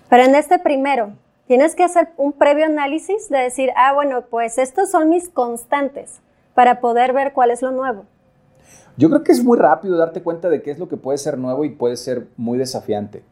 Pero 0.09 0.23
en 0.23 0.35
este 0.35 0.59
primero, 0.59 1.11
tienes 1.47 1.75
que 1.75 1.83
hacer 1.83 2.09
un 2.17 2.33
previo 2.33 2.65
análisis 2.65 3.29
de 3.29 3.39
decir, 3.39 3.71
ah, 3.75 3.93
bueno, 3.93 4.23
pues 4.29 4.57
estos 4.57 4.91
son 4.91 5.09
mis 5.09 5.27
constantes 5.29 6.19
para 6.53 6.79
poder 6.81 7.13
ver 7.13 7.33
cuál 7.33 7.51
es 7.51 7.61
lo 7.61 7.71
nuevo. 7.71 8.05
Yo 8.95 9.09
creo 9.09 9.23
que 9.23 9.31
es 9.31 9.43
muy 9.43 9.57
rápido 9.57 9.97
darte 9.97 10.21
cuenta 10.21 10.49
de 10.49 10.61
qué 10.61 10.71
es 10.71 10.77
lo 10.79 10.87
que 10.87 10.97
puede 10.97 11.17
ser 11.17 11.37
nuevo 11.37 11.65
y 11.65 11.69
puede 11.69 11.97
ser 11.97 12.27
muy 12.37 12.57
desafiante. 12.57 13.23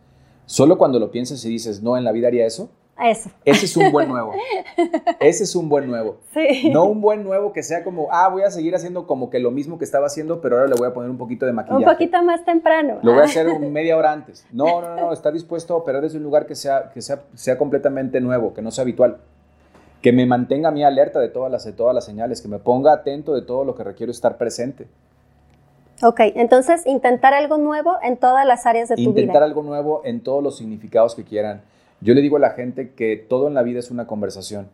Solo 0.46 0.78
cuando 0.78 0.98
lo 1.00 1.12
piensas 1.12 1.46
y 1.46 1.50
dices, 1.50 1.82
no, 1.84 1.98
en 1.98 2.04
la 2.04 2.12
vida 2.12 2.28
haría 2.28 2.46
eso, 2.48 2.70
Eso. 3.00 3.32
ese 3.46 3.66
es 3.66 3.76
un 3.78 3.92
buen 3.92 4.08
nuevo. 4.10 4.34
Ese 5.20 5.44
es 5.46 5.56
un 5.56 5.70
buen 5.70 5.88
nuevo. 5.88 6.18
Sí. 6.34 6.70
No 6.72 6.84
un 6.86 7.02
buen 7.02 7.24
nuevo 7.24 7.52
que 7.52 7.64
sea 7.64 7.84
como, 7.84 8.10
ah, 8.12 8.28
voy 8.30 8.44
a 8.44 8.52
seguir 8.52 8.76
haciendo 8.76 9.08
como 9.08 9.30
que 9.32 9.40
lo 9.40 9.50
mismo 9.50 9.80
que 9.80 9.86
estaba 9.86 10.06
haciendo, 10.06 10.40
pero 10.40 10.58
ahora 10.58 10.68
le 10.70 10.76
voy 10.76 10.88
a 10.88 10.94
poner 10.94 11.10
un 11.10 11.18
poquito 11.18 11.48
de 11.48 11.54
maquillaje. 11.54 11.84
Un 11.84 11.90
poquito 11.90 12.22
más 12.22 12.46
temprano. 12.46 13.00
Lo 13.02 13.12
voy 13.14 13.22
a 13.22 13.24
Ah. 13.24 13.26
hacer 13.26 13.60
media 13.60 13.98
hora 13.98 14.12
antes. 14.12 14.46
No, 14.52 14.82
no, 14.82 14.96
no, 14.96 15.14
está 15.14 15.32
dispuesto 15.32 15.74
a 15.74 15.78
operar 15.78 16.02
desde 16.04 16.18
un 16.18 16.24
lugar 16.24 16.46
que 16.46 16.54
sea, 16.54 16.92
que 16.94 17.02
sea, 17.02 17.22
sea 17.34 17.58
completamente 17.58 18.22
nuevo, 18.22 18.54
que 18.54 18.62
no 18.62 18.70
sea 18.70 18.84
habitual. 18.84 19.18
Que 20.04 20.12
me 20.12 20.28
mantenga 20.28 20.70
a 20.70 20.72
mí 20.72 20.84
alerta 20.84 21.20
de 21.20 21.30
todas, 21.30 21.52
las, 21.52 21.64
de 21.66 21.74
todas 21.74 21.96
las 21.96 22.06
señales, 22.06 22.42
que 22.42 22.48
me 22.50 22.60
ponga 22.60 22.94
atento 22.94 23.34
de 23.34 23.42
todo 23.42 23.66
lo 23.66 23.74
que 23.74 23.84
requiero 23.84 24.12
estar 24.12 24.38
presente. 24.38 24.86
Ok, 26.04 26.20
entonces 26.36 26.86
intentar 26.88 27.34
algo 27.34 27.58
nuevo 27.58 27.98
en 28.04 28.18
todas 28.18 28.46
las 28.46 28.66
áreas 28.66 28.90
de 28.90 28.96
tu 28.96 29.02
Intentar 29.02 29.36
vida. 29.38 29.46
algo 29.46 29.62
nuevo 29.64 30.02
en 30.04 30.22
todos 30.22 30.44
los 30.44 30.58
significados 30.58 31.14
que 31.16 31.24
quieran. 31.24 31.62
Yo 32.02 32.14
le 32.14 32.22
digo 32.22 32.38
a 32.38 32.40
la 32.40 32.52
gente 32.52 32.92
que 32.94 33.16
todo 33.18 33.48
en 33.48 33.54
la 33.54 33.64
vida 33.64 33.80
es 33.80 33.92
una 33.92 34.08
conversación 34.08 34.68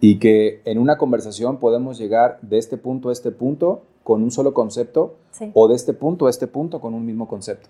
y 0.00 0.18
que 0.18 0.60
en 0.64 0.78
una 0.78 0.98
conversación 0.98 1.58
podemos 1.58 1.98
llegar 1.98 2.38
de 2.42 2.58
este 2.58 2.76
punto 2.76 3.08
a 3.08 3.12
este 3.12 3.30
punto 3.30 3.82
con 4.04 4.22
un 4.22 4.30
solo 4.30 4.54
concepto 4.54 5.14
Sí. 5.30 5.50
o 5.54 5.68
de 5.68 5.74
este 5.76 5.92
punto 5.92 6.26
a 6.26 6.30
este 6.30 6.46
punto 6.46 6.80
con 6.80 6.94
un 6.94 7.04
mismo 7.06 7.28
concepto. 7.28 7.68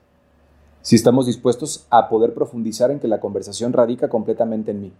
Si 0.80 0.96
estamos 0.96 1.26
dispuestos 1.26 1.86
a 1.90 2.08
poder 2.08 2.32
profundizar 2.32 2.90
en 2.90 3.00
que 3.00 3.08
la 3.08 3.20
conversación 3.20 3.72
radica 3.72 4.08
completamente 4.08 4.70
en 4.70 4.80
mí. 4.80 4.92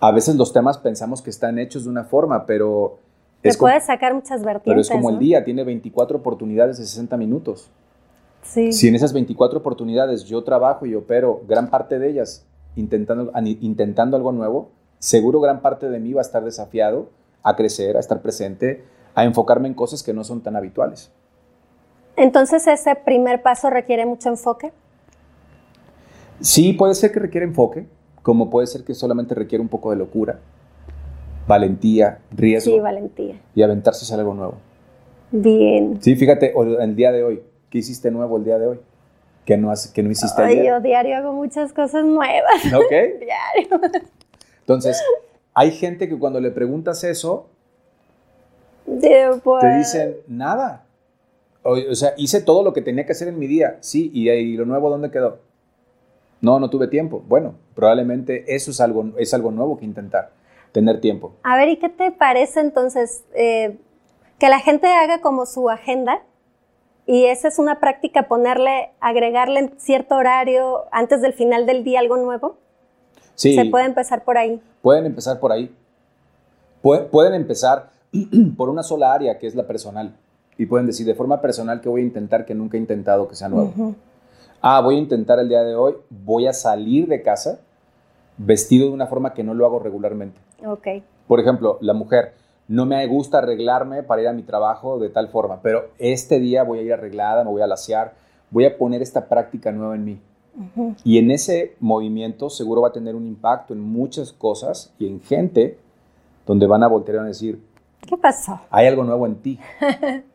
A 0.00 0.10
veces 0.12 0.36
los 0.36 0.52
temas 0.52 0.78
pensamos 0.78 1.20
que 1.22 1.30
están 1.30 1.58
hechos 1.58 1.84
de 1.84 1.90
una 1.90 2.04
forma, 2.04 2.46
pero 2.46 2.98
Te 3.42 3.48
es, 3.50 3.56
como, 3.56 3.70
puedes 3.70 3.86
sacar 3.86 4.14
muchas 4.14 4.42
vertientes. 4.42 4.64
pero 4.64 4.80
es 4.80 4.88
como 4.90 5.10
el 5.10 5.18
día, 5.18 5.44
tiene 5.44 5.62
24 5.64 6.18
oportunidades 6.18 6.78
de 6.78 6.84
60 6.86 7.16
minutos. 7.16 7.68
Sí. 8.42 8.72
Si 8.72 8.88
en 8.88 8.94
esas 8.94 9.12
24 9.12 9.58
oportunidades 9.60 10.24
yo 10.24 10.42
trabajo 10.44 10.84
y 10.86 10.94
opero 10.94 11.42
gran 11.48 11.70
parte 11.70 11.98
de 11.98 12.08
ellas 12.10 12.44
intentando, 12.76 13.30
intentando 13.60 14.16
algo 14.16 14.32
nuevo, 14.32 14.70
seguro 14.98 15.40
gran 15.40 15.60
parte 15.60 15.88
de 15.88 16.00
mí 16.00 16.12
va 16.12 16.20
a 16.20 16.22
estar 16.22 16.44
desafiado 16.44 17.08
a 17.42 17.56
crecer, 17.56 17.96
a 17.96 18.00
estar 18.00 18.20
presente, 18.22 18.84
a 19.14 19.24
enfocarme 19.24 19.68
en 19.68 19.74
cosas 19.74 20.02
que 20.02 20.12
no 20.12 20.24
son 20.24 20.40
tan 20.42 20.56
habituales. 20.56 21.10
Entonces 22.16 22.66
ese 22.66 22.94
primer 22.94 23.42
paso 23.42 23.70
requiere 23.70 24.06
mucho 24.06 24.28
enfoque. 24.28 24.72
Sí, 26.40 26.72
puede 26.72 26.94
ser 26.94 27.12
que 27.12 27.20
requiere 27.20 27.46
enfoque, 27.46 27.86
como 28.22 28.50
puede 28.50 28.66
ser 28.66 28.84
que 28.84 28.94
solamente 28.94 29.34
requiere 29.34 29.62
un 29.62 29.68
poco 29.68 29.90
de 29.90 29.96
locura, 29.96 30.40
valentía, 31.46 32.18
riesgo 32.30 32.72
Sí, 32.74 32.80
valentía. 32.80 33.40
y 33.54 33.62
aventarse 33.62 34.12
a 34.12 34.18
algo 34.18 34.34
nuevo. 34.34 34.54
Bien. 35.30 35.98
Sí, 36.02 36.14
fíjate, 36.16 36.52
el 36.80 36.94
día 36.96 37.10
de 37.12 37.24
hoy, 37.24 37.42
¿qué 37.72 37.78
hiciste 37.78 38.10
nuevo 38.10 38.36
el 38.36 38.44
día 38.44 38.58
de 38.58 38.66
hoy? 38.68 38.80
Que 39.46 39.56
no, 39.56 39.70
has- 39.70 39.88
que 39.88 40.02
no 40.02 40.10
hiciste 40.10 40.42
Ay, 40.42 40.58
ayer. 40.60 40.66
yo 40.66 40.80
diario 40.80 41.16
hago 41.16 41.32
muchas 41.32 41.72
cosas 41.72 42.04
nuevas. 42.04 42.62
¿Ok? 42.66 42.90
Diario. 43.18 43.80
Entonces, 44.60 45.02
hay 45.54 45.70
gente 45.72 46.06
que 46.08 46.18
cuando 46.18 46.38
le 46.38 46.50
preguntas 46.50 47.02
eso, 47.02 47.48
pues, 48.84 49.60
te 49.60 49.78
dicen 49.78 50.16
nada. 50.28 50.84
O, 51.62 51.72
o 51.90 51.94
sea, 51.94 52.12
hice 52.18 52.42
todo 52.42 52.62
lo 52.62 52.72
que 52.74 52.82
tenía 52.82 53.06
que 53.06 53.12
hacer 53.12 53.28
en 53.28 53.38
mi 53.38 53.46
día. 53.46 53.78
Sí, 53.80 54.10
y, 54.12 54.28
y 54.30 54.56
lo 54.56 54.66
nuevo, 54.66 54.90
¿dónde 54.90 55.10
quedó? 55.10 55.38
No, 56.40 56.60
no 56.60 56.68
tuve 56.70 56.88
tiempo. 56.88 57.22
Bueno, 57.26 57.54
probablemente 57.74 58.44
eso 58.54 58.70
es 58.70 58.80
algo, 58.80 59.12
es 59.16 59.32
algo 59.32 59.50
nuevo 59.50 59.78
que 59.78 59.84
intentar, 59.86 60.30
tener 60.72 61.00
tiempo. 61.00 61.32
A 61.44 61.56
ver, 61.56 61.68
¿y 61.70 61.76
qué 61.78 61.88
te 61.88 62.10
parece 62.10 62.60
entonces 62.60 63.24
eh, 63.34 63.78
que 64.38 64.48
la 64.48 64.58
gente 64.60 64.88
haga 64.88 65.20
como 65.20 65.46
su 65.46 65.70
agenda? 65.70 66.22
Y 67.06 67.24
esa 67.26 67.48
es 67.48 67.58
una 67.58 67.80
práctica, 67.80 68.28
ponerle, 68.28 68.90
agregarle 69.00 69.60
en 69.60 69.72
cierto 69.78 70.14
horario 70.16 70.84
antes 70.92 71.20
del 71.20 71.32
final 71.32 71.66
del 71.66 71.82
día 71.84 71.98
algo 72.00 72.16
nuevo. 72.16 72.56
Sí, 73.34 73.54
Se 73.56 73.64
puede 73.66 73.86
empezar 73.86 74.24
por 74.24 74.38
ahí. 74.38 74.60
pueden 74.82 75.06
empezar 75.06 75.40
por 75.40 75.52
ahí. 75.52 75.74
Pue- 76.82 77.08
pueden 77.08 77.34
empezar 77.34 77.90
por 78.56 78.68
una 78.68 78.82
sola 78.82 79.12
área, 79.12 79.38
que 79.38 79.46
es 79.46 79.54
la 79.54 79.66
personal. 79.66 80.14
Y 80.58 80.66
pueden 80.66 80.86
decir, 80.86 81.06
de 81.06 81.14
forma 81.14 81.40
personal, 81.40 81.80
que 81.80 81.88
voy 81.88 82.02
a 82.02 82.04
intentar 82.04 82.44
que 82.44 82.54
nunca 82.54 82.76
he 82.76 82.80
intentado 82.80 83.26
que 83.26 83.34
sea 83.34 83.48
nuevo? 83.48 83.94
Ah, 84.60 84.80
voy 84.80 84.96
a 84.96 84.98
intentar 84.98 85.38
el 85.40 85.48
día 85.48 85.62
de 85.64 85.74
hoy, 85.74 85.96
voy 86.10 86.46
a 86.46 86.52
salir 86.52 87.08
de 87.08 87.22
casa 87.22 87.58
vestido 88.38 88.86
de 88.88 88.92
una 88.92 89.06
forma 89.06 89.34
que 89.34 89.42
no 89.42 89.54
lo 89.54 89.66
hago 89.66 89.78
regularmente. 89.80 90.38
Ok. 90.64 90.86
Por 91.26 91.40
ejemplo, 91.40 91.78
la 91.80 91.94
mujer, 91.94 92.34
no 92.68 92.86
me 92.86 93.06
gusta 93.06 93.38
arreglarme 93.38 94.02
para 94.02 94.22
ir 94.22 94.28
a 94.28 94.32
mi 94.32 94.42
trabajo 94.42 94.98
de 94.98 95.08
tal 95.08 95.28
forma, 95.28 95.60
pero 95.62 95.90
este 95.98 96.40
día 96.40 96.62
voy 96.62 96.80
a 96.80 96.82
ir 96.82 96.92
arreglada, 96.92 97.44
me 97.44 97.50
voy 97.50 97.62
a 97.62 97.66
lasear, 97.66 98.14
voy 98.50 98.64
a 98.64 98.76
poner 98.76 99.02
esta 99.02 99.28
práctica 99.28 99.72
nueva 99.72 99.94
en 99.94 100.04
mí. 100.04 100.20
Y 101.02 101.18
en 101.18 101.30
ese 101.30 101.76
movimiento 101.80 102.50
seguro 102.50 102.82
va 102.82 102.88
a 102.88 102.92
tener 102.92 103.14
un 103.14 103.26
impacto 103.26 103.72
en 103.72 103.80
muchas 103.80 104.32
cosas 104.32 104.92
y 104.98 105.06
en 105.06 105.20
gente 105.20 105.78
donde 106.46 106.66
van 106.66 106.82
a 106.82 106.88
voltear 106.88 107.18
a 107.20 107.24
decir, 107.24 107.62
¿Qué 108.06 108.16
pasó? 108.16 108.60
hay 108.70 108.86
algo 108.86 109.04
nuevo 109.04 109.26
en 109.26 109.36
ti. 109.36 109.58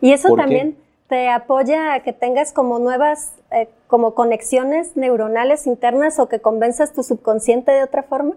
Y 0.00 0.12
eso 0.12 0.28
también 0.36 0.76
te 1.08 1.28
apoya 1.28 1.94
a 1.94 2.00
que 2.00 2.12
tengas 2.12 2.52
como 2.52 2.78
nuevas, 2.78 3.32
eh, 3.50 3.68
como 3.86 4.14
conexiones 4.14 4.96
neuronales 4.96 5.66
internas 5.66 6.18
o 6.18 6.28
que 6.28 6.40
convenzas 6.40 6.92
tu 6.92 7.02
subconsciente 7.02 7.72
de 7.72 7.82
otra 7.82 8.02
forma? 8.02 8.36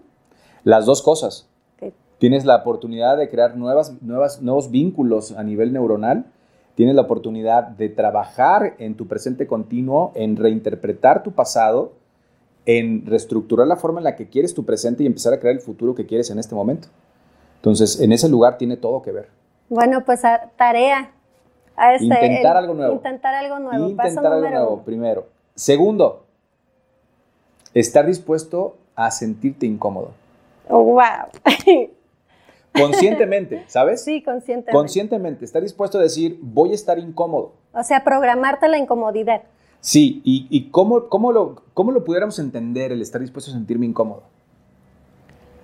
Las 0.64 0.86
dos 0.86 1.02
cosas. 1.02 1.48
Tienes 2.22 2.44
la 2.44 2.54
oportunidad 2.54 3.16
de 3.16 3.28
crear 3.28 3.56
nuevas, 3.56 4.00
nuevas, 4.00 4.40
nuevos 4.42 4.70
vínculos 4.70 5.32
a 5.32 5.42
nivel 5.42 5.72
neuronal. 5.72 6.26
Tienes 6.76 6.94
la 6.94 7.02
oportunidad 7.02 7.64
de 7.64 7.88
trabajar 7.88 8.76
en 8.78 8.94
tu 8.94 9.08
presente 9.08 9.48
continuo, 9.48 10.12
en 10.14 10.36
reinterpretar 10.36 11.24
tu 11.24 11.32
pasado, 11.32 11.94
en 12.64 13.04
reestructurar 13.06 13.66
la 13.66 13.74
forma 13.74 13.98
en 13.98 14.04
la 14.04 14.14
que 14.14 14.28
quieres 14.28 14.54
tu 14.54 14.64
presente 14.64 15.02
y 15.02 15.06
empezar 15.06 15.32
a 15.34 15.40
crear 15.40 15.56
el 15.56 15.60
futuro 15.60 15.96
que 15.96 16.06
quieres 16.06 16.30
en 16.30 16.38
este 16.38 16.54
momento. 16.54 16.86
Entonces, 17.56 17.98
en 18.00 18.12
ese 18.12 18.28
lugar 18.28 18.56
tiene 18.56 18.76
todo 18.76 19.02
que 19.02 19.10
ver. 19.10 19.28
Bueno, 19.68 20.04
pues 20.04 20.24
a- 20.24 20.48
tarea. 20.56 21.10
A 21.74 21.94
este, 21.94 22.04
Intentar 22.04 22.52
el- 22.52 22.56
algo 22.62 22.74
nuevo. 22.74 22.94
Intentar 22.94 23.34
algo 23.34 23.58
nuevo. 23.58 23.84
Intentar 23.88 24.14
Paso 24.14 24.32
algo 24.32 24.48
nuevo, 24.48 24.74
uno. 24.74 24.82
primero. 24.84 25.26
Segundo, 25.56 26.24
estar 27.74 28.06
dispuesto 28.06 28.76
a 28.94 29.10
sentirte 29.10 29.66
incómodo. 29.66 30.12
Oh, 30.68 30.84
wow. 30.84 31.00
Conscientemente, 32.72 33.64
¿sabes? 33.68 34.02
sí, 34.02 34.22
conscientemente. 34.22 34.72
Conscientemente, 34.72 35.44
estar 35.44 35.62
dispuesto 35.62 35.98
a 35.98 36.02
decir, 36.02 36.38
voy 36.40 36.72
a 36.72 36.74
estar 36.74 36.98
incómodo. 36.98 37.52
o 37.72 37.82
sea, 37.82 38.04
programarte 38.04 38.68
la 38.68 38.78
incomodidad. 38.78 39.42
Sí, 39.80 40.22
y, 40.24 40.46
y 40.48 40.70
cómo, 40.70 41.08
cómo, 41.08 41.32
lo, 41.32 41.62
cómo 41.74 41.90
lo 41.90 42.04
pudiéramos 42.04 42.38
entender 42.38 42.92
el 42.92 43.02
estar 43.02 43.20
dispuesto 43.20 43.50
a 43.50 43.54
sentirme 43.54 43.86
incómodo. 43.86 44.22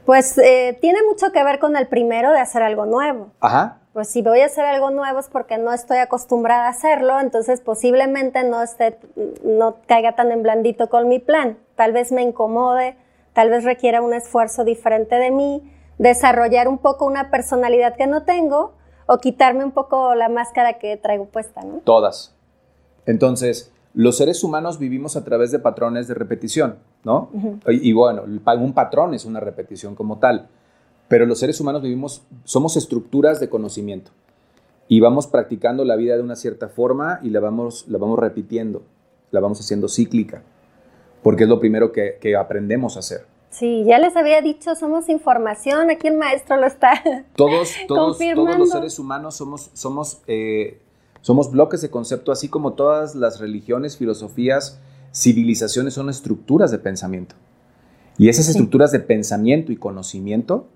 Pues 0.09 0.39
eh, 0.39 0.77
tiene 0.81 1.01
mucho 1.07 1.33
que 1.33 1.45
ver 1.45 1.59
con 1.59 1.77
el 1.77 1.87
primero 1.87 2.33
de 2.33 2.41
hacer 2.41 2.63
algo 2.63 2.87
nuevo. 2.87 3.29
Ajá, 3.41 3.81
Pues 3.93 4.09
si 4.09 4.23
voy 4.23 4.41
a 4.41 4.47
hacer 4.47 4.65
algo 4.65 4.91
nuevo 4.91 5.19
es 5.19 5.29
porque 5.29 5.59
no 5.59 5.71
estoy 5.73 5.99
acostumbrada 5.99 6.65
a 6.65 6.71
hacerlo, 6.71 7.21
entonces 7.21 7.61
posiblemente 7.61 8.43
no 8.43 8.63
esté, 8.63 8.99
no 9.45 9.77
caiga 9.87 10.17
tan 10.17 10.33
en 10.33 10.43
blandito 10.43 10.89
con 10.89 11.09
mi 11.09 11.19
plan. 11.19 11.59
Tal 11.77 11.93
vez 11.93 12.11
me 12.11 12.23
incomode, 12.23 12.97
tal 13.35 13.51
vez 13.51 13.65
requiera 13.65 14.01
un 14.01 14.15
esfuerzo 14.15 14.65
diferente 14.65 15.17
de 15.17 15.31
mí, 15.31 15.71
desarrollar 15.99 16.69
un 16.69 16.79
poco 16.79 17.07
una 17.07 17.31
personalidad 17.31 17.97
que 17.97 18.07
no 18.07 18.23
tengo 18.23 18.75
o 19.07 19.19
quitarme 19.19 19.65
un 19.65 19.73
poco 19.73 20.15
la 20.15 20.29
máscara 20.29 20.79
que 20.79 20.97
traigo 20.97 21.27
puesta, 21.27 21.63
¿no? 21.63 21.81
todas. 21.85 22.35
Entonces, 23.07 23.73
los 23.95 24.17
seres 24.17 24.45
humanos 24.45 24.79
vivimos 24.79 25.17
a 25.17 25.25
través 25.25 25.51
de 25.51 25.59
patrones 25.59 26.09
de 26.09 26.15
repetición, 26.15 26.77
¿no? 27.05 27.31
y, 27.69 27.89
y 27.89 27.93
bueno, 27.93 28.23
un 28.25 28.73
patrón 28.75 29.15
es 29.15 29.25
una 29.25 29.41
repetición 29.41 29.95
como 29.95 30.19
tal, 30.19 30.49
pero 31.09 31.25
los 31.25 31.39
seres 31.39 31.59
humanos 31.61 31.83
vivimos, 31.83 32.23
somos 32.45 32.77
estructuras 32.77 33.41
de 33.41 33.49
conocimiento 33.49 34.11
y 34.89 35.01
vamos 35.01 35.27
practicando 35.27 35.85
la 35.85 35.97
vida 35.97 36.17
de 36.17 36.23
una 36.23 36.37
cierta 36.37 36.69
forma 36.69 37.19
y 37.23 37.31
la 37.31 37.41
vamos, 37.41 37.87
la 37.89 37.99
vamos 37.99 38.19
repitiendo, 38.19 38.83
la 39.31 39.41
vamos 39.41 39.59
haciendo 39.61 39.89
cíclica, 39.89 40.43
porque 41.23 41.45
es 41.45 41.49
lo 41.49 41.59
primero 41.59 41.93
que, 41.93 42.19
que 42.21 42.37
aprendemos 42.37 42.97
a 42.97 43.01
hacer. 43.01 43.27
Sí, 43.59 43.85
ya 43.85 43.99
les 43.99 44.17
había 44.17 44.41
dicho, 44.41 44.75
somos 44.77 45.09
información, 45.09 45.91
aquí 45.91 46.07
el 46.09 46.17
maestro 46.17 46.57
lo 46.57 46.67
está. 46.67 46.93
Todos, 47.37 47.73
todos, 47.89 48.19
todos 48.35 48.59
los 48.59 48.71
seres 48.71 48.99
humanos 48.99 49.37
somos, 49.37 49.71
somos, 49.75 50.21
eh, 50.29 50.81
somos 51.23 51.51
bloques 51.51 51.81
de 51.81 51.91
concepto, 51.91 52.31
así 52.31 52.49
como 52.49 52.75
todas 52.75 53.15
las 53.15 53.41
religiones, 53.41 53.97
filosofías, 53.97 54.81
civilizaciones 55.13 55.95
son 55.95 56.09
estructuras 56.09 56.71
de 56.71 56.79
pensamiento. 56.79 57.35
Y 58.17 58.29
esas 58.29 58.45
Sí. 58.47 58.53
estructuras 58.53 58.93
de 58.93 59.01
pensamiento 59.01 59.73
y 59.73 59.77
conocimiento 59.77 60.69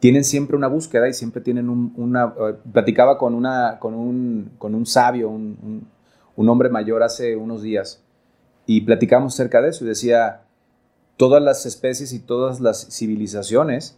tienen 0.00 0.22
siempre 0.24 0.56
una 0.56 0.68
búsqueda 0.68 1.08
y 1.08 1.14
siempre 1.14 1.40
tienen 1.42 1.68
un- 1.68 1.92
una... 1.96 2.34
eh, 2.38 2.54
platicaba 2.72 3.16
con, 3.18 3.34
una, 3.34 3.78
con, 3.80 3.94
un, 3.94 4.52
con 4.58 4.74
un 4.74 4.86
sabio, 4.86 5.28
un, 5.30 5.58
un- 5.62 5.88
un 6.36 6.48
hombre 6.48 6.68
mayor 6.68 7.02
hace 7.02 7.36
unos 7.36 7.62
días, 7.62 8.02
y 8.66 8.80
platicamos 8.82 9.34
acerca 9.34 9.60
de 9.62 9.70
eso 9.70 9.84
y 9.84 9.88
decía, 9.88 10.42
todas 11.16 11.42
las 11.42 11.66
especies 11.66 12.12
y 12.12 12.18
todas 12.18 12.60
las 12.60 12.88
civilizaciones 12.90 13.96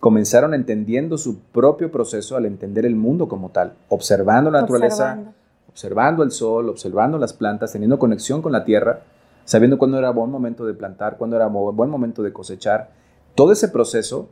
comenzaron 0.00 0.52
entendiendo 0.52 1.16
su 1.16 1.38
propio 1.38 1.90
proceso 1.90 2.36
al 2.36 2.46
entender 2.46 2.84
el 2.84 2.96
mundo 2.96 3.28
como 3.28 3.50
tal, 3.50 3.74
observando 3.88 4.50
la 4.50 4.60
naturaleza, 4.62 5.32
Observando. 5.68 6.22
el 6.22 6.30
sol, 6.30 6.68
observando 6.68 7.18
las 7.18 7.32
plantas, 7.32 7.72
teniendo 7.72 7.98
conexión 7.98 8.42
con 8.42 8.52
la 8.52 8.64
tierra, 8.64 9.00
sabiendo 9.44 9.78
cuándo 9.78 9.98
era 9.98 10.10
buen 10.10 10.30
momento 10.30 10.66
de 10.66 10.74
plantar, 10.74 11.16
cuándo 11.16 11.36
era 11.36 11.46
buen 11.46 11.90
momento 11.90 12.22
de 12.22 12.32
cosechar. 12.32 12.90
Todo 13.34 13.52
ese 13.52 13.68
proceso 13.68 14.28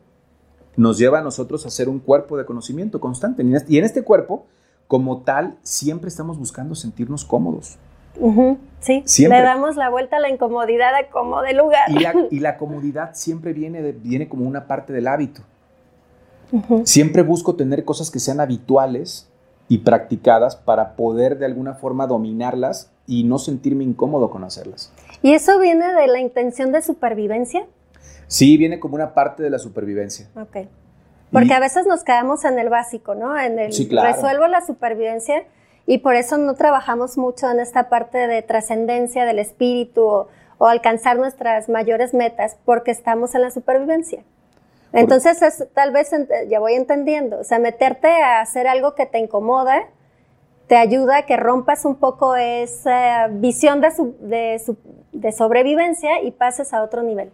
nos 0.76 0.98
lleva 0.98 1.18
a 1.18 1.22
nosotros 1.22 1.66
a 1.66 1.70
ser 1.70 1.88
un 1.88 1.98
cuerpo 2.00 2.36
de 2.36 2.44
conocimiento 2.44 3.00
constante. 3.00 3.42
Y 3.42 3.46
en 3.46 3.56
este, 3.56 3.72
y 3.72 3.78
en 3.78 3.84
este 3.84 4.02
cuerpo, 4.02 4.46
como 4.86 5.22
tal, 5.22 5.56
siempre 5.62 6.08
estamos 6.08 6.38
buscando 6.38 6.74
sentirnos 6.74 7.24
cómodos. 7.24 7.78
Sí, 8.80 9.02
Siempre. 9.06 9.38
le 9.38 9.44
damos 9.44 9.76
la 9.76 9.88
vuelta 9.90 10.16
a 10.16 10.20
la 10.20 10.28
incomodidad 10.28 10.94
a 10.94 11.08
como 11.10 11.40
de 11.42 11.52
lugar. 11.54 11.88
Y 11.90 11.98
la, 12.00 12.14
y 12.30 12.40
la 12.40 12.56
comodidad 12.58 13.10
siempre 13.14 13.52
viene, 13.52 13.80
de- 13.82 13.92
viene 13.92 14.28
como 14.28 14.44
una 14.46 14.66
parte 14.66 14.92
del 14.92 15.06
hábito. 15.08 15.42
Siempre 16.84 17.22
busco 17.22 17.54
tener 17.56 17.82
cosas 17.84 18.10
que 18.10 18.18
sean 18.18 18.38
habituales 18.38 19.26
y 19.68 19.78
practicadas 19.78 20.54
para 20.54 20.96
poder 20.96 21.38
de 21.38 21.46
alguna 21.46 21.72
forma 21.74 22.06
dominarlas 22.06 22.90
y 23.06 23.24
no 23.24 23.38
sentirme 23.38 23.84
incómodo 23.84 24.30
con 24.30 24.44
hacerlas. 24.44 24.92
¿Y 25.22 25.32
eso 25.32 25.58
viene 25.58 25.94
de 25.94 26.06
la 26.08 26.20
intención 26.20 26.70
de 26.72 26.82
supervivencia? 26.82 27.64
Sí, 28.26 28.58
viene 28.58 28.78
como 28.80 28.96
una 28.96 29.14
parte 29.14 29.42
de 29.42 29.48
la 29.48 29.58
supervivencia. 29.58 30.28
Ok. 30.36 30.66
Porque 31.30 31.48
Y- 31.48 31.52
a 31.52 31.60
veces 31.60 31.86
nos 31.86 32.04
quedamos 32.04 32.44
en 32.44 32.58
el 32.58 32.68
básico, 32.68 33.14
¿no? 33.14 33.38
En 33.38 33.58
el 33.58 33.72
Sí, 33.72 33.88
claro. 33.88 34.12
resuelvo 34.14 34.46
la 34.48 34.60
supervivencia 34.66 35.44
y 35.86 35.98
por 35.98 36.14
eso 36.14 36.38
no 36.38 36.54
trabajamos 36.54 37.18
mucho 37.18 37.50
en 37.50 37.60
esta 37.60 37.88
parte 37.88 38.18
de 38.26 38.42
trascendencia 38.42 39.24
del 39.24 39.38
espíritu 39.38 40.02
o, 40.04 40.28
o 40.58 40.66
alcanzar 40.66 41.16
nuestras 41.18 41.68
mayores 41.68 42.14
metas 42.14 42.56
porque 42.64 42.90
estamos 42.90 43.34
en 43.34 43.42
la 43.42 43.50
supervivencia. 43.50 44.22
Entonces, 44.92 45.40
es, 45.42 45.64
tal 45.72 45.90
vez 45.90 46.10
ya 46.48 46.60
voy 46.60 46.74
entendiendo, 46.74 47.40
o 47.40 47.44
sea, 47.44 47.58
meterte 47.58 48.08
a 48.08 48.40
hacer 48.42 48.66
algo 48.66 48.94
que 48.94 49.06
te 49.06 49.18
incomoda 49.18 49.84
te 50.68 50.76
ayuda 50.76 51.18
a 51.18 51.26
que 51.26 51.36
rompas 51.36 51.84
un 51.84 51.96
poco 51.96 52.34
esa 52.36 53.26
visión 53.28 53.80
de, 53.82 53.90
su- 53.94 54.14
de 54.20 54.58
su- 54.64 54.76
de 55.12 55.30
sobrevivencia 55.32 56.22
y 56.22 56.30
pases 56.30 56.72
a 56.72 56.82
otro 56.82 57.02
nivel. 57.02 57.30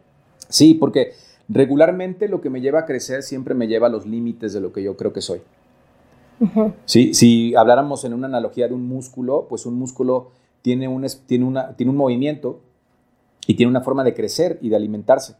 Sí, 0.49 0.75
porque 0.75 1.13
regularmente 1.49 2.27
lo 2.27 2.41
que 2.41 2.51
me 2.51 2.61
lleva 2.61 2.81
a 2.81 2.87
crecer 2.87 3.23
siempre 3.23 3.55
me 3.55 3.69
lleva 3.69 3.87
a 3.87 3.91
los 3.91 4.07
límites 4.07 4.53
de 4.55 4.61
lo 4.61 4.73
que 4.73 4.83
yo 4.83 4.97
creo 4.97 5.13
que 5.13 5.21
soy. 5.21 5.41
Sí, 6.85 7.15
si 7.15 7.55
habláramos 7.57 8.05
en 8.05 8.15
una 8.15 8.27
analogía 8.27 8.69
de 8.69 8.75
un 8.75 8.87
músculo, 8.89 9.47
pues 9.49 9.67
un 9.67 9.75
músculo 9.75 10.31
tiene 10.63 10.89
un, 10.89 11.07
tiene, 11.27 11.45
una, 11.45 11.75
tiene 11.77 11.91
un 11.91 11.97
movimiento 11.97 12.61
y 13.47 13.55
tiene 13.55 13.71
una 13.71 13.81
forma 13.81 14.05
de 14.05 14.15
crecer 14.15 14.59
y 14.63 14.69
de 14.69 14.77
alimentarse. 14.77 15.35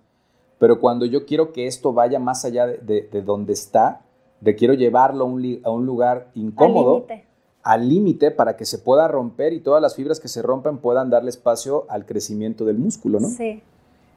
Pero 0.59 0.81
cuando 0.81 1.05
yo 1.07 1.25
quiero 1.27 1.53
que 1.53 1.67
esto 1.67 1.93
vaya 1.93 2.19
más 2.19 2.45
allá 2.45 2.67
de, 2.67 2.79
de- 2.79 3.09
de 3.13 3.23
donde 3.23 3.53
está, 3.53 4.01
requiero 4.41 4.75
llevarlo 4.75 5.25
a 5.25 5.29
un, 5.29 5.61
a 5.65 5.71
un 5.71 5.87
lugar 5.87 6.31
incómodo, 6.35 7.07
al 7.63 7.89
límite, 7.89 8.31
para 8.31 8.57
que 8.57 8.65
se 8.65 8.79
pueda 8.79 9.07
romper 9.09 9.53
y 9.53 9.61
todas 9.61 9.83
las 9.83 9.95
fibras 9.95 10.21
que 10.21 10.29
se 10.29 10.41
rompen 10.43 10.79
puedan 10.79 11.11
darle 11.11 11.29
espacio 11.31 11.85
al 11.91 12.07
crecimiento 12.07 12.65
del 12.65 12.79
músculo, 12.79 13.21
¿no? 13.21 13.29
Sí. 13.29 13.63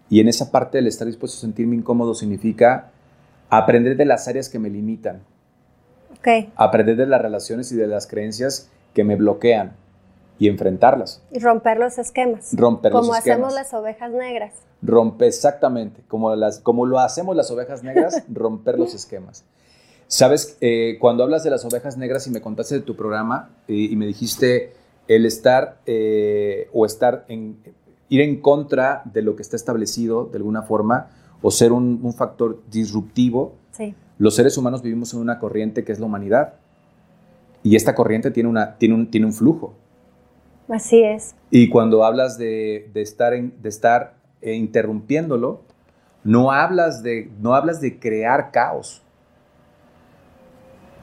Y 0.09 0.19
en 0.19 0.27
esa 0.29 0.51
parte 0.51 0.77
del 0.77 0.87
estar 0.87 1.05
dispuesto 1.07 1.37
a 1.37 1.41
sentirme 1.41 1.75
incómodo 1.75 2.13
significa 2.15 2.91
aprender 3.49 3.97
de 3.97 4.05
las 4.05 4.27
áreas 4.27 4.47
que 4.49 4.59
me 4.59 4.69
limitan, 4.69 5.21
Aprender 6.55 6.95
de 6.95 7.07
las 7.07 7.21
relaciones 7.21 7.71
y 7.71 7.75
de 7.75 7.87
las 7.87 8.07
creencias 8.07 8.69
que 8.93 9.03
me 9.03 9.15
bloquean 9.15 9.73
y 10.39 10.47
enfrentarlas. 10.47 11.21
Y 11.31 11.39
romper 11.39 11.77
los 11.77 11.97
esquemas. 11.97 12.49
Romper 12.53 12.91
como 12.91 13.09
los 13.09 13.17
hacemos 13.17 13.49
esquemas. 13.49 13.53
las 13.53 13.73
ovejas 13.73 14.11
negras. 14.11 14.53
Rompe 14.81 15.27
exactamente, 15.27 16.01
como, 16.07 16.35
las, 16.35 16.59
como 16.59 16.87
lo 16.87 16.99
hacemos 16.99 17.35
las 17.35 17.51
ovejas 17.51 17.83
negras, 17.83 18.23
romper 18.33 18.79
los 18.79 18.95
esquemas. 18.95 19.43
Sabes, 20.07 20.57
Eh, 20.61 20.97
cuando 20.99 21.23
hablas 21.23 21.43
de 21.43 21.51
las 21.51 21.63
ovejas 21.63 21.95
negras 21.97 22.27
y 22.27 22.31
me 22.31 22.41
contaste 22.41 22.75
de 22.75 22.81
tu 22.81 22.95
programa 22.95 23.49
eh, 23.67 23.73
y 23.91 23.95
me 23.95 24.05
dijiste 24.07 24.73
el 25.07 25.25
estar 25.25 25.77
eh, 25.85 26.69
o 26.73 26.85
estar 26.85 27.23
en, 27.27 27.57
ir 28.09 28.21
en 28.21 28.41
contra 28.41 29.03
de 29.05 29.21
lo 29.21 29.35
que 29.35 29.41
está 29.41 29.55
establecido 29.55 30.25
de 30.25 30.37
alguna 30.37 30.63
forma 30.63 31.11
o 31.41 31.49
ser 31.51 31.71
un, 31.71 31.99
un 32.03 32.13
factor 32.13 32.61
disruptivo, 32.69 33.53
Sí. 33.71 33.95
Los 34.21 34.35
seres 34.35 34.55
humanos 34.57 34.83
vivimos 34.83 35.13
en 35.13 35.19
una 35.19 35.39
corriente 35.39 35.83
que 35.83 35.91
es 35.91 35.99
la 35.99 36.05
humanidad. 36.05 36.53
Y 37.63 37.75
esta 37.75 37.95
corriente 37.95 38.29
tiene, 38.29 38.49
una, 38.49 38.75
tiene, 38.77 38.93
un, 38.95 39.09
tiene 39.09 39.25
un 39.25 39.33
flujo. 39.33 39.73
Así 40.69 41.03
es. 41.03 41.33
Y 41.49 41.69
cuando 41.69 42.03
hablas 42.05 42.37
de, 42.37 42.89
de 42.93 43.01
estar, 43.01 43.33
en- 43.33 43.53
de 43.61 43.69
estar 43.69 44.13
eh, 44.41 44.53
interrumpiéndolo, 44.53 45.61
no 46.23 46.51
hablas, 46.51 47.01
de, 47.01 47.31
no 47.39 47.55
hablas 47.55 47.81
de 47.81 47.99
crear 47.99 48.51
caos. 48.51 49.01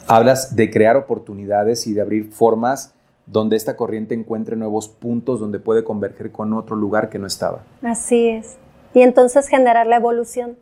Hablas 0.07 0.55
de 0.57 0.71
crear 0.71 0.97
oportunidades 0.97 1.87
y 1.87 1.93
de 1.95 2.01
abrir 2.01 2.31
formas 2.33 2.95
donde 3.27 3.57
esta 3.57 3.77
corriente 3.77 4.15
encuentre 4.15 4.57
nuevos 4.57 4.89
puntos 4.89 5.39
donde 5.41 5.59
puede 5.59 5.85
converger 5.85 6.31
con 6.33 6.53
otro 6.55 6.77
lugar 6.77 7.11
que 7.11 7.19
no 7.19 7.27
estaba. 7.27 7.63
Así 7.83 8.29
es. 8.29 8.57
Y 8.95 9.03
entonces 9.03 9.49
generar 9.49 9.87
la 9.87 9.97
evolución, 9.97 10.57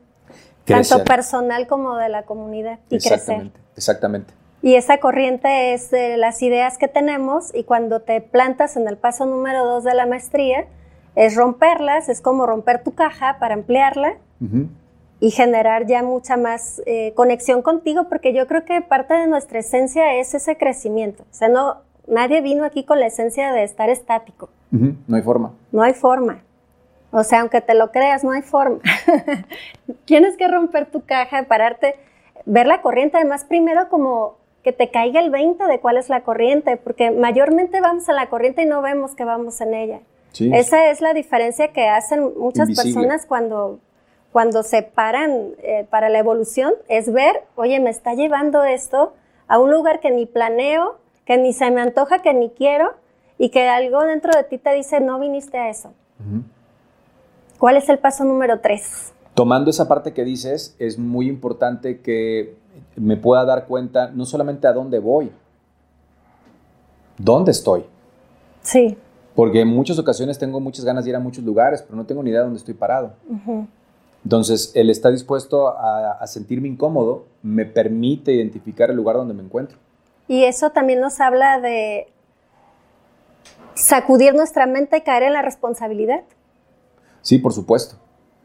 Crecer. 0.66 0.98
tanto 0.98 1.04
personal 1.04 1.66
como 1.66 1.96
de 1.96 2.08
la 2.08 2.24
comunidad, 2.24 2.80
y 2.90 2.98
crecer. 2.98 3.12
Exactamente, 3.12 3.60
exactamente. 3.76 4.34
Y 4.62 4.74
esa 4.74 4.98
corriente 4.98 5.74
es 5.74 5.90
de 5.90 6.16
las 6.16 6.42
ideas 6.42 6.76
que 6.76 6.88
tenemos 6.88 7.54
y 7.54 7.64
cuando 7.64 8.00
te 8.00 8.20
plantas 8.20 8.76
en 8.76 8.88
el 8.88 8.96
paso 8.96 9.24
número 9.24 9.64
dos 9.64 9.84
de 9.84 9.94
la 9.94 10.06
maestría, 10.06 10.66
es 11.14 11.36
romperlas, 11.36 12.08
es 12.08 12.20
como 12.20 12.46
romper 12.46 12.82
tu 12.82 12.94
caja 12.94 13.38
para 13.38 13.54
ampliarla 13.54 14.16
y 15.20 15.30
generar 15.30 15.86
ya 15.86 16.02
mucha 16.02 16.36
más 16.36 16.82
eh, 16.84 17.12
conexión 17.14 17.62
contigo, 17.62 18.08
porque 18.08 18.34
yo 18.34 18.46
creo 18.46 18.64
que 18.64 18.82
parte 18.82 19.14
de 19.14 19.26
nuestra 19.26 19.60
esencia 19.60 20.14
es 20.14 20.34
ese 20.34 20.58
crecimiento. 20.58 21.22
O 21.22 21.34
sea, 21.34 21.48
no, 21.48 21.76
nadie 22.06 22.40
vino 22.40 22.64
aquí 22.64 22.84
con 22.84 23.00
la 23.00 23.06
esencia 23.06 23.52
de 23.52 23.64
estar 23.64 23.88
estático. 23.88 24.50
No 24.70 25.16
hay 25.16 25.22
forma. 25.22 25.52
No 25.72 25.82
hay 25.82 25.94
forma. 25.94 26.42
O 27.10 27.24
sea, 27.24 27.40
aunque 27.40 27.60
te 27.60 27.74
lo 27.74 27.92
creas, 27.92 28.24
no 28.24 28.32
hay 28.32 28.42
forma. 28.42 28.80
Tienes 30.04 30.36
que 30.36 30.48
romper 30.48 30.86
tu 30.86 31.04
caja, 31.04 31.44
pararte, 31.44 31.94
ver 32.44 32.66
la 32.66 32.82
corriente, 32.82 33.16
además 33.16 33.44
primero 33.44 33.88
como 33.88 34.36
que 34.62 34.72
te 34.72 34.90
caiga 34.90 35.20
el 35.20 35.30
20 35.30 35.64
de 35.64 35.78
cuál 35.78 35.96
es 35.96 36.08
la 36.08 36.22
corriente, 36.22 36.76
porque 36.76 37.12
mayormente 37.12 37.80
vamos 37.80 38.08
a 38.08 38.12
la 38.12 38.28
corriente 38.28 38.62
y 38.62 38.66
no 38.66 38.82
vemos 38.82 39.14
que 39.14 39.24
vamos 39.24 39.60
en 39.60 39.74
ella. 39.74 40.00
Sí. 40.32 40.50
Esa 40.52 40.90
es 40.90 41.00
la 41.00 41.14
diferencia 41.14 41.68
que 41.68 41.86
hacen 41.88 42.32
muchas 42.36 42.68
Invisible. 42.68 42.94
personas 42.94 43.26
cuando, 43.26 43.78
cuando 44.32 44.64
se 44.64 44.82
paran 44.82 45.52
eh, 45.62 45.86
para 45.88 46.08
la 46.08 46.18
evolución, 46.18 46.74
es 46.88 47.12
ver, 47.12 47.44
oye, 47.54 47.78
me 47.78 47.90
está 47.90 48.14
llevando 48.14 48.64
esto 48.64 49.14
a 49.46 49.60
un 49.60 49.70
lugar 49.70 50.00
que 50.00 50.10
ni 50.10 50.26
planeo, 50.26 50.98
que 51.24 51.38
ni 51.38 51.52
se 51.52 51.70
me 51.70 51.80
antoja, 51.80 52.18
que 52.18 52.34
ni 52.34 52.50
quiero, 52.50 52.94
y 53.38 53.50
que 53.50 53.68
algo 53.68 54.02
dentro 54.04 54.32
de 54.36 54.44
ti 54.44 54.58
te 54.58 54.72
dice, 54.72 55.00
no 55.00 55.20
viniste 55.20 55.58
a 55.58 55.68
eso. 55.68 55.92
¿Cuál 57.58 57.76
es 57.76 57.88
el 57.88 57.98
paso 57.98 58.24
número 58.24 58.60
tres? 58.60 59.12
Tomando 59.34 59.70
esa 59.70 59.88
parte 59.88 60.12
que 60.12 60.24
dices, 60.24 60.74
es 60.78 60.98
muy 60.98 61.28
importante 61.28 62.00
que 62.00 62.56
me 62.96 63.16
pueda 63.16 63.44
dar 63.44 63.66
cuenta 63.66 64.10
no 64.10 64.24
solamente 64.24 64.66
a 64.66 64.72
dónde 64.72 64.98
voy, 64.98 65.30
dónde 67.18 67.50
estoy. 67.50 67.84
Sí. 68.62 68.96
Porque 69.34 69.60
en 69.60 69.68
muchas 69.68 69.98
ocasiones 69.98 70.38
tengo 70.38 70.60
muchas 70.60 70.84
ganas 70.84 71.04
de 71.04 71.10
ir 71.10 71.16
a 71.16 71.20
muchos 71.20 71.44
lugares, 71.44 71.82
pero 71.82 71.96
no 71.96 72.06
tengo 72.06 72.22
ni 72.22 72.30
idea 72.30 72.40
de 72.40 72.46
dónde 72.46 72.58
estoy 72.58 72.74
parado. 72.74 73.12
Entonces, 74.24 74.72
el 74.74 74.88
estar 74.88 75.12
dispuesto 75.12 75.68
a, 75.68 76.12
a 76.12 76.26
sentirme 76.26 76.68
incómodo 76.68 77.26
me 77.42 77.66
permite 77.66 78.32
identificar 78.32 78.90
el 78.90 78.96
lugar 78.96 79.16
donde 79.16 79.34
me 79.34 79.42
encuentro. 79.42 79.78
Y 80.26 80.44
eso 80.44 80.70
también 80.70 81.00
nos 81.00 81.20
habla 81.20 81.60
de 81.60 82.08
sacudir 83.74 84.34
nuestra 84.34 84.66
mente 84.66 84.96
y 84.96 85.00
caer 85.02 85.24
en 85.24 85.34
la 85.34 85.42
responsabilidad. 85.42 86.22
Sí, 87.26 87.38
por 87.38 87.52
supuesto. 87.52 87.96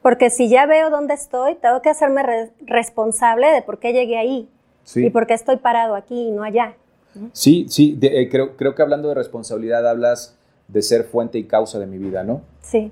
Porque 0.02 0.32
si 0.32 0.50
ya 0.50 0.66
veo 0.66 0.90
dónde 0.90 1.14
estoy, 1.14 1.54
tengo 1.54 1.84
que 1.84 1.90
hacerme 1.90 2.24
re- 2.24 2.52
responsable 2.66 3.46
de 3.52 3.62
por 3.62 3.78
qué 3.78 3.94
llegué 3.94 4.18
ahí 4.18 4.50
Sí, 4.84 5.06
y 5.06 5.10
por 5.12 5.28
qué 5.28 5.36
estoy 5.36 5.58
parado 5.58 5.94
aquí 5.94 6.30
y 6.30 6.32
no 6.32 6.42
allá. 6.42 6.74
sí, 7.32 7.68
sí 7.70 7.96
de- 7.96 8.22
eh, 8.24 8.28
creo, 8.30 8.58
creo 8.58 8.74
que 8.74 8.82
hablando 8.82 9.10
de 9.10 9.14
responsabilidad 9.14 9.88
hablas 9.88 10.36
de 10.68 10.82
ser 10.82 11.04
fuente 11.04 11.38
y 11.38 11.44
causa 11.44 11.78
de 11.78 11.86
mi 11.86 12.00
vida, 12.00 12.24
¿no? 12.24 12.42
Sí, 12.62 12.92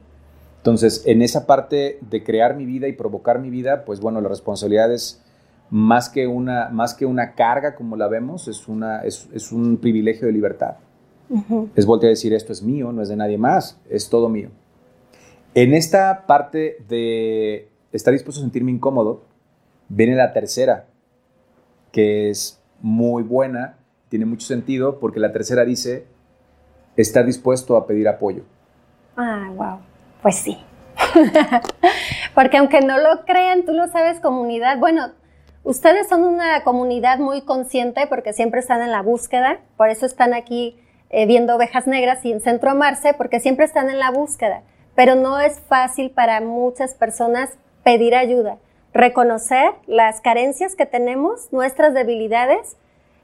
Entonces, 0.57 1.01
en 1.07 1.23
esa 1.23 1.47
parte 1.47 1.97
de 2.01 2.23
crear 2.23 2.55
mi 2.55 2.65
vida 2.67 2.87
y 2.87 2.91
provocar 2.93 3.39
mi 3.39 3.49
vida, 3.49 3.83
pues 3.85 3.99
bueno, 3.99 4.21
la 4.21 4.29
responsabilidad 4.29 4.93
es 4.93 5.23
más 5.71 6.07
que 6.09 6.27
una, 6.27 6.69
más 6.69 6.93
que 6.93 7.07
una 7.07 7.33
carga 7.33 7.73
como 7.73 7.95
la 7.95 8.07
vemos, 8.07 8.47
es, 8.47 8.67
una, 8.67 9.01
es, 9.01 9.27
es 9.33 9.51
un 9.51 9.77
privilegio 9.77 10.27
de 10.27 10.33
libertad. 10.33 10.75
Es 11.75 11.85
voltear 11.87 12.09
a 12.09 12.11
decir, 12.11 12.31
esto 12.33 12.51
es 12.53 12.61
mío, 12.61 12.91
no 12.91 13.01
es 13.01 13.09
de 13.09 13.15
nadie 13.15 13.37
más, 13.39 13.79
es 13.89 14.07
todo 14.09 14.29
mío. 14.29 14.49
En 15.55 15.73
esta 15.73 16.25
parte 16.27 16.77
de 16.87 17.69
estar 17.91 18.13
dispuesto 18.13 18.41
a 18.41 18.43
sentirme 18.43 18.71
incómodo, 18.71 19.23
viene 19.87 20.15
la 20.15 20.31
tercera, 20.31 20.85
que 21.91 22.29
es 22.29 22.61
muy 22.81 23.23
buena, 23.23 23.77
tiene 24.09 24.25
mucho 24.25 24.45
sentido, 24.45 24.99
porque 24.99 25.19
la 25.19 25.31
tercera 25.31 25.65
dice, 25.65 26.05
estar 26.95 27.25
dispuesto 27.25 27.77
a 27.77 27.87
pedir 27.87 28.07
apoyo. 28.07 28.43
Ah, 29.17 29.49
wow. 29.55 29.79
Pues 30.21 30.35
sí. 30.35 30.57
Porque 32.35 32.57
aunque 32.57 32.81
no 32.81 32.97
lo 32.97 33.25
crean, 33.25 33.63
tú 33.65 33.73
lo 33.73 33.87
sabes, 33.87 34.19
comunidad. 34.19 34.77
Bueno, 34.79 35.11
ustedes 35.63 36.07
son 36.07 36.23
una 36.23 36.63
comunidad 36.63 37.19
muy 37.19 37.41
consciente 37.41 38.05
porque 38.07 38.33
siempre 38.33 38.59
están 38.59 38.81
en 38.81 38.91
la 38.91 39.01
búsqueda. 39.01 39.59
Por 39.77 39.89
eso 39.89 40.05
están 40.05 40.33
aquí 40.33 40.77
eh, 41.09 41.25
viendo 41.25 41.55
ovejas 41.55 41.87
negras 41.87 42.23
y 42.23 42.31
en 42.31 42.41
Centro 42.41 42.69
Amarse, 42.69 43.13
porque 43.13 43.39
siempre 43.39 43.65
están 43.65 43.89
en 43.89 43.99
la 43.99 44.11
búsqueda. 44.11 44.63
Pero 44.99 45.15
no 45.15 45.39
es 45.39 45.61
fácil 45.61 46.11
para 46.11 46.41
muchas 46.41 46.93
personas 46.93 47.51
pedir 47.85 48.15
ayuda, 48.15 48.57
reconocer 48.93 49.71
las 49.87 50.19
carencias 50.19 50.75
que 50.75 50.85
tenemos, 50.85 51.53
nuestras 51.53 51.93
debilidades 51.93 52.75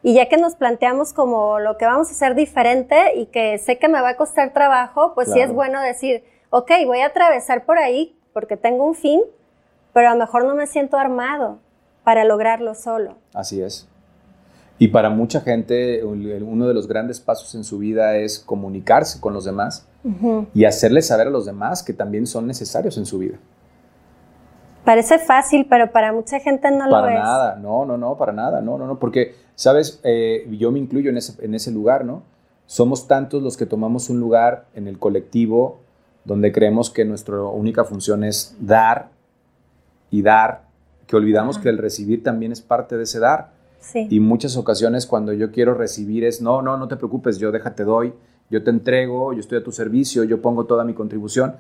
y 0.02 0.14
ya 0.14 0.30
que 0.30 0.38
nos 0.38 0.56
planteamos 0.56 1.12
como 1.12 1.60
lo 1.60 1.76
que 1.76 1.86
vamos 1.86 2.08
a 2.08 2.12
hacer 2.12 2.34
diferente 2.34 3.18
y 3.18 3.26
que 3.26 3.58
sé 3.58 3.78
que 3.78 3.90
me 3.90 4.00
va 4.00 4.12
a 4.12 4.16
costar 4.16 4.54
trabajo, 4.54 5.12
pues 5.16 5.28
sí 5.28 5.34
Claro. 5.34 5.50
es 5.50 5.54
bueno 5.54 5.82
decir, 5.82 6.24
ok, 6.50 6.72
voy 6.86 7.02
a 7.02 7.08
atravesar 7.08 7.66
por 7.66 7.78
ahí 7.78 8.18
porque 8.32 8.56
tengo 8.56 8.86
un 8.86 8.96
fin, 8.96 9.20
pero 9.92 10.08
a 10.08 10.14
lo 10.14 10.20
mejor 10.20 10.46
no 10.46 10.56
me 10.56 10.68
siento 10.68 10.96
armado 10.96 11.60
para 12.06 12.24
lograrlo 12.24 12.74
solo. 12.74 13.18
Así 13.34 13.62
es. 13.62 13.86
Y 14.78 14.90
para 14.90 15.10
mucha 15.10 15.40
gente, 15.42 16.04
uno 16.04 16.68
de 16.68 16.74
los 16.74 16.88
grandes 16.88 17.22
pasos 17.22 17.56
en 17.56 17.64
su 17.64 17.78
vida 17.78 18.18
es 18.18 18.40
comunicarse 18.40 19.22
con 19.22 19.34
los 19.34 19.46
demás 19.46 19.88
y 20.54 20.66
hacerles 20.66 21.08
saber 21.08 21.28
a 21.28 21.30
los 21.30 21.46
demás 21.46 21.82
que 21.82 21.94
también 21.94 22.28
son 22.28 22.46
necesarios 22.46 22.98
en 22.98 23.06
su 23.06 23.20
vida. 23.20 23.38
Parece 24.84 25.18
fácil, 25.18 25.66
pero 25.68 25.92
para 25.92 26.14
mucha 26.14 26.40
gente 26.40 26.70
no 26.70 26.86
lo 26.86 26.92
para 26.92 27.14
es. 27.14 27.20
nada, 27.20 27.56
no, 27.56 27.86
no, 27.86 27.98
no, 27.98 28.18
para 28.18 28.34
nada, 28.34 28.62
no, 28.62 28.78
no, 28.78 28.86
no, 28.86 29.00
porque, 29.00 29.34
sabes, 29.56 30.00
Eh, 30.04 30.48
yo 30.60 30.72
me 30.72 30.78
incluyo 30.78 31.10
en 31.10 31.18
ese, 31.18 31.44
en 31.44 31.56
ese 31.56 31.72
lugar, 31.72 32.06
¿no? 32.06 32.22
Somos 32.68 33.08
tantos 33.08 33.42
los 33.42 33.58
que 33.58 33.66
tomamos 33.66 34.10
un 34.10 34.20
lugar 34.20 34.66
en 34.76 34.88
el 34.88 35.00
colectivo 35.00 35.80
donde 36.24 36.52
creemos 36.52 36.90
que 36.90 37.06
nuestra 37.06 37.42
única 37.42 37.84
función 37.84 38.24
es 38.24 38.56
dar 38.60 39.10
y 40.12 40.22
dar, 40.22 40.66
que 41.08 41.16
olvidamos 41.16 41.58
que 41.58 41.70
el 41.70 41.78
recibir 41.78 42.24
también 42.24 42.52
es 42.52 42.62
parte 42.62 42.98
de 42.98 43.04
ese 43.04 43.20
dar. 43.20 43.55
Sí. 43.86 44.08
Y 44.10 44.20
muchas 44.20 44.58
ocasiones 44.58 45.06
cuando 45.06 45.32
yo 45.32 45.52
quiero 45.52 45.76
recibir 45.76 46.24
es, 46.24 46.42
no, 46.42 46.62
no, 46.62 46.76
no 46.78 46.88
te 46.88 46.96
preocupes, 46.98 47.38
yo 47.38 47.52
déjate 47.52 47.84
doy, 47.84 48.14
yo 48.50 48.64
te 48.64 48.72
entrego, 48.72 49.34
yo 49.34 49.40
estoy 49.40 49.60
a 49.60 49.64
tu 49.64 49.72
servicio, 49.72 50.24
yo 50.24 50.42
pongo 50.42 50.66
toda 50.66 50.84
mi 50.84 50.94
contribución. 50.94 51.56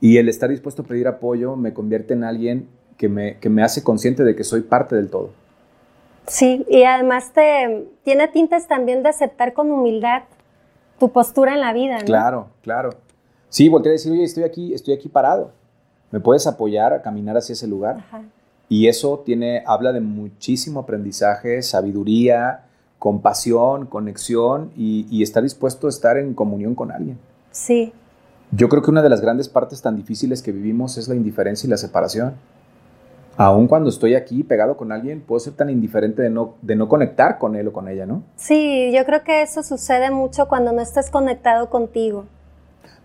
Y 0.00 0.18
el 0.18 0.28
estar 0.28 0.50
dispuesto 0.50 0.82
a 0.82 0.84
pedir 0.84 1.08
apoyo 1.08 1.56
me 1.56 1.72
convierte 1.72 2.14
en 2.14 2.24
alguien 2.24 2.68
que 2.96 3.08
me, 3.08 3.38
que 3.38 3.48
me 3.48 3.62
hace 3.62 3.82
consciente 3.82 4.24
de 4.24 4.34
que 4.34 4.44
soy 4.44 4.62
parte 4.62 4.96
del 4.96 5.08
todo. 5.08 5.30
Sí, 6.26 6.66
y 6.68 6.82
además 6.82 7.32
te 7.32 7.88
tiene 8.04 8.28
tintes 8.28 8.66
también 8.66 9.02
de 9.02 9.08
aceptar 9.08 9.54
con 9.54 9.70
humildad 9.70 10.24
tu 10.98 11.10
postura 11.10 11.54
en 11.54 11.60
la 11.60 11.72
vida, 11.72 11.98
¿no? 12.00 12.04
Claro, 12.04 12.48
claro. 12.62 12.90
Sí, 13.48 13.68
volteé 13.68 13.90
a 13.90 13.92
decir, 13.92 14.12
oye, 14.12 14.24
estoy 14.24 14.42
aquí, 14.42 14.74
estoy 14.74 14.94
aquí 14.94 15.08
parado. 15.08 15.52
¿Me 16.10 16.20
puedes 16.20 16.46
apoyar 16.46 16.92
a 16.92 17.02
caminar 17.02 17.36
hacia 17.36 17.52
ese 17.52 17.66
lugar? 17.66 17.98
Ajá. 17.98 18.22
Y 18.68 18.88
eso 18.88 19.22
tiene, 19.24 19.62
habla 19.66 19.92
de 19.92 20.00
muchísimo 20.00 20.80
aprendizaje, 20.80 21.62
sabiduría, 21.62 22.64
compasión, 22.98 23.86
conexión 23.86 24.70
y, 24.76 25.06
y 25.10 25.22
estar 25.22 25.42
dispuesto 25.42 25.86
a 25.86 25.90
estar 25.90 26.18
en 26.18 26.34
comunión 26.34 26.74
con 26.74 26.90
alguien. 26.92 27.18
Sí, 27.50 27.92
Yo 28.50 28.68
creo 28.68 28.82
que 28.82 28.90
una 28.90 29.02
de 29.02 29.08
las 29.08 29.20
grandes 29.20 29.48
partes 29.48 29.82
tan 29.82 29.96
difíciles 29.96 30.42
que 30.42 30.52
vivimos 30.52 30.96
es 30.98 31.08
la 31.08 31.14
indiferencia 31.14 31.66
y 31.66 31.70
la 31.70 31.76
separación. 31.76 32.34
Aun 33.36 33.68
cuando 33.68 33.88
estoy 33.88 34.14
aquí 34.16 34.42
pegado 34.42 34.76
con 34.76 34.90
alguien, 34.90 35.20
puedo 35.20 35.38
ser 35.38 35.52
tan 35.52 35.70
indiferente 35.70 36.22
de 36.22 36.30
no, 36.30 36.54
de 36.60 36.74
no 36.74 36.88
conectar 36.88 37.38
con 37.38 37.54
él 37.54 37.68
o 37.68 37.72
con 37.72 37.88
ella, 37.88 38.04
¿no? 38.04 38.22
sí, 38.36 38.90
yo 38.92 39.04
creo 39.04 39.22
que 39.22 39.42
eso 39.42 39.62
sucede 39.62 40.10
mucho 40.10 40.48
cuando 40.48 40.72
no 40.72 40.82
estás 40.82 41.08
conectado 41.08 41.70
contigo. 41.70 42.24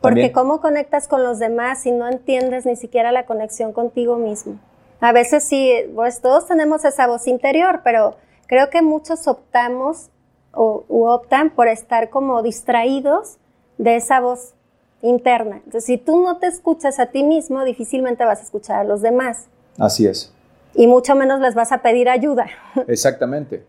Porque 0.01 0.29
También. 0.29 0.31
cómo 0.33 0.59
conectas 0.59 1.07
con 1.07 1.23
los 1.23 1.39
demás 1.39 1.83
si 1.83 1.91
no 1.91 2.07
entiendes 2.09 2.65
ni 2.65 2.75
siquiera 2.75 3.11
la 3.11 3.25
conexión 3.25 3.73
contigo 3.73 4.17
mismo. 4.17 4.55
A 5.03 5.11
veces 5.11 5.43
sí, 5.43 5.69
pues 5.93 6.21
todos 6.21 6.47
tenemos 6.47 6.85
esa 6.85 7.07
voz 7.07 7.27
interior, 7.27 7.81
pero 7.83 8.15
creo 8.47 8.69
que 8.69 8.81
muchos 8.81 9.27
optamos 9.27 10.09
o 10.53 10.85
u 10.87 11.07
optan 11.07 11.49
por 11.49 11.67
estar 11.67 12.09
como 12.09 12.41
distraídos 12.41 13.35
de 13.77 13.97
esa 13.97 14.21
voz 14.21 14.53
interna. 15.01 15.57
Entonces, 15.57 15.83
si 15.83 15.97
tú 15.97 16.23
no 16.23 16.37
te 16.37 16.47
escuchas 16.47 17.01
a 17.01 17.07
ti 17.07 17.21
mismo, 17.23 17.65
difícilmente 17.65 18.23
vas 18.23 18.39
a 18.39 18.43
escuchar 18.43 18.79
a 18.79 18.83
los 18.85 19.01
demás 19.01 19.47
Así 19.77 20.07
es. 20.07 20.31
y 20.73 20.87
mucho 20.87 21.15
menos 21.15 21.41
les 21.41 21.53
vas 21.53 21.73
a 21.73 21.81
pedir 21.81 22.07
ayuda. 22.07 22.45
Exactamente. 22.87 23.65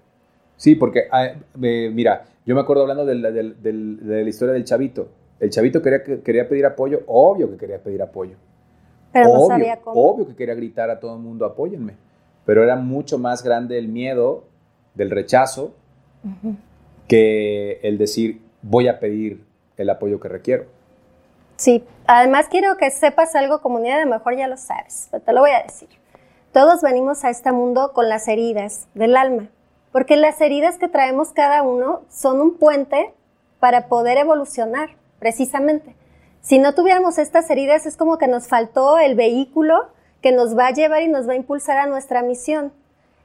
Sí, 0.56 0.76
porque, 0.76 1.08
ah, 1.10 1.24
eh, 1.62 1.90
mira, 1.92 2.26
yo 2.46 2.54
me 2.54 2.60
acuerdo 2.60 2.82
hablando 2.82 3.04
de 3.04 3.14
la, 3.16 3.32
de 3.32 4.22
la 4.22 4.28
historia 4.28 4.52
del 4.54 4.64
chavito. 4.64 5.08
El 5.40 5.50
chavito 5.50 5.82
quería, 5.82 6.04
que- 6.04 6.20
quería 6.20 6.48
pedir 6.48 6.64
apoyo, 6.64 7.00
obvio 7.08 7.50
que 7.50 7.56
quería 7.56 7.78
pedir 7.82 8.02
apoyo. 8.02 8.36
Pero 9.14 9.28
no 9.28 9.32
obvio, 9.34 9.46
sabía 9.46 9.76
cómo. 9.80 9.98
obvio 9.98 10.26
que 10.28 10.36
quería 10.36 10.54
gritar 10.54 10.90
a 10.90 11.00
todo 11.00 11.14
el 11.16 11.22
mundo, 11.22 11.46
apóyenme. 11.46 11.94
Pero 12.44 12.62
era 12.62 12.76
mucho 12.76 13.18
más 13.18 13.42
grande 13.42 13.78
el 13.78 13.88
miedo 13.88 14.44
del 14.94 15.10
rechazo 15.10 15.72
que 17.08 17.80
el 17.82 17.96
decir, 17.96 18.42
voy 18.60 18.88
a 18.88 19.00
pedir 19.00 19.44
el 19.78 19.88
apoyo 19.88 20.20
que 20.20 20.28
requiero. 20.28 20.66
Sí, 21.56 21.84
además 22.06 22.48
quiero 22.50 22.76
que 22.76 22.90
sepas 22.90 23.34
algo, 23.34 23.60
comunidad, 23.62 24.02
a 24.02 24.04
lo 24.04 24.10
mejor 24.10 24.36
ya 24.36 24.48
lo 24.48 24.56
sabes, 24.56 25.08
pero 25.10 25.22
te 25.22 25.32
lo 25.32 25.40
voy 25.40 25.52
a 25.52 25.62
decir. 25.62 25.88
Todos 26.52 26.82
venimos 26.82 27.24
a 27.24 27.30
este 27.30 27.52
mundo 27.52 27.92
con 27.94 28.08
las 28.08 28.28
heridas 28.28 28.88
del 28.94 29.16
alma. 29.16 29.48
porque 29.94 30.16
las 30.16 30.40
heridas 30.40 30.76
que 30.76 30.88
traemos 30.88 31.30
cada 31.30 31.62
uno 31.62 32.02
son 32.10 32.40
un 32.40 32.54
puente 32.58 33.14
para 33.60 33.86
poder 33.86 34.18
evolucionar, 34.18 34.90
precisamente. 35.20 35.94
Si 36.44 36.58
no 36.58 36.74
tuviéramos 36.74 37.16
estas 37.16 37.48
heridas, 37.48 37.86
es 37.86 37.96
como 37.96 38.18
que 38.18 38.28
nos 38.28 38.48
faltó 38.48 38.98
el 38.98 39.14
vehículo 39.14 39.88
que 40.20 40.30
nos 40.30 40.56
va 40.56 40.66
a 40.66 40.72
llevar 40.72 41.02
y 41.02 41.08
nos 41.08 41.26
va 41.26 41.32
a 41.32 41.36
impulsar 41.36 41.78
a 41.78 41.86
nuestra 41.86 42.20
misión. 42.20 42.70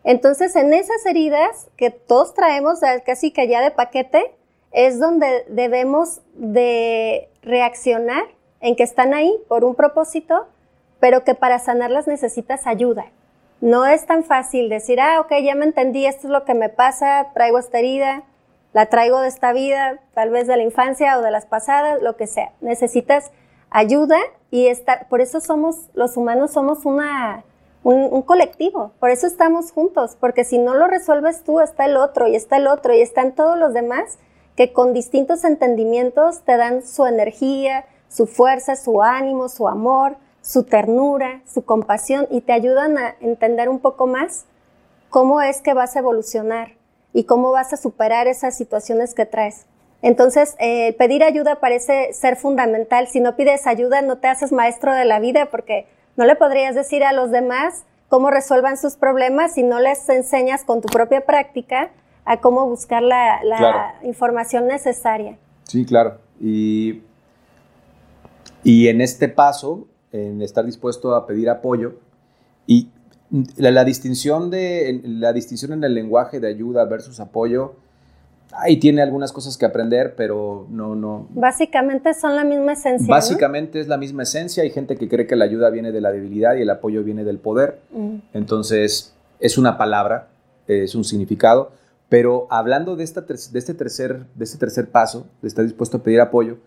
Entonces, 0.05 0.55
en 0.55 0.74
esas 0.74 1.05
heridas 1.05 1.67
que 1.76 1.91
todos 1.91 2.34
traemos 2.34 2.80
casi 3.05 3.32
que 3.32 3.49
ya 3.49 3.59
de 3.61 3.72
paquete, 3.72 4.34
es 4.72 5.01
donde 5.01 5.43
debemos 5.49 6.22
de 6.34 7.28
reaccionar 7.41 8.24
en 8.61 8.78
que 8.78 8.84
están 8.84 9.13
ahí 9.13 9.36
por 9.49 9.65
un 9.65 9.76
propósito, 9.76 10.47
pero 11.01 11.26
que 11.26 11.36
para 11.36 11.59
sanarlas 11.59 12.07
necesitas 12.07 12.67
ayuda. 12.67 13.07
No 13.59 13.86
es 13.86 14.05
tan 14.05 14.24
fácil 14.24 14.70
decir, 14.70 15.01
ah, 15.01 15.20
ok, 15.20 15.34
ya 15.43 15.55
me 15.55 15.65
entendí, 15.65 16.05
esto 16.05 16.28
es 16.28 16.32
lo 16.32 16.45
que 16.45 16.53
me 16.53 16.70
pasa, 16.70 17.32
traigo 17.34 17.59
esta 17.59 17.80
herida, 17.80 18.24
la 18.74 18.88
traigo 18.88 19.20
de 19.22 19.28
esta 19.28 19.53
vida, 19.53 19.99
tal 20.13 20.30
vez 20.30 20.47
de 20.47 20.57
la 20.57 20.63
infancia 20.63 21.17
o 21.17 21.22
de 21.22 21.32
las 21.32 21.45
pasadas, 21.45 22.01
lo 22.01 22.15
que 22.15 22.28
sea. 22.28 22.53
Necesitas 22.61 23.32
ayuda 23.70 24.17
y 24.51 24.67
estar, 24.67 25.07
por 25.09 25.22
eso 25.22 25.39
somos, 25.39 25.89
los 25.93 26.17
humanos 26.17 26.51
somos 26.51 26.86
una, 26.86 27.43
un, 27.84 28.22
colectivo, 28.22 28.91
por 28.99 29.09
eso 29.09 29.28
estamos 29.28 29.72
juntos, 29.72 30.17
porque 30.20 30.43
si 30.43 30.57
no 30.57 30.76
lo 30.76 30.88
resuelves 30.88 31.43
tú, 31.43 31.59
está 31.59 31.86
el 31.86 31.97
otro 31.97 32.28
y 32.28 32.36
está 32.36 32.57
el 32.57 32.67
otro 32.67 32.93
y 32.93 33.01
están 33.01 33.34
todos 33.34 33.57
los 33.57 33.74
demás 33.74 34.17
que 34.55 34.74
con 34.74 34.93
distintos 34.93 35.43
entendimientos 35.43 36.41
te 36.41 36.57
dan 36.57 36.86
su 36.86 37.05
energía, 37.05 37.86
su 38.09 38.28
fuerza, 38.28 38.76
su 38.76 39.01
ánimo, 39.01 39.47
su 39.49 39.67
amor, 39.67 40.17
su 40.41 40.63
ternura, 40.63 41.41
su 41.45 41.63
compasión 41.63 42.28
y 42.30 42.41
te 42.41 42.53
ayudan 42.53 42.97
a 42.97 43.15
entender 43.22 43.70
un 43.70 43.80
poco 43.80 44.07
más 44.07 44.45
cómo 45.09 45.41
es 45.41 45.61
que 45.61 45.74
vas 45.74 45.95
a 45.95 45.99
evolucionar 45.99 46.78
y 47.14 47.24
cómo 47.24 47.51
vas 47.51 47.74
a 47.74 47.78
superar 47.78 48.28
esas 48.28 48.55
situaciones 48.55 49.14
que 49.14 49.26
traes. 49.26 49.66
Entonces, 50.01 50.55
eh, 50.60 50.93
pedir 50.97 51.24
ayuda 51.24 51.60
parece 51.60 52.14
ser 52.14 52.38
fundamental. 52.38 53.07
Si 53.07 53.20
no 53.20 53.36
pides 53.36 53.68
ayuda, 53.68 54.01
no 54.01 54.18
te 54.18 54.28
haces 54.28 54.51
maestro 54.51 54.93
de 54.93 55.05
la 55.05 55.20
vida 55.20 55.47
porque 55.51 55.88
no 56.16 56.26
le 56.26 56.36
podrías 56.36 56.76
decir 56.76 57.03
a 57.03 57.12
los 57.12 57.32
demás 57.32 57.84
cómo 58.07 58.32
resuelvan 58.32 58.78
sus 58.78 58.95
problemas 58.95 59.53
si 59.53 59.64
no 59.64 59.80
les 59.80 60.07
enseñas 60.10 60.64
con 60.64 60.82
tu 60.82 60.88
propia 60.88 61.26
práctica 61.26 61.91
a 62.26 62.38
cómo 62.38 62.66
buscar 62.68 63.03
la, 63.03 63.95
información 64.03 64.68
necesaria. 64.68 65.38
Sí, 65.64 65.86
claro. 65.86 66.18
Y, 66.39 67.01
y 68.64 68.88
en 68.88 69.01
este 69.01 69.28
paso, 69.28 69.88
en 70.12 70.41
estar 70.41 70.66
dispuesto 70.66 71.16
a 71.16 71.26
pedir 71.26 71.49
apoyo, 71.49 71.95
y 72.68 72.89
la, 73.57 73.84
distinción 73.84 74.49
de, 74.49 75.01
la 75.03 75.34
distinción 75.34 75.73
en 75.73 75.84
el 75.84 75.93
lenguaje 75.93 76.39
de 76.39 76.47
ayuda 76.47 76.86
versus 76.86 77.19
apoyo, 77.19 77.75
ahí 78.51 78.77
tiene 78.77 79.01
algunas 79.01 79.32
cosas 79.32 79.57
que 79.57 79.65
aprender, 79.65 80.15
pero 80.15 80.67
no, 80.69 80.95
no. 80.95 81.27
Básicamente 81.32 82.13
son 82.13 82.36
la 82.36 82.43
misma 82.43 82.73
esencia. 82.73 83.07
Básicamente 83.07 83.80
es 83.80 83.88
la 83.88 83.97
misma 83.97 84.23
esencia. 84.23 84.63
Hay 84.63 84.71
gente 84.71 84.95
que 84.97 85.07
cree 85.07 85.27
que 85.27 85.36
la 85.36 85.45
ayuda 85.45 85.69
viene 85.69 85.91
de 85.91 86.01
la 86.01 86.11
debilidad 86.11 86.55
y 86.55 86.61
el 86.61 86.69
apoyo 86.69 87.03
viene 87.03 87.23
del 87.23 87.38
poder. 87.38 87.80
Mm. 87.91 88.15
Entonces, 88.34 89.13
es 89.39 89.57
una 89.57 89.77
palabra, 89.77 90.30
es 90.67 90.95
un 90.95 91.03
significado. 91.03 91.71
Pero 92.09 92.47
hablando 92.49 92.95
de, 92.95 93.03
esta, 93.03 93.21
de, 93.21 93.59
este 93.59 93.75
tercer, 93.75 94.25
de 94.34 94.43
este 94.43 94.57
tercer 94.57 94.89
paso, 94.89 95.27
de 95.43 95.47
estar 95.47 95.63
dispuesto 95.63 95.97
a 95.97 96.03
pedir 96.03 96.21
apoyo, 96.21 96.57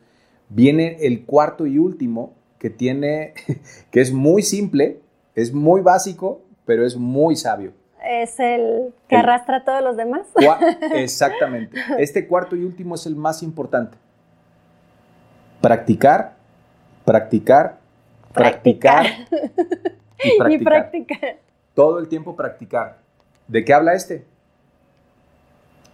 viene 0.48 0.98
el 1.00 1.24
cuarto 1.24 1.66
y 1.66 1.78
último 1.78 2.34
que 2.60 2.70
tiene, 2.70 3.34
que 3.90 4.00
es 4.00 4.12
muy 4.12 4.42
simple, 4.42 5.00
es 5.34 5.52
muy 5.52 5.80
básico, 5.80 6.42
pero 6.64 6.86
es 6.86 6.96
muy 6.96 7.36
sabio. 7.36 7.72
Es 8.04 8.40
el 8.40 8.92
que 9.08 9.16
arrastra 9.16 9.58
a 9.58 9.64
todos 9.64 9.82
los 9.82 9.96
demás. 9.96 10.26
Exactamente. 10.94 11.78
Este 11.98 12.26
cuarto 12.26 12.56
y 12.56 12.64
último 12.64 12.96
es 12.96 13.06
el 13.06 13.14
más 13.14 13.42
importante. 13.42 13.96
Practicar, 15.60 16.34
practicar, 17.04 17.78
practicar, 18.32 19.06
y 19.06 20.38
practicar. 20.38 20.50
Y 20.52 20.58
practicar. 20.64 21.38
Todo 21.74 21.98
el 21.98 22.06
tiempo 22.06 22.36
practicar. 22.36 22.98
¿De 23.48 23.64
qué 23.64 23.74
habla 23.74 23.94
este? 23.94 24.24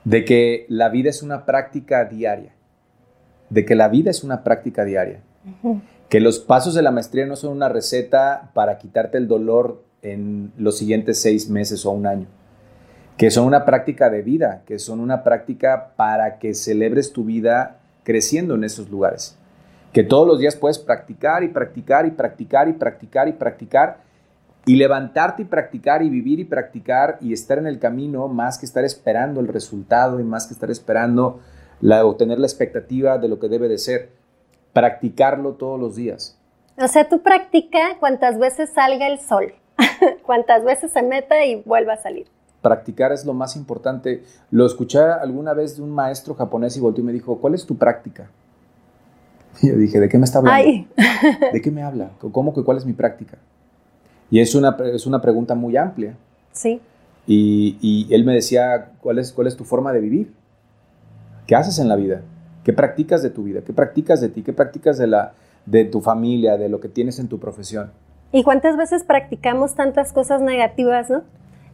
De 0.05 0.25
que 0.25 0.67
la 0.69 0.91
vida 0.91 1.09
es 1.09 1.23
una 1.23 1.47
práctica 1.47 2.05
diaria. 2.05 2.53
De 3.49 3.65
que 3.65 3.75
la 3.75 3.89
vida 3.89 4.11
es 4.11 4.25
una 4.25 4.45
práctica 4.45 4.85
diaria. 4.85 5.23
Que 6.11 6.21
los 6.21 6.41
pasos 6.41 6.75
de 6.75 6.83
la 6.83 6.91
maestría 6.91 7.25
no 7.27 7.37
son 7.37 7.53
una 7.53 7.71
receta 7.71 8.51
para 8.53 8.77
quitarte 8.77 9.17
el 9.17 9.29
dolor 9.29 9.83
en 10.03 10.53
los 10.57 10.79
siguientes 10.79 11.21
seis 11.21 11.49
meses 11.49 11.85
o 11.87 11.91
un 11.91 12.07
año, 12.07 12.27
que 13.17 13.31
son 13.31 13.47
una 13.47 13.65
práctica 13.65 14.11
de 14.11 14.23
vida, 14.23 14.63
que 14.67 14.79
son 14.79 15.01
una 15.01 15.25
práctica 15.25 15.93
para 15.97 16.39
que 16.39 16.55
celebres 16.55 17.13
tu 17.13 17.25
vida 17.25 17.81
creciendo 18.05 18.55
en 18.55 18.65
esos 18.65 18.89
lugares, 18.89 19.37
que 19.93 20.05
todos 20.05 20.27
los 20.27 20.39
días 20.39 20.57
puedes 20.57 20.79
practicar 20.79 21.43
y 21.43 21.49
practicar 21.49 22.07
y 22.07 22.11
practicar 22.11 22.69
y 22.69 22.73
practicar 22.73 23.29
y 23.29 23.33
practicar 23.33 24.09
y 24.67 24.77
levantarte 24.77 25.43
y 25.43 25.45
practicar 25.47 26.03
y 26.03 26.11
vivir 26.11 26.41
y 26.41 26.45
practicar 26.45 27.17
y 27.21 27.33
estar 27.33 27.59
en 27.59 27.67
el 27.67 27.79
camino 27.79 28.29
más 28.29 28.59
que 28.59 28.67
estar 28.67 28.85
esperando 28.85 29.41
el 29.41 29.49
resultado 29.49 30.21
y 30.21 30.25
más 30.25 30.47
que 30.47 30.55
estar 30.55 30.71
esperando 30.71 31.41
la, 31.81 32.05
o 32.05 32.17
tener 32.17 32.39
la 32.39 32.47
expectativa 32.47 33.19
de 33.19 33.29
lo 33.29 33.39
que 33.39 33.49
debe 33.49 33.69
de 33.69 33.79
ser, 33.79 34.11
practicarlo 34.73 35.55
todos 35.55 35.81
los 35.81 35.97
días. 35.97 36.39
O 36.77 36.87
sea, 36.87 37.09
tú 37.09 37.23
practica 37.23 37.97
cuantas 37.99 38.39
veces 38.39 38.71
salga 38.71 39.07
el 39.07 39.19
sol. 39.21 39.55
cuantas 40.27 40.65
veces 40.65 40.93
se 40.93 41.03
meta 41.03 41.45
y 41.45 41.63
vuelva 41.63 41.95
a 41.95 41.97
salir. 41.97 42.27
Practicar 42.63 43.13
es 43.13 43.25
lo 43.25 43.35
más 43.35 43.57
importante. 43.57 44.25
Lo 44.51 44.67
escuché 44.67 44.99
alguna 44.99 45.55
vez 45.55 45.77
de 45.77 45.83
un 45.83 45.91
maestro 45.91 46.35
japonés 46.35 46.77
y 46.77 46.81
volteó 46.81 47.03
y 47.03 47.07
me 47.07 47.13
dijo, 47.13 47.39
¿cuál 47.39 47.55
es 47.55 47.65
tu 47.65 47.77
práctica? 47.77 48.31
Y 49.63 49.69
yo 49.69 49.77
dije, 49.77 50.01
¿de 50.01 50.09
qué 50.09 50.19
me 50.19 50.25
está 50.25 50.39
hablando? 50.39 50.87
¿De 51.53 51.63
qué 51.63 51.71
me 51.71 51.83
habla? 51.83 52.11
¿Cómo 52.33 52.55
que 52.55 52.63
cuál 52.63 52.77
es 52.77 52.85
mi 52.85 52.93
práctica? 52.93 53.39
Y 54.31 54.41
es 54.41 54.55
una, 54.55 54.77
es 54.93 55.07
una 55.07 55.21
pregunta 55.21 55.55
muy 55.55 55.77
amplia. 55.77 56.17
Sí. 56.53 56.81
Y, 57.27 57.77
y, 57.81 58.13
él 58.15 58.25
me 58.25 58.35
decía, 58.35 58.93
¿cuál 59.01 59.19
es, 59.19 59.33
¿cuál 59.33 59.47
es 59.47 59.57
tu 59.57 59.65
forma 59.65 59.93
de 59.93 60.01
vivir? 60.01 60.33
¿Qué 61.47 61.55
haces 61.55 61.79
en 61.79 61.89
la 61.89 61.97
vida? 61.97 62.23
¿Qué 62.65 62.73
practicas 62.73 63.23
de 63.23 63.31
tu 63.31 63.43
vida? 63.43 63.63
¿Qué 63.63 63.73
practicas 63.73 64.21
de 64.21 64.29
ti? 64.29 64.43
¿Qué 64.43 64.53
practicas 64.53 64.99
de, 64.99 65.07
la, 65.07 65.35
de 65.67 65.85
tu 65.85 66.01
familia, 66.01 66.57
de 66.57 66.69
lo 66.69 66.81
que 66.81 66.89
tienes 66.89 67.19
en 67.19 67.29
tu 67.29 67.39
profesión? 67.39 67.91
¿Y 68.33 68.45
cuántas 68.45 68.77
veces 68.77 69.05
practicamos 69.05 69.75
tantas 69.75 70.13
cosas 70.13 70.41
negativas, 70.41 71.09
no? 71.09 71.23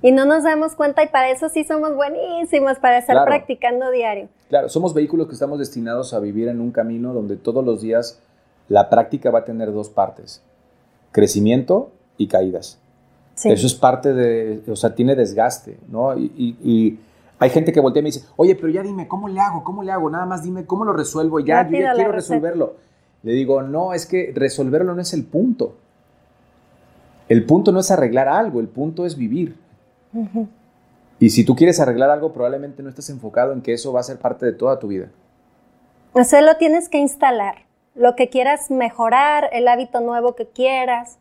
Y 0.02 0.12
no 0.12 0.26
nos 0.26 0.44
damos 0.44 0.74
cuenta 0.74 1.02
y 1.02 1.08
para 1.08 1.30
eso 1.30 1.48
sí 1.48 1.64
somos 1.64 1.94
buenísimos, 1.96 2.78
para 2.78 2.98
estar 2.98 3.24
practicando 3.24 3.90
diario. 3.90 4.28
Claro, 4.50 4.68
somos 4.68 4.92
vehículos 4.92 5.28
que 5.28 5.32
estamos 5.32 5.58
destinados 5.58 6.12
a 6.12 6.20
vivir 6.20 6.48
en 6.48 6.60
un 6.60 6.72
camino 6.72 7.14
donde 7.14 7.36
todos 7.36 7.64
los 7.64 7.80
días 7.80 8.20
la 8.68 8.90
práctica 8.90 9.30
va 9.30 9.40
a 9.40 9.44
tener 9.44 9.72
dos 9.72 9.88
partes, 9.88 10.42
crecimiento 11.10 11.90
y 12.18 12.28
caídas. 12.28 12.78
Eso 13.42 13.66
es 13.66 13.74
parte 13.74 14.12
de, 14.12 14.62
o 14.70 14.76
sea, 14.76 14.94
tiene 14.94 15.16
desgaste, 15.16 15.78
¿no? 15.88 16.16
Y, 16.16 16.98
hay 17.36 17.50
gente 17.50 17.72
que 17.72 17.80
voltea 17.80 18.00
y 18.00 18.04
me 18.04 18.08
dice, 18.10 18.24
oye, 18.36 18.54
pero 18.54 18.68
ya 18.68 18.82
dime, 18.82 19.08
¿cómo 19.08 19.28
le 19.28 19.40
hago? 19.40 19.64
¿Cómo 19.64 19.82
le 19.82 19.90
hago? 19.90 20.08
Nada 20.08 20.24
más 20.24 20.44
dime, 20.44 20.66
¿cómo 20.66 20.84
lo 20.84 20.92
resuelvo? 20.92 21.40
Ya, 21.40 21.68
yo 21.68 21.78
ya 21.78 21.92
quiero 21.92 22.12
resolverlo. 22.12 22.76
Le 23.22 23.32
digo, 23.32 23.60
no, 23.60 23.92
es 23.92 24.06
que 24.06 24.32
resolverlo 24.34 24.94
no 24.94 25.02
es 25.02 25.12
el 25.12 25.24
punto. 25.24 25.74
El 27.28 27.44
punto 27.46 27.72
no 27.72 27.80
es 27.80 27.90
arreglar 27.90 28.28
algo, 28.28 28.60
el 28.60 28.68
punto 28.68 29.06
es 29.06 29.16
vivir. 29.16 29.56
Y 31.18 31.30
si 31.30 31.44
tú 31.44 31.56
quieres 31.56 31.80
arreglar 31.80 32.10
algo, 32.10 32.32
probablemente 32.32 32.82
no 32.82 32.88
estás 32.88 33.08
enfocado 33.10 33.52
en 33.52 33.62
que 33.62 33.72
eso 33.72 33.92
va 33.92 34.00
a 34.00 34.04
ser 34.04 34.18
parte 34.18 34.44
de 34.44 34.52
toda 34.52 34.78
tu 34.78 34.88
vida. 34.88 35.08
O 36.12 36.22
sea, 36.22 36.42
lo 36.42 36.56
tienes 36.56 36.88
que 36.88 36.98
instalar. 36.98 37.64
Lo 37.94 38.14
que 38.14 38.28
quieras 38.28 38.70
mejorar, 38.70 39.48
el 39.52 39.68
hábito 39.68 40.00
nuevo 40.00 40.34
que 40.34 40.46
quieras 40.46 41.18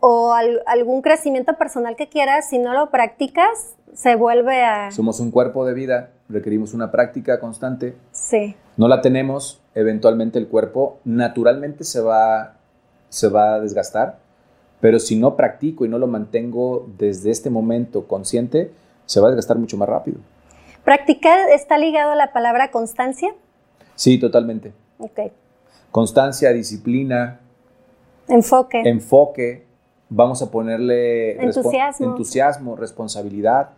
o 0.00 0.34
algún 0.66 1.00
crecimiento 1.00 1.56
personal 1.56 1.96
que 1.96 2.08
quieras, 2.08 2.48
si 2.48 2.58
no 2.58 2.74
lo 2.74 2.90
practicas, 2.90 3.76
se 3.94 4.14
vuelve 4.14 4.62
a... 4.62 4.90
Somos 4.90 5.20
un 5.20 5.30
cuerpo 5.30 5.64
de 5.64 5.74
vida, 5.74 6.10
requerimos 6.28 6.74
una 6.74 6.90
práctica 6.90 7.40
constante. 7.40 7.96
Sí. 8.12 8.54
No 8.76 8.88
la 8.88 9.00
tenemos, 9.00 9.62
eventualmente 9.74 10.38
el 10.38 10.48
cuerpo 10.48 10.98
naturalmente 11.04 11.84
se 11.84 12.00
va, 12.00 12.56
se 13.08 13.28
va 13.28 13.54
a 13.54 13.60
desgastar 13.60 14.18
pero 14.80 14.98
si 14.98 15.16
no 15.16 15.36
practico 15.36 15.84
y 15.84 15.88
no 15.88 15.98
lo 15.98 16.06
mantengo 16.06 16.88
desde 16.98 17.30
este 17.30 17.50
momento 17.50 18.06
consciente, 18.06 18.70
se 19.06 19.20
va 19.20 19.28
a 19.28 19.30
desgastar 19.30 19.58
mucho 19.58 19.76
más 19.76 19.88
rápido. 19.88 20.18
¿Practicar 20.84 21.50
está 21.50 21.78
ligado 21.78 22.12
a 22.12 22.14
la 22.16 22.32
palabra 22.32 22.70
constancia? 22.70 23.34
Sí, 23.94 24.18
totalmente. 24.18 24.72
Ok. 24.98 25.20
Constancia, 25.90 26.52
disciplina. 26.52 27.40
Enfoque. 28.28 28.82
Enfoque. 28.84 29.64
Vamos 30.08 30.42
a 30.42 30.50
ponerle 30.50 31.42
entusiasmo, 31.42 32.06
entusiasmo 32.06 32.76
responsabilidad. 32.76 33.70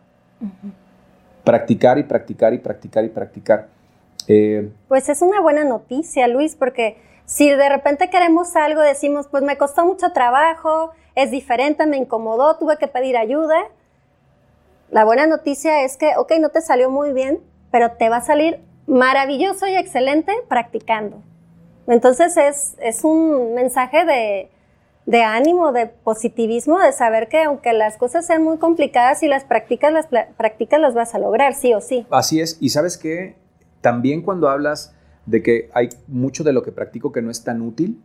Practicar 1.44 1.98
y 1.98 2.02
practicar 2.02 2.52
y 2.52 2.58
practicar 2.58 3.04
y 3.04 3.08
practicar. 3.08 3.68
Eh, 4.26 4.70
pues 4.88 5.08
es 5.08 5.22
una 5.22 5.40
buena 5.40 5.64
noticia, 5.64 6.28
Luis, 6.28 6.54
porque 6.54 6.98
si 7.28 7.50
de 7.50 7.68
repente 7.68 8.08
queremos 8.08 8.56
algo, 8.56 8.80
decimos, 8.80 9.26
pues 9.28 9.42
me 9.42 9.58
costó 9.58 9.84
mucho 9.84 10.12
trabajo, 10.12 10.92
es 11.14 11.30
diferente, 11.30 11.84
me 11.84 11.98
incomodó, 11.98 12.56
tuve 12.56 12.78
que 12.78 12.88
pedir 12.88 13.18
ayuda. 13.18 13.66
La 14.90 15.04
buena 15.04 15.26
noticia 15.26 15.82
es 15.82 15.98
que, 15.98 16.16
ok, 16.16 16.32
no 16.40 16.48
te 16.48 16.62
salió 16.62 16.88
muy 16.88 17.12
bien, 17.12 17.40
pero 17.70 17.92
te 17.92 18.08
va 18.08 18.16
a 18.16 18.20
salir 18.22 18.60
maravilloso 18.86 19.66
y 19.66 19.76
excelente 19.76 20.32
practicando. 20.48 21.22
Entonces 21.86 22.34
es, 22.38 22.76
es 22.80 23.04
un 23.04 23.52
mensaje 23.52 24.06
de, 24.06 24.50
de 25.04 25.22
ánimo, 25.22 25.72
de 25.72 25.86
positivismo, 25.86 26.78
de 26.78 26.92
saber 26.92 27.28
que 27.28 27.42
aunque 27.42 27.74
las 27.74 27.98
cosas 27.98 28.26
sean 28.26 28.42
muy 28.42 28.56
complicadas, 28.56 29.20
si 29.20 29.28
las 29.28 29.44
practicas, 29.44 29.92
las 29.92 30.06
practicas 30.38 30.80
las 30.80 30.94
vas 30.94 31.14
a 31.14 31.18
lograr, 31.18 31.52
sí 31.52 31.74
o 31.74 31.82
sí. 31.82 32.06
Así 32.10 32.40
es. 32.40 32.56
Y 32.58 32.70
sabes 32.70 32.96
qué, 32.96 33.36
también 33.82 34.22
cuando 34.22 34.48
hablas 34.48 34.94
de 35.28 35.42
que 35.42 35.70
hay 35.74 35.88
mucho 36.06 36.42
de 36.44 36.52
lo 36.52 36.62
que 36.62 36.72
practico 36.72 37.12
que 37.12 37.20
no 37.22 37.30
es 37.30 37.44
tan 37.44 37.60
útil, 37.62 38.00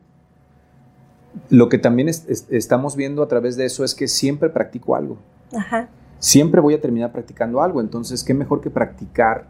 lo 1.49 1.69
que 1.69 1.77
también 1.77 2.09
es- 2.09 2.27
es- 2.29 2.47
estamos 2.51 2.95
viendo 2.95 3.23
a 3.23 3.27
través 3.27 3.55
de 3.57 3.65
eso 3.65 3.83
es 3.83 3.95
que 3.95 4.07
siempre 4.07 4.49
practico 4.49 4.95
algo. 4.95 5.17
Ajá. 5.55 5.89
Siempre 6.19 6.61
voy 6.61 6.73
a 6.73 6.81
terminar 6.81 7.11
practicando 7.11 7.61
algo. 7.61 7.81
Entonces, 7.81 8.23
¿qué 8.23 8.33
mejor 8.33 8.61
que 8.61 8.69
practicar 8.69 9.45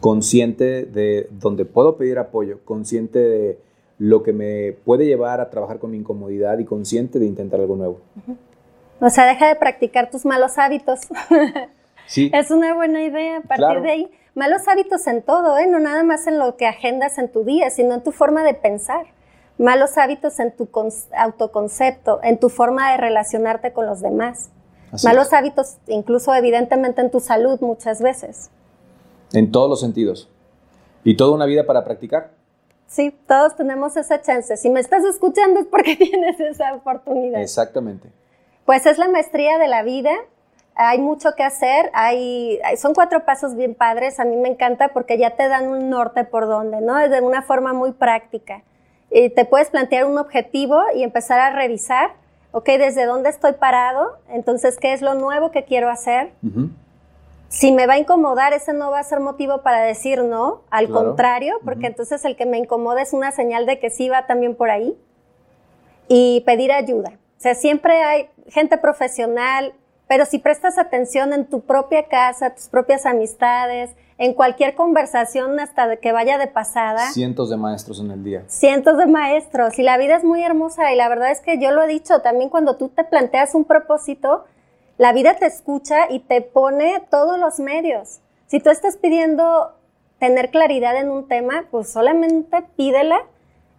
consciente 0.00 0.84
de 0.84 1.28
donde 1.40 1.64
puedo 1.64 1.96
pedir 1.96 2.18
apoyo, 2.18 2.60
consciente 2.64 3.18
de 3.18 3.58
lo 3.98 4.22
que 4.22 4.32
me 4.32 4.72
puede 4.84 5.04
llevar 5.06 5.40
a 5.40 5.50
trabajar 5.50 5.78
con 5.78 5.90
mi 5.90 5.98
incomodidad 5.98 6.58
y 6.58 6.64
consciente 6.64 7.18
de 7.18 7.26
intentar 7.26 7.60
algo 7.60 7.76
nuevo? 7.76 8.00
O 9.00 9.10
sea, 9.10 9.26
deja 9.26 9.48
de 9.48 9.56
practicar 9.56 10.10
tus 10.10 10.24
malos 10.24 10.58
hábitos. 10.58 11.00
Sí, 12.06 12.30
Es 12.34 12.50
una 12.50 12.74
buena 12.74 13.02
idea 13.04 13.38
a 13.38 13.40
partir 13.42 13.56
Claro. 13.66 13.82
de 13.82 13.90
ahí. 13.90 14.10
Malos 14.34 14.68
hábitos 14.68 15.06
en 15.06 15.22
todo, 15.22 15.58
¿eh? 15.58 15.66
no 15.66 15.78
nada 15.78 16.02
más 16.02 16.26
en 16.26 16.38
lo 16.38 16.56
que 16.56 16.66
agendas 16.66 17.18
en 17.18 17.30
tu 17.30 17.44
día, 17.44 17.70
sino 17.70 17.94
en 17.94 18.02
tu 18.02 18.12
forma 18.12 18.42
de 18.44 18.54
pensar. 18.54 19.06
Malos 19.58 19.98
hábitos 19.98 20.38
en 20.40 20.52
tu 20.56 20.68
autoconcepto, 21.16 22.20
en 22.22 22.38
tu 22.38 22.48
forma 22.48 22.92
de 22.92 22.96
relacionarte 22.96 23.72
con 23.72 23.86
los 23.86 24.00
demás. 24.00 24.50
así 24.92 25.06
Malos 25.06 25.28
es. 25.28 25.32
hábitos 25.34 25.76
incluso 25.88 26.34
evidentemente 26.34 27.00
en 27.00 27.10
tu 27.10 27.20
salud 27.20 27.60
muchas 27.60 28.00
veces. 28.00 28.50
en 29.32 29.52
todos 29.52 29.68
los 29.68 29.80
sentidos. 29.80 30.28
Y 31.04 31.16
toda 31.16 31.32
una 31.34 31.46
vida 31.46 31.64
para 31.66 31.84
practicar. 31.84 32.30
Sí, 32.86 33.16
todos 33.28 33.54
tenemos 33.56 33.96
esa 33.96 34.20
chance. 34.20 34.56
Si 34.56 34.68
me 34.70 34.80
estás 34.80 35.04
escuchando 35.04 35.60
es 35.60 35.66
porque 35.66 35.96
tienes 35.98 36.38
esa 36.40 36.74
oportunidad. 36.74 37.40
Exactamente. 37.40 38.08
Pues 38.66 38.86
es 38.86 38.98
la 38.98 39.08
maestría 39.08 39.58
de 39.58 39.68
la 39.68 39.82
vida. 39.82 40.10
Hay 40.74 40.98
mucho 40.98 41.34
que 41.36 41.42
hacer. 41.42 41.90
Hay, 41.92 42.58
son 42.76 42.94
cuatro 42.94 43.24
pasos 43.24 43.54
bien 43.54 43.74
padres. 43.74 44.18
A 44.20 44.24
mí 44.24 44.36
me 44.36 44.48
encanta 44.48 44.88
porque 44.88 45.18
ya 45.18 45.30
te 45.36 45.48
dan 45.48 45.68
un 45.68 45.90
norte 45.90 46.24
por 46.24 46.46
donde, 46.46 46.80
¿no? 46.80 46.96
De 46.96 47.20
una 47.20 47.42
forma 47.42 47.72
muy 47.72 47.92
práctica. 47.92 48.62
Y 49.10 49.30
te 49.30 49.44
puedes 49.44 49.70
plantear 49.70 50.06
un 50.06 50.18
objetivo 50.18 50.80
y 50.94 51.02
empezar 51.02 51.40
a 51.40 51.50
revisar, 51.50 52.12
ok, 52.52 52.66
desde 52.78 53.06
dónde 53.06 53.28
estoy 53.28 53.52
parado, 53.54 54.18
entonces, 54.28 54.78
¿qué 54.78 54.92
es 54.92 55.02
lo 55.02 55.14
nuevo 55.14 55.50
que 55.50 55.64
quiero 55.64 55.90
hacer? 55.90 56.32
Si 57.48 57.72
me 57.72 57.88
va 57.88 57.94
a 57.94 57.98
incomodar, 57.98 58.52
ese 58.52 58.72
no 58.72 58.92
va 58.92 59.00
a 59.00 59.02
ser 59.02 59.18
motivo 59.18 59.62
para 59.62 59.82
decir 59.82 60.22
no, 60.22 60.62
al 60.70 60.86
Claro. 60.86 61.06
contrario, 61.06 61.58
porque 61.64 61.88
entonces 61.88 62.24
el 62.24 62.36
que 62.36 62.46
me 62.46 62.58
incomoda 62.58 63.02
es 63.02 63.12
una 63.12 63.32
señal 63.32 63.66
de 63.66 63.80
que 63.80 63.90
sí 63.90 64.08
va 64.08 64.26
también 64.28 64.54
por 64.54 64.70
ahí. 64.70 64.96
Y 66.06 66.42
pedir 66.46 66.72
ayuda. 66.72 67.10
O 67.38 67.40
sea, 67.40 67.54
siempre 67.54 68.02
hay 68.02 68.28
gente 68.48 68.78
profesional, 68.78 69.74
pero 70.10 70.24
si 70.24 70.40
prestas 70.40 70.76
atención 70.76 71.32
en 71.32 71.46
tu 71.46 71.60
propia 71.60 72.08
casa, 72.08 72.52
tus 72.52 72.66
propias 72.66 73.06
amistades, 73.06 73.90
en 74.18 74.34
cualquier 74.34 74.74
conversación 74.74 75.60
hasta 75.60 75.98
que 75.98 76.10
vaya 76.10 76.36
de 76.36 76.48
pasada, 76.48 77.12
Cientos 77.12 77.48
de 77.48 77.56
maestros 77.56 78.00
en 78.00 78.10
el 78.10 78.24
día. 78.24 78.42
cientos 78.48 78.98
de 78.98 79.06
maestros 79.06 79.78
y 79.78 79.84
la 79.84 79.96
vida 79.98 80.16
es 80.16 80.24
muy 80.24 80.42
hermosa 80.42 80.92
y 80.92 80.96
la 80.96 81.08
verdad 81.08 81.30
es 81.30 81.38
que 81.40 81.60
yo 81.60 81.70
lo 81.70 81.84
he 81.84 81.86
dicho 81.86 82.22
también 82.22 82.50
cuando 82.50 82.74
tú 82.74 82.88
te 82.88 83.04
planteas 83.04 83.54
un 83.54 83.64
propósito, 83.64 84.46
la 84.98 85.12
vida 85.12 85.36
te 85.36 85.46
escucha 85.46 86.10
y 86.10 86.18
te 86.18 86.40
pone 86.40 87.00
todos 87.08 87.38
los 87.38 87.60
medios. 87.60 88.18
Si 88.48 88.58
tú 88.58 88.70
estás 88.70 88.96
pidiendo 88.96 89.76
tener 90.18 90.50
claridad 90.50 90.96
en 90.96 91.08
un 91.08 91.28
tema, 91.28 91.66
pues 91.70 91.88
solamente 91.88 92.64
pídela 92.76 93.20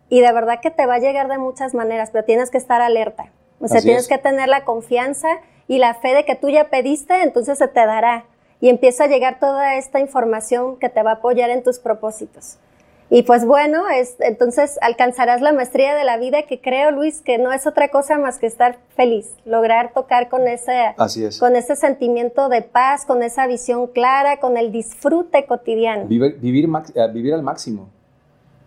y 0.07 0.21
de 0.21 0.31
verdad 0.31 0.61
que 0.61 0.71
te 0.71 0.85
va 0.85 0.93
a 0.93 0.99
llegar 0.99 1.27
de 1.27 1.39
muchas 1.39 1.73
maneras, 1.73 2.11
pero 2.13 2.23
tienes 2.23 2.51
que 2.51 2.57
estar 2.57 2.81
alerta. 2.81 3.33
O 3.59 3.67
sea, 3.67 3.79
Así 3.79 3.87
tienes 3.87 4.03
es. 4.03 4.07
que 4.09 4.17
tener 4.17 4.47
la 4.47 4.63
confianza 4.63 5.27
y 5.71 5.77
la 5.77 5.93
fe 5.93 6.13
de 6.13 6.25
que 6.25 6.35
tú 6.35 6.49
ya 6.49 6.69
pediste, 6.69 7.23
entonces 7.23 7.57
se 7.57 7.69
te 7.69 7.79
dará. 7.79 8.25
Y 8.59 8.67
empieza 8.67 9.05
a 9.05 9.07
llegar 9.07 9.39
toda 9.39 9.77
esta 9.77 10.01
información 10.01 10.75
que 10.77 10.89
te 10.89 11.01
va 11.01 11.11
a 11.11 11.13
apoyar 11.13 11.49
en 11.49 11.63
tus 11.63 11.79
propósitos. 11.79 12.57
Y 13.09 13.23
pues 13.23 13.45
bueno, 13.45 13.87
es, 13.87 14.17
entonces 14.19 14.77
alcanzarás 14.81 15.39
la 15.39 15.53
maestría 15.53 15.95
de 15.95 16.03
la 16.03 16.17
vida 16.17 16.41
que 16.43 16.59
creo, 16.59 16.91
Luis, 16.91 17.21
que 17.21 17.37
no 17.37 17.53
es 17.53 17.67
otra 17.67 17.87
cosa 17.87 18.17
más 18.17 18.37
que 18.37 18.47
estar 18.47 18.79
feliz, 18.97 19.29
lograr 19.45 19.93
tocar 19.93 20.27
con 20.27 20.45
ese, 20.45 20.93
Así 20.97 21.23
es. 21.23 21.39
con 21.39 21.55
ese 21.55 21.77
sentimiento 21.77 22.49
de 22.49 22.63
paz, 22.63 23.05
con 23.05 23.23
esa 23.23 23.47
visión 23.47 23.87
clara, 23.87 24.41
con 24.41 24.57
el 24.57 24.73
disfrute 24.73 25.45
cotidiano. 25.45 26.05
Vivir, 26.07 26.33
eh, 26.33 27.07
vivir 27.13 27.33
al 27.33 27.43
máximo. 27.43 27.87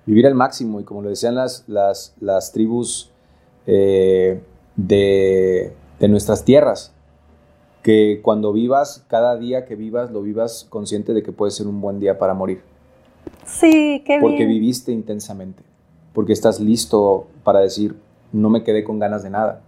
Vivir 0.06 0.26
al 0.26 0.34
máximo. 0.34 0.80
Y 0.80 0.84
como 0.84 1.02
lo 1.02 1.10
decían 1.10 1.34
las, 1.34 1.64
las, 1.66 2.14
las 2.18 2.50
tribus 2.50 3.12
eh, 3.66 4.40
de, 4.74 5.74
de 6.00 6.08
nuestras 6.08 6.46
tierras, 6.46 6.93
que 7.84 8.20
cuando 8.22 8.54
vivas, 8.54 9.04
cada 9.08 9.36
día 9.36 9.66
que 9.66 9.76
vivas, 9.76 10.10
lo 10.10 10.22
vivas 10.22 10.66
consciente 10.70 11.12
de 11.12 11.22
que 11.22 11.32
puede 11.32 11.52
ser 11.52 11.66
un 11.66 11.82
buen 11.82 12.00
día 12.00 12.18
para 12.18 12.32
morir. 12.32 12.62
Sí, 13.44 14.02
qué 14.06 14.18
Porque 14.22 14.38
bien. 14.38 14.48
viviste 14.48 14.90
intensamente. 14.90 15.62
Porque 16.14 16.32
estás 16.32 16.60
listo 16.60 17.26
para 17.44 17.60
decir, 17.60 17.94
no 18.32 18.48
me 18.48 18.64
quedé 18.64 18.84
con 18.84 18.98
ganas 18.98 19.22
de 19.22 19.28
nada. 19.28 19.60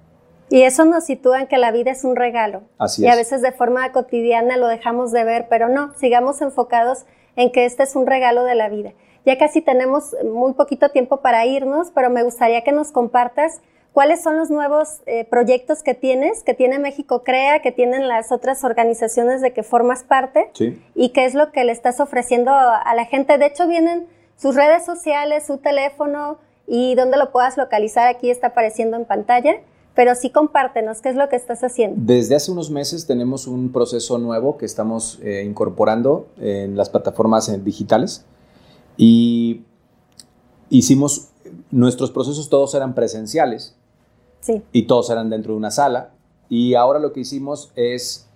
Y 0.49 0.63
eso 0.63 0.87
nos 0.87 1.05
sitúa 1.05 1.43
en 1.43 1.47
que 1.47 1.59
la 1.59 1.73
vida 1.73 1.91
es 1.91 2.05
un 2.05 2.17
regalo. 2.17 2.63
Así 2.79 3.03
y 3.03 3.07
es. 3.07 3.13
a 3.13 3.17
veces 3.17 3.43
de 3.43 3.53
forma 3.53 3.93
cotidiana 3.93 4.57
lo 4.57 4.67
dejamos 4.67 5.13
de 5.13 5.23
ver, 5.23 5.49
pero 5.51 5.69
no, 5.69 5.93
sigamos 5.99 6.41
enfocados 6.41 7.05
en 7.37 7.53
que 7.53 7.67
este 7.67 7.83
es 7.83 7.97
un 7.97 8.07
regalo 8.07 8.45
de 8.45 8.55
la 8.55 8.71
vida. 8.71 8.95
Ya 9.27 9.37
casi 9.37 9.61
tenemos 9.61 10.17
muy 10.25 10.55
poquito 10.55 10.89
tiempo 10.89 11.19
para 11.19 11.45
irnos, 11.45 11.91
pero 11.95 12.09
me 12.09 12.23
gustaría 12.23 12.65
que 12.65 12.73
nos 12.73 12.93
compartas 12.93 13.61
cuáles 13.97 14.23
son 14.23 14.37
los 14.37 14.51
nuevos 14.51 15.01
eh, 15.07 15.25
proyectos 15.25 15.83
que 15.83 15.95
tienes, 15.95 16.43
que 16.43 16.53
tiene 16.53 16.79
México 16.79 17.23
Crea, 17.25 17.63
que 17.63 17.73
tienen 17.73 18.09
las 18.09 18.31
otras 18.31 18.63
organizaciones 18.63 19.41
de 19.41 19.55
que 19.55 19.63
formas 19.63 20.03
parte 20.03 20.51
Sí. 20.53 20.79
y 20.95 21.15
qué 21.15 21.25
es 21.25 21.33
lo 21.33 21.51
que 21.51 21.65
le 21.65 21.73
estás 21.73 21.99
ofreciendo 21.99 22.51
a, 22.51 22.95
la 22.95 23.07
gente. 23.07 23.39
De 23.39 23.47
hecho, 23.47 23.67
vienen 23.67 24.07
sus 24.37 24.55
redes 24.55 24.85
sociales, 24.85 25.47
su 25.47 25.57
teléfono 25.57 26.37
y 26.67 26.95
donde 26.95 27.17
lo 27.17 27.33
puedas 27.33 27.57
localizar 27.57 28.07
aquí 28.07 28.29
está 28.29 28.49
apareciendo 28.49 28.99
en 28.99 29.07
pantalla. 29.07 29.63
Pero 29.95 30.15
sí 30.15 30.29
compártenos 30.29 31.01
qué 31.01 31.09
es 31.09 31.17
lo 31.17 31.31
que 31.31 31.37
estás 31.37 31.65
haciendo. 31.65 31.97
Desde 31.99 32.35
hace 32.35 32.53
unos 32.53 32.71
meses 32.71 33.07
tenemos 33.07 33.47
un 33.47 33.73
proceso 33.73 34.19
nuevo 34.19 34.59
que 34.59 34.67
estamos 34.67 35.19
eh, 35.23 35.43
incorporando 35.43 36.29
en 36.39 36.77
las 36.77 36.91
plataformas 36.91 37.49
eh, 37.49 37.57
digitales 37.57 38.27
y 38.99 39.63
hicimos, 40.69 41.31
nuestros 41.71 42.11
procesos 42.11 42.51
todos 42.51 42.75
eran 42.75 42.95
presenciales 42.95 43.75
Sí, 44.47 44.63
y 44.73 44.83
todos 44.87 45.11
eran 45.11 45.29
dentro 45.31 45.53
de 45.55 45.59
una 45.59 45.71
sala 45.73 46.11
y 46.49 46.75
ahora 46.75 46.99
lo 47.01 47.13
que 47.13 47.21
hicimos 47.21 47.73
es 47.75 48.29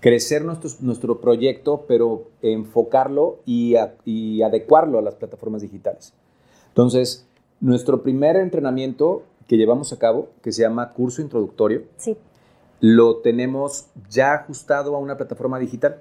crecer 0.00 0.44
nuestro, 0.44 0.68
nuestro 0.80 1.20
proyecto 1.20 1.84
pero 1.86 2.24
enfocarlo 2.42 3.38
y, 3.46 3.76
a- 3.76 3.94
y 4.04 4.42
adecuarlo 4.42 4.98
a 4.98 5.02
las 5.02 5.14
plataformas 5.14 5.62
digitales. 5.62 6.12
Entonces, 6.68 7.26
nuestro 7.60 8.02
primer 8.02 8.34
entrenamiento 8.36 9.22
que 9.46 9.56
llevamos 9.56 9.92
a 9.92 9.98
cabo, 9.98 10.30
que 10.42 10.50
se 10.50 10.62
llama 10.62 10.92
curso 10.92 11.22
introductorio, 11.22 11.82
sí. 11.96 12.16
lo 12.80 13.18
tenemos 13.18 13.86
ya 14.10 14.34
ajustado 14.34 14.96
a 14.96 14.98
una 14.98 15.16
plataforma 15.16 15.58
digital. 15.60 16.00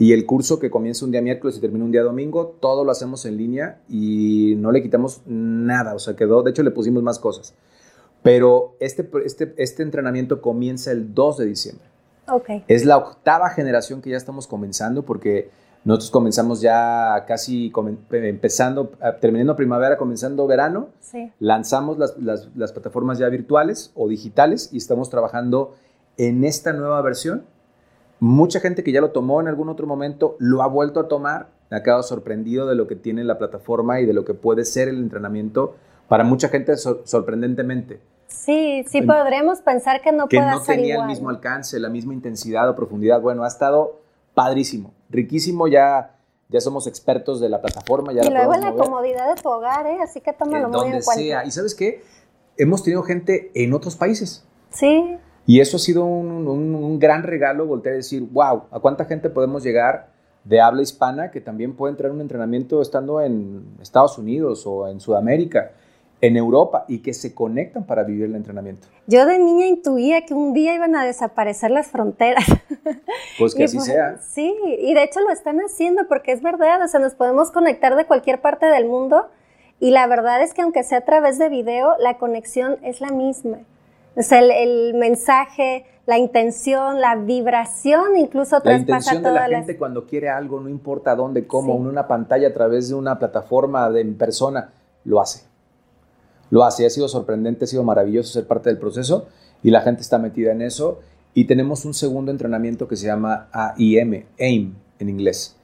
Y 0.00 0.12
el 0.12 0.26
curso 0.26 0.58
que 0.60 0.70
comienza 0.70 1.04
un 1.04 1.10
día 1.10 1.20
miércoles 1.20 1.56
y 1.56 1.60
termina 1.60 1.84
un 1.84 1.90
día 1.92 2.02
domingo, 2.02 2.54
todo 2.60 2.84
lo 2.84 2.90
hacemos 2.92 3.24
en 3.24 3.36
línea 3.36 3.80
y 3.88 4.54
no 4.56 4.70
le 4.72 4.80
quitamos 4.82 5.20
nada. 5.26 5.94
O 5.94 5.98
sea, 5.98 6.14
quedó, 6.16 6.42
de 6.42 6.50
hecho 6.52 6.62
le 6.62 6.70
pusimos 6.70 7.02
más 7.02 7.18
cosas. 7.18 7.52
Pero 8.22 8.76
este, 8.80 9.08
este, 9.24 9.54
este 9.56 9.82
entrenamiento 9.82 10.40
comienza 10.40 10.90
el 10.92 11.14
2 11.14 11.38
de 11.38 11.46
diciembre. 11.46 11.86
Ok. 12.30 12.50
Es 12.68 12.84
la 12.84 12.96
octava 12.98 13.48
generación 13.50 14.02
que 14.02 14.10
ya 14.10 14.16
estamos 14.16 14.46
comenzando 14.46 15.04
porque 15.04 15.50
nosotros 15.84 16.10
comenzamos 16.10 16.60
ya 16.60 17.24
casi 17.26 17.70
comen- 17.72 17.98
empezando, 18.10 18.92
eh, 19.02 19.12
terminando 19.20 19.56
primavera, 19.56 19.96
comenzando 19.96 20.46
verano 20.46 20.88
Sí. 21.00 21.32
lanzamos 21.38 21.96
las, 21.98 22.18
las- 22.18 22.48
las 22.56 22.72
plataformas 22.72 23.18
ya 23.18 23.28
virtuales 23.28 23.92
o 23.94 24.08
digitales 24.08 24.70
y 24.72 24.76
estamos 24.78 25.08
trabajando 25.08 25.74
en 26.18 26.44
esta 26.44 26.72
nueva 26.72 27.00
versión. 27.00 27.44
Mucha 28.20 28.58
gente 28.60 28.82
que 28.82 28.90
ya 28.92 29.00
lo 29.00 29.12
tomó 29.12 29.40
en 29.40 29.46
algún 29.48 29.68
otro 29.68 29.86
momento 29.86 30.34
lo 30.40 30.62
ha 30.62 30.66
vuelto 30.66 30.98
a 31.00 31.08
tomar. 31.08 31.48
Me 31.70 31.76
ha 31.76 31.82
quedado 31.82 32.02
sorprendido 32.02 32.66
de 32.66 32.74
lo 32.74 32.86
que 32.88 32.96
tiene 32.96 33.22
la 33.24 33.38
plataforma 33.38 34.00
y 34.00 34.06
de 34.06 34.12
lo 34.12 34.24
que 34.24 34.34
puede 34.34 34.64
ser 34.64 34.88
el 34.88 34.98
entrenamiento 34.98 35.76
para 36.08 36.24
mucha 36.24 36.48
gente 36.48 36.76
sor- 36.76 37.02
sorprendentemente. 37.04 38.00
Sí, 38.26 38.84
sí 38.88 39.02
podremos 39.02 39.60
pensar 39.60 40.00
que 40.02 40.12
no 40.12 40.28
que 40.28 40.38
pueda 40.38 40.52
no 40.52 40.60
ser 40.60 40.76
tenía 40.76 40.94
igual. 40.94 41.08
el 41.08 41.14
mismo 41.14 41.28
alcance, 41.30 41.78
la 41.78 41.88
misma 41.88 42.14
intensidad 42.14 42.68
o 42.68 42.74
profundidad. 42.76 43.20
Bueno, 43.20 43.44
ha 43.44 43.48
estado 43.48 44.00
padrísimo, 44.34 44.92
riquísimo. 45.10 45.66
Ya, 45.68 46.14
ya 46.48 46.60
somos 46.60 46.86
expertos 46.86 47.40
de 47.40 47.48
la 47.48 47.60
plataforma. 47.60 48.12
Ya 48.12 48.22
y 48.22 48.30
la 48.30 48.30
luego 48.38 48.54
en 48.54 48.60
la 48.62 48.70
mover 48.70 48.84
comodidad 48.84 49.34
de 49.34 49.42
tu 49.42 49.48
hogar, 49.48 49.86
¿eh? 49.86 49.98
Así 50.02 50.20
que 50.20 50.32
tómalo 50.32 50.68
muy 50.68 50.86
en 50.86 50.90
cuenta. 51.02 51.12
sea. 51.14 51.44
¿Y 51.44 51.50
sabes 51.50 51.74
qué? 51.74 52.02
Hemos 52.56 52.82
tenido 52.82 53.02
gente 53.02 53.50
en 53.54 53.72
otros 53.72 53.96
países. 53.96 54.44
Sí, 54.70 55.16
Y 55.46 55.60
eso 55.60 55.78
ha 55.78 55.80
sido 55.80 56.04
un, 56.04 56.46
un- 56.46 56.74
un 56.74 56.98
gran 56.98 57.22
regalo, 57.22 57.64
voltear 57.66 57.94
a 57.94 57.96
decir, 57.96 58.22
wow, 58.32 58.64
¿a 58.70 58.80
cuánta 58.80 59.06
gente 59.06 59.30
podemos 59.30 59.62
llegar 59.64 60.10
de 60.44 60.60
habla 60.60 60.82
hispana 60.82 61.30
que 61.30 61.40
también 61.40 61.74
puede 61.74 61.92
entrar 61.92 62.10
en 62.10 62.16
un 62.16 62.20
entrenamiento 62.20 62.82
estando 62.82 63.20
en 63.22 63.64
Estados 63.80 64.18
Unidos 64.18 64.66
o 64.66 64.88
en 64.88 65.00
Sudamérica, 65.00 65.70
en 66.20 66.36
Europa, 66.36 66.84
y 66.88 66.98
que 66.98 67.14
se 67.14 67.34
conectan 67.34 67.84
para 67.84 68.02
vivir 68.02 68.24
el 68.24 68.34
entrenamiento? 68.34 68.88
Yo 69.06 69.24
de 69.24 69.38
niña 69.38 69.66
intuía 69.66 70.24
que 70.26 70.34
un 70.34 70.52
día 70.52 70.74
iban 70.74 70.96
a 70.96 71.04
desaparecer 71.04 71.70
las 71.70 71.88
fronteras. 71.88 72.44
Pues 73.38 73.54
que 73.54 73.62
Y 73.62 73.64
así 73.64 73.76
pues, 73.76 73.86
sea. 73.86 74.18
Sí, 74.18 74.54
y 74.80 74.94
de 74.94 75.04
hecho 75.04 75.20
lo 75.20 75.30
están 75.30 75.58
haciendo 75.60 76.08
porque 76.08 76.32
es 76.32 76.42
verdad, 76.42 76.82
o 76.82 76.88
sea, 76.88 77.00
nos 77.00 77.14
podemos 77.14 77.50
conectar 77.50 77.94
de 77.96 78.04
cualquier 78.06 78.40
parte 78.40 78.66
del 78.66 78.86
mundo 78.86 79.26
y 79.80 79.92
la 79.92 80.06
verdad 80.06 80.42
es 80.42 80.54
que 80.54 80.62
aunque 80.62 80.82
sea 80.82 80.98
a 80.98 81.04
través 81.04 81.38
de 81.38 81.48
video, 81.48 81.94
la 82.00 82.18
conexión 82.18 82.78
es 82.82 83.00
la 83.00 83.10
misma. 83.10 83.58
O 84.16 84.22
sea, 84.22 84.40
el, 84.40 84.50
el 84.50 84.94
mensaje, 84.94 85.86
la 86.04 86.18
intención, 86.18 87.00
la 87.00 87.14
vibración 87.14 88.16
incluso 88.16 88.56
La 88.56 88.62
traspasa 88.62 88.80
intención 89.14 89.16
de 89.22 89.28
la 89.28 89.34
todas 89.36 89.50
las... 89.50 89.58
gente 89.60 89.76
cuando 89.78 90.06
quiere 90.06 90.28
algo, 90.30 90.58
no 90.58 90.68
importa 90.68 91.14
dónde, 91.14 91.46
cómo, 91.46 91.74
Sí. 91.74 91.78
en 91.80 91.86
una 91.86 92.08
pantalla, 92.08 92.48
a 92.48 92.52
través 92.52 92.88
de 92.88 92.94
una 92.94 93.18
plataforma, 93.18 93.88
de, 93.90 94.00
en 94.00 94.16
persona, 94.16 94.70
lo 95.04 95.20
hace. 95.20 95.47
Lo 96.50 96.64
hace. 96.64 96.86
Ha 96.86 96.90
sido 96.90 97.08
sorprendente, 97.08 97.64
ha 97.64 97.68
sido 97.68 97.84
maravilloso 97.84 98.32
ser 98.32 98.46
parte 98.46 98.70
del 98.70 98.78
proceso 98.78 99.28
y 99.62 99.70
la 99.70 99.80
gente 99.80 100.02
está 100.02 100.18
metida 100.18 100.52
en 100.52 100.62
eso. 100.62 101.00
Y 101.34 101.44
tenemos 101.44 101.84
un 101.84 101.94
segundo 101.94 102.30
entrenamiento 102.30 102.88
que 102.88 102.96
se 102.96 103.06
llama 103.06 103.48
AIM, 103.52 104.24
AIM 104.38 104.74
en 104.98 105.08
inglés. 105.08 105.56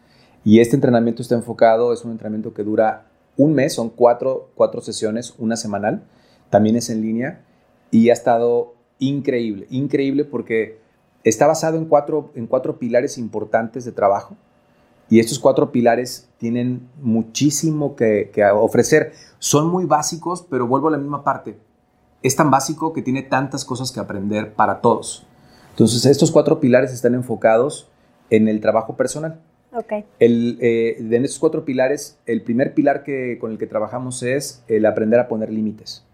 Y 0.44 0.60
este 0.60 0.76
entrenamiento 0.76 1.22
está 1.22 1.34
enfocado, 1.34 1.92
es 1.92 2.04
un 2.04 2.12
entrenamiento 2.12 2.52
que 2.52 2.62
dura 2.62 3.06
un 3.36 3.54
mes, 3.54 3.74
son 3.74 3.88
cuatro, 3.88 4.50
cuatro 4.54 4.80
sesiones, 4.80 5.34
una 5.38 5.56
semanal. 5.56 6.02
También 6.50 6.76
es 6.76 6.90
en 6.90 7.00
línea 7.00 7.44
y 7.90 8.10
ha 8.10 8.12
estado 8.12 8.74
increíble, 8.98 9.66
increíble 9.70 10.24
porque 10.24 10.78
está 11.24 11.46
basado 11.46 11.78
en 11.78 11.86
cuatro, 11.86 12.30
en 12.34 12.46
cuatro 12.46 12.78
pilares 12.78 13.18
importantes 13.18 13.84
de 13.84 13.92
trabajo 13.92 14.36
y 15.10 15.20
estos 15.20 15.38
cuatro 15.38 15.70
pilares 15.72 16.28
tienen 16.38 16.88
muchísimo 17.00 17.96
que, 17.96 18.30
que 18.32 18.44
ofrecer. 18.44 19.12
Son 19.38 19.68
muy 19.68 19.84
básicos, 19.84 20.46
pero 20.48 20.66
vuelvo 20.66 20.88
a 20.88 20.92
la 20.92 20.98
misma 20.98 21.24
parte. 21.24 21.56
Es 22.22 22.36
tan 22.36 22.50
básico 22.50 22.92
que 22.92 23.02
tiene 23.02 23.22
tantas 23.22 23.64
cosas 23.64 23.92
que 23.92 24.00
aprender 24.00 24.54
para 24.54 24.80
todos. 24.80 25.26
Entonces, 25.70 26.06
estos 26.06 26.30
cuatro 26.30 26.60
pilares 26.60 26.92
están 26.92 27.14
enfocados 27.14 27.88
en 28.30 28.48
el 28.48 28.60
trabajo 28.60 28.96
personal. 28.96 29.40
Ok, 29.72 30.04
El, 30.20 30.56
eh, 30.60 30.96
de 31.00 31.16
estos 31.16 31.40
cuatro 31.40 31.64
pilares, 31.64 32.16
el 32.26 32.42
primer 32.42 32.74
pilar 32.74 33.02
que, 33.02 33.38
con 33.40 33.50
el 33.50 33.58
que 33.58 33.66
trabajamos 33.66 34.22
es 34.22 34.62
el 34.68 34.86
aprender 34.86 35.18
a 35.18 35.26
poner 35.26 35.50
límites. 35.50 36.04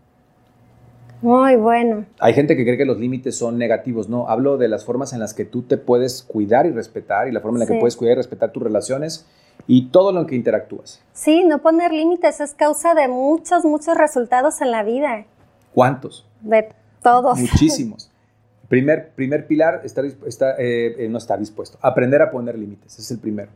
Muy 1.22 1.56
bueno. 1.56 2.06
Hay 2.18 2.34
gente 2.34 2.56
que 2.56 2.64
cree 2.64 2.76
que 2.78 2.84
los 2.84 2.98
límites 2.98 3.36
son 3.36 3.58
negativos, 3.58 4.08
no, 4.08 4.28
hablo 4.28 4.56
de 4.56 4.68
las 4.68 4.84
formas 4.84 5.12
en 5.12 5.20
las 5.20 5.34
que 5.34 5.44
tú 5.44 5.62
te 5.62 5.76
puedes 5.76 6.22
cuidar 6.22 6.66
y 6.66 6.70
respetar 6.70 7.28
y 7.28 7.32
la 7.32 7.40
forma 7.40 7.56
en 7.56 7.60
la 7.60 7.66
Sí. 7.66 7.72
que 7.74 7.80
puedes 7.80 7.96
cuidar 7.96 8.14
y 8.14 8.16
respetar 8.16 8.52
tus 8.52 8.62
relaciones 8.62 9.26
y 9.66 9.88
todo 9.88 10.12
lo 10.12 10.26
que 10.26 10.34
interactúas. 10.34 11.02
Sí, 11.12 11.44
no 11.44 11.60
poner 11.60 11.92
límites 11.92 12.40
es 12.40 12.54
causa 12.54 12.94
de 12.94 13.08
muchos, 13.08 13.64
muchos 13.64 13.96
resultados 13.96 14.60
en 14.60 14.70
la 14.70 14.82
vida, 14.82 15.26
¿Cuántos? 15.74 16.26
de 16.40 16.68
todos. 17.02 17.38
Muchísimos. 17.38 18.10
Primer, 18.68 19.10
primer 19.16 19.48
pilar, 19.48 19.80
estar, 19.82 20.04
está, 20.04 20.52
eh, 20.52 20.94
eh, 21.04 21.08
no 21.08 21.18
estar 21.18 21.40
dispuesto. 21.40 21.76
Aprender 21.82 22.22
a 22.22 22.30
poner 22.30 22.56
límites, 22.56 22.92
ese 22.92 23.02
es 23.02 23.10
el 23.10 23.18
primero. 23.18 23.50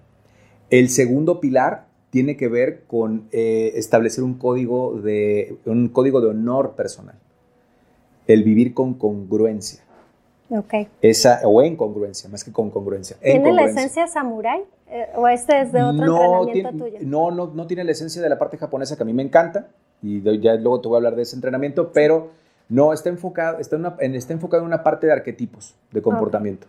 El 0.71 0.89
segundo 0.89 1.39
pilar 1.39 1.87
tiene 2.11 2.37
que 2.37 2.49
ver 2.49 2.83
con 2.89 3.29
eh, 3.31 3.73
establecer 3.77 4.25
un 4.25 4.35
código, 4.35 5.01
de, 5.01 5.57
un 5.67 5.89
código 5.89 6.21
de 6.21 6.29
honor 6.31 6.73
personal. 6.75 7.15
El 8.27 8.43
vivir 8.45 8.75
con 8.75 8.95
congruencia. 8.95 9.83
Ok. 10.51 10.75
Esa, 11.03 11.41
o 11.45 11.63
en 11.63 11.77
congruencia, 11.77 12.29
más 12.29 12.45
que 12.45 12.53
con 12.53 12.71
congruencia. 12.71 13.17
en 13.21 13.43
¿Tiene 13.43 13.53
la 13.53 13.65
esencia 13.65 14.07
samurái? 14.07 14.63
Eh, 14.89 15.07
¿O 15.17 15.27
este 15.27 15.61
es 15.63 15.73
de 15.73 15.83
otro 15.83 16.05
no, 16.07 16.15
entrenamiento 16.45 16.53
tiene, 16.53 16.73
tuyo? 16.99 16.99
no, 17.09 17.31
no, 17.31 17.47
no 17.55 17.67
tiene 17.67 17.85
la 17.85 17.93
esencia 17.93 18.21
de 18.23 18.29
la 18.29 18.39
parte 18.39 18.57
japonesa 18.59 18.97
que 18.97 19.03
a 19.03 19.07
mí 19.07 19.13
me 19.15 19.23
encanta, 19.23 19.69
y 20.03 20.21
ya 20.41 20.55
luego 20.55 20.81
te 20.81 20.89
voy 20.89 20.97
a 20.97 20.99
hablar 20.99 21.17
de 21.17 21.23
ese 21.23 21.35
entrenamiento, 21.35 21.91
pero 21.93 22.31
no, 22.69 22.93
está 22.93 23.09
enfocado, 23.09 23.59
está, 23.59 23.77
en 23.77 23.83
una- 23.87 23.97
está 24.17 24.33
enfocado 24.35 24.63
en 24.63 24.67
una 24.67 24.83
parte 24.83 25.07
de 25.07 25.13
arquetipos 25.15 25.75
de 25.91 26.03
comportamiento. 26.03 26.67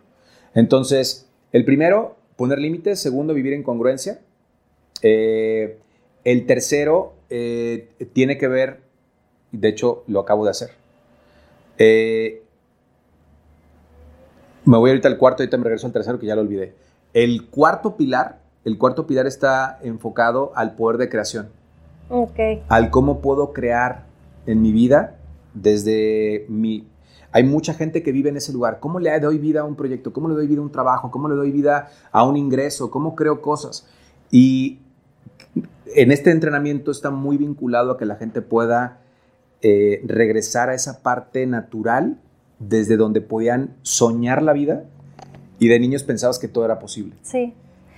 Entonces, 0.54 1.28
el 1.52 1.66
primero, 1.66 2.16
poner 2.38 2.60
límites, 2.60 3.00
segundo, 3.02 3.34
vivir 3.34 3.54
en 3.54 3.64
congruencia. 3.64 4.20
Eh, 5.02 5.78
el 6.24 6.46
tercero 6.46 7.14
eh, 7.30 7.90
tiene 8.14 8.38
que 8.38 8.48
ver, 8.48 8.80
de 9.52 9.68
hecho, 9.68 10.04
lo 10.08 10.22
acabo 10.22 10.46
de 10.46 10.52
hacer. 10.52 10.70
Eh, 11.78 12.44
me 14.66 14.78
voy 14.78 14.92
ahorita 14.92 15.08
al 15.08 15.18
cuarto, 15.18 15.44
ahorita 15.44 15.58
me 15.58 15.66
regreso 15.66 15.88
al 15.88 15.94
tercero 15.94 16.20
que 16.20 16.26
ya 16.26 16.36
lo 16.36 16.42
olvidé. 16.42 16.76
El 17.14 17.48
cuarto 17.48 17.96
pilar, 17.96 18.40
el 18.64 18.78
cuarto 18.78 19.06
pilar 19.08 19.28
está 19.28 19.80
enfocado 19.84 20.52
al 20.56 20.76
poder 20.76 20.98
de 20.98 21.10
creación, 21.10 21.50
Ok, 22.10 22.40
al 22.68 22.92
cómo 22.92 23.20
puedo 23.20 23.52
crear 23.52 24.06
en 24.46 24.62
mi 24.62 24.72
vida 24.72 25.18
desde 25.54 26.46
mi... 26.50 26.88
Hay 27.32 27.44
mucha 27.44 27.74
gente 27.74 28.02
que 28.02 28.12
vive 28.12 28.30
en 28.30 28.38
ese 28.38 28.54
lugar. 28.54 28.80
¿Cómo 28.80 29.00
le 29.00 29.20
doy 29.20 29.40
vida 29.40 29.62
a 29.62 29.64
un 29.66 29.76
proyecto? 29.76 30.14
¿Cómo 30.14 30.30
le 30.30 30.36
doy 30.36 30.48
vida 30.48 30.60
a 30.60 30.64
un 30.64 30.72
trabajo? 30.72 31.12
¿Cómo 31.12 31.28
le 31.28 31.36
doy 31.36 31.52
vida 31.52 31.90
a 32.12 32.24
un 32.24 32.38
ingreso? 32.38 32.90
¿Cómo 32.90 33.16
creo 33.16 33.42
cosas? 33.42 33.88
Y 34.32 34.80
en 35.96 36.12
este 36.12 36.32
entrenamiento 36.32 36.92
está 36.92 37.12
muy 37.12 37.38
vinculado 37.38 37.92
a 37.92 37.98
que 37.98 38.06
la 38.06 38.16
gente 38.16 38.42
pueda 38.42 39.00
eh, 39.68 40.02
regresar 40.06 40.70
a 40.70 40.76
esa 40.76 41.02
parte 41.02 41.48
natural 41.48 42.18
desde 42.60 42.98
donde 42.98 43.20
podían 43.22 43.76
soñar 43.82 44.44
la 44.44 44.54
vida 44.54 44.84
y 45.58 45.68
de 45.70 45.80
niños 45.80 46.04
pensabas 46.04 46.38
que 46.38 46.48
todo 46.48 46.66
era 46.66 46.78
posible. 46.78 47.16
sí. 47.24 47.54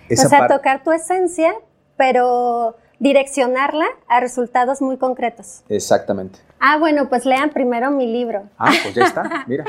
Esa 0.09 0.27
o 0.27 0.29
sea, 0.29 0.47
tocar 0.47 0.83
tu 0.85 0.93
esencia, 0.93 1.53
pero 1.97 2.77
direccionarla 2.99 3.85
a 4.07 4.21
resultados 4.21 4.81
muy 4.81 4.95
concretos. 4.95 5.63
Exactamente. 5.67 6.39
Ah, 6.61 6.77
bueno, 6.79 7.09
pues 7.09 7.25
lean 7.25 7.49
primero 7.49 7.91
mi 7.91 8.07
libro. 8.09 8.43
Ah, 8.57 8.71
pues 8.83 8.95
ya 8.95 9.03
está, 9.03 9.43
mira. 9.47 9.65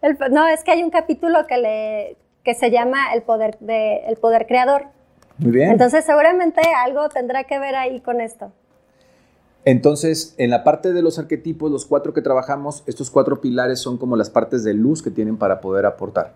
El- 0.00 0.16
no, 0.30 0.46
es 0.46 0.62
que 0.62 0.70
hay 0.70 0.84
un 0.84 0.90
capítulo 0.90 1.48
que, 1.48 1.58
le, 1.58 2.16
que 2.44 2.54
se 2.54 2.70
llama 2.70 3.12
El 3.12 3.22
poder, 3.22 3.58
de, 3.58 4.06
el 4.06 4.14
poder 4.18 4.46
creador. 4.46 4.84
Muy 5.38 5.50
bien. 5.50 5.72
Entonces, 5.72 6.04
seguramente 6.04 6.60
algo 6.86 7.08
tendrá 7.08 7.42
que 7.42 7.58
ver 7.58 7.74
ahí 7.74 8.00
con 8.00 8.20
esto. 8.20 8.52
Entonces, 9.64 10.34
en 10.38 10.50
la 10.50 10.64
parte 10.64 10.92
de 10.92 11.02
los 11.02 11.18
arquetipos, 11.18 11.70
los 11.70 11.86
cuatro 11.86 12.12
que 12.12 12.22
trabajamos, 12.22 12.82
estos 12.86 13.10
cuatro 13.10 13.40
pilares 13.40 13.78
son 13.78 13.96
como 13.96 14.16
las 14.16 14.28
partes 14.28 14.64
de 14.64 14.74
luz 14.74 15.02
que 15.02 15.10
tienen 15.10 15.36
para 15.36 15.60
poder 15.60 15.86
aportar. 15.86 16.34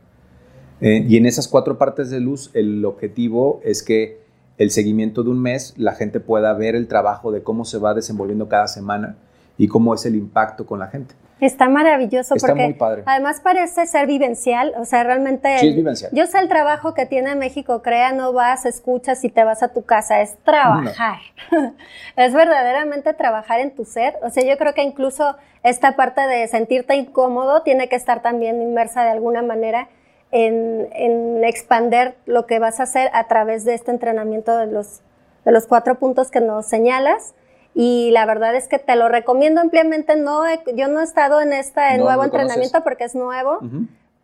Eh, 0.80 1.04
y 1.08 1.16
en 1.16 1.26
esas 1.26 1.48
cuatro 1.48 1.78
partes 1.78 2.10
de 2.10 2.20
luz, 2.20 2.50
el 2.54 2.84
objetivo 2.84 3.60
es 3.64 3.82
que 3.82 4.20
el 4.58 4.70
seguimiento 4.70 5.22
de 5.22 5.30
un 5.30 5.40
mes, 5.40 5.74
la 5.76 5.94
gente 5.94 6.20
pueda 6.20 6.52
ver 6.54 6.76
el 6.76 6.86
trabajo 6.86 7.32
de 7.32 7.42
cómo 7.42 7.64
se 7.64 7.78
va 7.78 7.94
desenvolviendo 7.94 8.48
cada 8.48 8.68
semana 8.68 9.16
y 9.58 9.68
cómo 9.68 9.94
es 9.94 10.06
el 10.06 10.14
impacto 10.14 10.64
con 10.66 10.78
la 10.78 10.86
gente. 10.86 11.14
Está 11.38 11.68
maravilloso 11.68 12.34
Está 12.34 12.48
porque 12.48 12.64
muy 12.64 12.72
padre. 12.74 13.02
además 13.04 13.40
parece 13.40 13.84
ser 13.84 14.06
vivencial, 14.06 14.72
o 14.78 14.86
sea, 14.86 15.04
realmente... 15.04 15.58
Sí, 15.58 15.68
es 15.68 15.76
vivencial. 15.76 16.10
Yo 16.14 16.26
sé 16.26 16.38
el 16.38 16.48
trabajo 16.48 16.94
que 16.94 17.04
tiene 17.04 17.34
México 17.34 17.82
Crea, 17.82 18.12
no 18.12 18.32
vas, 18.32 18.64
escuchas 18.64 19.22
y 19.22 19.28
te 19.28 19.44
vas 19.44 19.62
a 19.62 19.68
tu 19.68 19.84
casa, 19.84 20.22
es 20.22 20.38
trabajar. 20.44 21.18
es 22.16 22.32
verdaderamente 22.32 23.12
trabajar 23.12 23.60
en 23.60 23.74
tu 23.74 23.84
ser. 23.84 24.14
O 24.22 24.30
sea, 24.30 24.44
yo 24.44 24.56
creo 24.56 24.72
que 24.72 24.82
incluso 24.82 25.36
esta 25.62 25.94
parte 25.94 26.22
de 26.22 26.48
sentirte 26.48 26.94
incómodo 26.96 27.60
tiene 27.62 27.88
que 27.90 27.96
estar 27.96 28.22
también 28.22 28.62
inmersa 28.62 29.04
de 29.04 29.10
alguna 29.10 29.42
manera 29.42 29.88
en, 30.30 30.88
en 30.92 31.44
expander 31.44 32.14
lo 32.24 32.46
que 32.46 32.58
vas 32.58 32.80
a 32.80 32.84
hacer 32.84 33.10
a 33.12 33.28
través 33.28 33.66
de 33.66 33.74
este 33.74 33.90
entrenamiento 33.90 34.56
de 34.56 34.68
los, 34.68 35.02
de 35.44 35.52
los 35.52 35.66
cuatro 35.66 35.96
puntos 35.96 36.30
que 36.30 36.40
nos 36.40 36.66
señalas. 36.66 37.34
Y 37.78 38.10
la 38.12 38.24
verdad 38.24 38.54
es 38.56 38.68
que 38.68 38.78
te 38.78 38.96
lo 38.96 39.08
recomiendo 39.10 39.60
ampliamente. 39.60 40.16
No 40.16 40.46
he- 40.46 40.60
yo 40.74 40.88
no 40.88 41.00
he 41.00 41.04
estado 41.04 41.42
en 41.42 41.52
este 41.52 41.80
No, 41.98 42.04
nuevo 42.04 42.22
conoces. 42.22 42.40
entrenamiento 42.40 42.82
porque 42.82 43.04
es 43.04 43.14
nuevo 43.14 43.60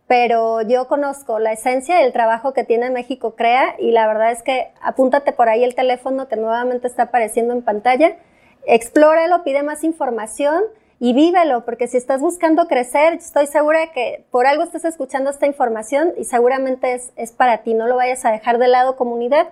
pero 0.05 0.61
yo 0.61 0.87
conozco 0.87 1.39
la 1.39 1.53
esencia 1.53 1.97
del 1.97 2.11
trabajo 2.11 2.53
que 2.53 2.63
tiene 2.65 2.89
México 2.89 3.35
Crea 3.35 3.75
y 3.79 3.91
la 3.91 4.05
verdad 4.05 4.31
es 4.31 4.43
que 4.43 4.67
apúntate 4.81 5.31
por 5.31 5.47
ahí 5.49 5.63
el 5.63 5.75
teléfono 5.75 6.27
que 6.27 6.35
nuevamente 6.35 6.87
está 6.87 7.03
apareciendo 7.03 7.53
en 7.53 7.61
pantalla, 7.63 8.17
explóralo, 8.65 9.43
pide 9.43 9.63
más 9.63 9.83
información 9.83 10.61
y 10.99 11.13
vívelo, 11.13 11.65
porque 11.65 11.87
si 11.87 11.97
estás 11.97 12.21
buscando 12.21 12.67
crecer, 12.67 13.13
estoy 13.13 13.47
segura 13.47 13.91
que 13.93 14.25
por 14.29 14.45
algo 14.45 14.63
estás 14.63 14.85
escuchando 14.85 15.29
esta 15.29 15.47
información 15.47 16.13
y 16.17 16.25
seguramente 16.25 16.93
es, 16.93 17.11
es 17.15 17.31
para 17.31 17.59
ti, 17.63 17.73
no 17.73 17.87
lo 17.87 17.95
vayas 17.95 18.23
a 18.25 18.31
dejar 18.31 18.57
de 18.57 18.67
lado 18.67 18.95
comunidad. 18.95 19.47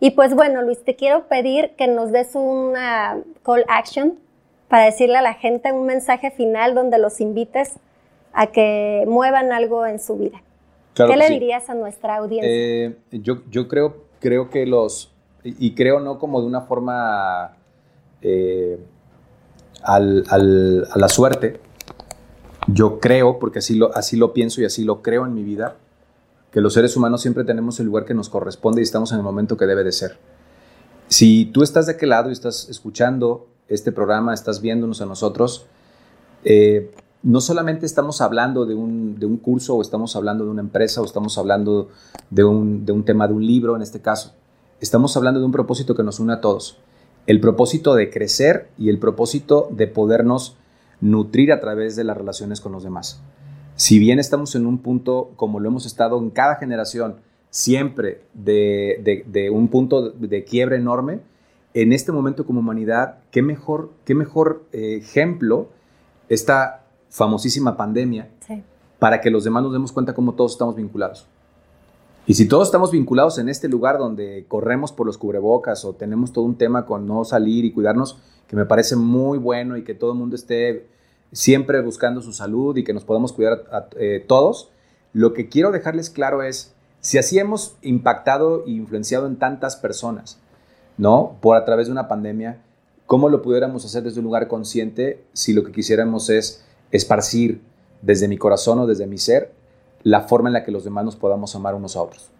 Y 0.00 0.12
pues 0.12 0.34
bueno, 0.34 0.62
Luis, 0.62 0.82
te 0.84 0.94
quiero 0.96 1.26
pedir 1.28 1.70
que 1.76 1.88
nos 1.88 2.12
des 2.12 2.34
una 2.34 3.18
call 3.44 3.64
action 3.68 4.14
para 4.68 4.84
decirle 4.84 5.16
a 5.16 5.22
la 5.22 5.34
gente 5.34 5.72
un 5.72 5.86
mensaje 5.86 6.30
final 6.30 6.74
donde 6.74 6.98
los 6.98 7.20
invites 7.20 7.74
a 8.32 8.48
que 8.48 9.04
muevan 9.08 9.50
algo 9.52 9.86
en 9.86 9.98
su 9.98 10.16
vida. 10.16 10.40
Claro 10.94 11.12
¿Qué 11.12 11.16
le 11.18 11.26
sí. 11.26 11.32
dirías 11.34 11.68
a 11.70 11.74
nuestra 11.74 12.16
audiencia? 12.16 12.50
Eh, 12.50 12.96
yo, 13.10 13.42
yo 13.50 13.66
creo, 13.66 14.04
creo 14.20 14.50
que 14.50 14.66
los, 14.66 15.12
y 15.42 15.68
y 15.68 15.74
creo 15.74 16.00
no 16.00 16.18
como 16.18 16.40
de 16.40 16.46
una 16.46 16.60
forma 16.60 17.56
eh, 18.22 18.78
al- 19.82 20.24
al- 20.28 20.86
a 20.92 20.98
la 20.98 21.08
suerte, 21.08 21.60
yo 22.68 23.00
creo, 23.00 23.38
porque 23.38 23.60
así 23.60 23.74
lo, 23.74 23.94
así 23.96 24.16
lo 24.16 24.32
pienso 24.32 24.60
y 24.60 24.64
así 24.64 24.84
lo 24.84 25.02
creo 25.02 25.24
en 25.24 25.34
mi 25.34 25.42
vida, 25.42 25.76
que 26.58 26.62
los 26.62 26.74
seres 26.74 26.96
humanos 26.96 27.22
siempre 27.22 27.44
tenemos 27.44 27.78
el 27.78 27.86
lugar 27.86 28.04
que 28.04 28.14
nos 28.14 28.28
corresponde 28.28 28.80
y 28.80 28.82
estamos 28.82 29.12
en 29.12 29.18
el 29.18 29.22
momento 29.22 29.56
que 29.56 29.64
debe 29.64 29.84
de 29.84 29.92
ser. 29.92 30.18
Si 31.06 31.44
tú 31.44 31.62
estás 31.62 31.86
de 31.86 31.92
aquel 31.92 32.08
lado 32.08 32.30
y 32.30 32.32
estás 32.32 32.68
escuchando 32.68 33.46
este 33.68 33.92
programa, 33.92 34.34
estás 34.34 34.60
viéndonos 34.60 35.00
a 35.00 35.06
nosotros, 35.06 35.66
eh, 36.42 36.90
no 37.22 37.40
solamente 37.40 37.86
estamos 37.86 38.20
hablando 38.20 38.66
de 38.66 38.74
un, 38.74 39.20
de 39.20 39.26
un, 39.26 39.36
curso 39.36 39.76
o 39.76 39.82
estamos 39.82 40.16
hablando 40.16 40.46
de 40.46 40.50
una 40.50 40.60
empresa 40.60 41.00
o 41.00 41.04
estamos 41.04 41.38
hablando 41.38 41.90
de 42.28 42.42
un, 42.42 42.84
de 42.84 42.90
un 42.90 43.04
tema 43.04 43.28
de 43.28 43.34
un 43.34 43.46
libro 43.46 43.76
en 43.76 43.82
este 43.82 44.00
caso, 44.00 44.32
estamos 44.80 45.16
hablando 45.16 45.38
de 45.38 45.46
un 45.46 45.52
propósito 45.52 45.94
que 45.94 46.02
nos 46.02 46.18
une 46.18 46.32
a 46.32 46.40
todos. 46.40 46.78
El 47.28 47.40
propósito 47.40 47.94
de 47.94 48.10
crecer 48.10 48.68
y 48.76 48.88
el 48.88 48.98
propósito 48.98 49.68
de 49.70 49.86
podernos 49.86 50.56
nutrir 51.00 51.52
a 51.52 51.60
través 51.60 51.94
de 51.94 52.02
las 52.02 52.16
relaciones 52.16 52.60
con 52.60 52.72
los 52.72 52.82
demás. 52.82 53.22
Si 53.78 54.00
bien 54.00 54.18
estamos 54.18 54.56
en 54.56 54.66
un 54.66 54.78
punto, 54.78 55.30
como 55.36 55.60
lo 55.60 55.68
hemos 55.68 55.86
estado 55.86 56.18
en 56.18 56.30
cada 56.30 56.56
generación, 56.56 57.20
siempre 57.48 58.22
de, 58.34 59.24
de, 59.24 59.50
un 59.50 59.68
punto 59.68 60.10
de 60.10 60.42
quiebre 60.42 60.78
enorme, 60.78 61.20
en 61.74 61.92
este 61.92 62.10
momento 62.10 62.44
como 62.44 62.58
humanidad, 62.58 63.20
qué 63.30 63.40
mejor, 63.40 63.92
qué 64.04 64.16
mejor 64.16 64.64
eh, 64.72 64.96
ejemplo 64.96 65.68
esta 66.28 66.86
famosísima 67.08 67.76
pandemia 67.76 68.28
para 68.98 69.20
que 69.20 69.30
los 69.30 69.44
demás 69.44 69.62
nos 69.62 69.72
demos 69.72 69.92
cuenta 69.92 70.12
cómo 70.12 70.34
todos 70.34 70.52
estamos 70.52 70.74
vinculados. 70.74 71.28
Y 72.26 72.34
si 72.34 72.48
todos 72.48 72.66
estamos 72.66 72.90
vinculados 72.90 73.38
en 73.38 73.48
este 73.48 73.68
lugar 73.68 73.96
donde 73.96 74.44
corremos 74.48 74.90
por 74.90 75.06
los 75.06 75.18
cubrebocas 75.18 75.84
o 75.84 75.92
tenemos 75.92 76.32
todo 76.32 76.46
un 76.46 76.56
tema 76.56 76.84
con 76.84 77.06
no 77.06 77.24
salir 77.24 77.64
y 77.64 77.70
cuidarnos, 77.70 78.18
que 78.48 78.56
me 78.56 78.66
parece 78.66 78.96
muy 78.96 79.38
bueno 79.38 79.76
y 79.76 79.84
que 79.84 79.94
todo 79.94 80.14
el 80.14 80.18
mundo 80.18 80.34
esté 80.34 80.88
siempre 81.32 81.80
buscando 81.80 82.22
su 82.22 82.32
salud 82.32 82.76
y 82.76 82.84
que 82.84 82.92
nos 82.92 83.04
podamos 83.04 83.32
cuidar 83.32 83.64
a, 83.70 83.88
eh, 83.96 84.24
todos, 84.26 84.70
lo 85.12 85.32
que 85.32 85.48
quiero 85.48 85.72
dejarles 85.72 86.10
claro 86.10 86.42
es, 86.42 86.74
si 87.00 87.18
así 87.18 87.38
hemos 87.38 87.76
impactado 87.82 88.64
e 88.66 88.70
influenciado 88.70 89.26
en 89.26 89.36
tantas 89.36 89.76
personas, 89.76 90.38
¿no? 90.96 91.36
Por 91.40 91.56
a 91.56 91.64
través 91.64 91.86
de 91.86 91.92
una 91.92 92.08
pandemia, 92.08 92.60
¿cómo 93.06 93.28
lo 93.28 93.42
pudiéramos 93.42 93.84
hacer 93.84 94.02
desde 94.02 94.20
un 94.20 94.24
lugar 94.24 94.48
consciente 94.48 95.24
si 95.32 95.52
lo 95.52 95.64
que 95.64 95.72
quisiéramos 95.72 96.28
es 96.30 96.64
esparcir 96.90 97.60
desde 98.02 98.28
mi 98.28 98.36
corazón 98.36 98.78
o 98.80 98.86
desde 98.86 99.06
mi 99.06 99.18
ser 99.18 99.52
la 100.02 100.22
forma 100.22 100.48
en 100.48 100.54
la 100.54 100.64
que 100.64 100.70
los 100.70 100.84
demás 100.84 101.04
nos 101.04 101.16
podamos 101.16 101.54
amar 101.54 101.74
unos 101.74 101.96
a 101.96 102.02
otros? 102.02 102.30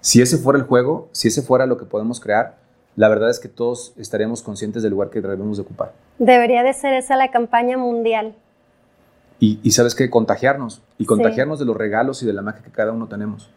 Si 0.00 0.22
ese 0.22 0.38
fuera 0.38 0.58
el 0.58 0.66
juego, 0.66 1.08
si 1.12 1.28
ese 1.28 1.42
fuera 1.42 1.66
lo 1.66 1.76
que 1.76 1.84
podemos 1.84 2.20
crear, 2.20 2.58
la 2.96 3.08
verdad 3.08 3.28
es 3.28 3.38
que 3.38 3.48
todos 3.48 3.92
estaríamos 3.98 4.42
conscientes 4.42 4.82
del 4.82 4.92
lugar 4.92 5.10
que 5.10 5.20
debemos 5.20 5.58
de 5.58 5.62
ocupar. 5.62 5.92
Debería 6.18 6.62
de 6.62 6.72
ser 6.72 6.94
esa 6.94 7.16
la 7.16 7.30
campaña 7.30 7.76
mundial. 7.76 8.34
Y, 9.38 9.70
sabes 9.72 9.94
qué, 9.94 10.08
contagiarnos, 10.08 10.80
y 10.96 11.04
contagiarnos 11.04 11.58
de 11.58 11.66
los 11.66 11.76
regalos 11.76 12.22
y 12.22 12.26
de 12.26 12.32
la 12.32 12.40
magia 12.40 12.62
que 12.62 12.70
cada 12.70 12.92
uno 12.92 13.06
tenemos, 13.06 13.50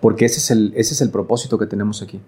porque 0.00 0.24
ese 0.24 0.38
es 0.38 0.50
el, 0.50 0.72
ese 0.74 0.94
es 0.94 1.02
el 1.02 1.10
propósito 1.10 1.58
que 1.58 1.66
tenemos 1.66 2.00
aquí. 2.00 2.22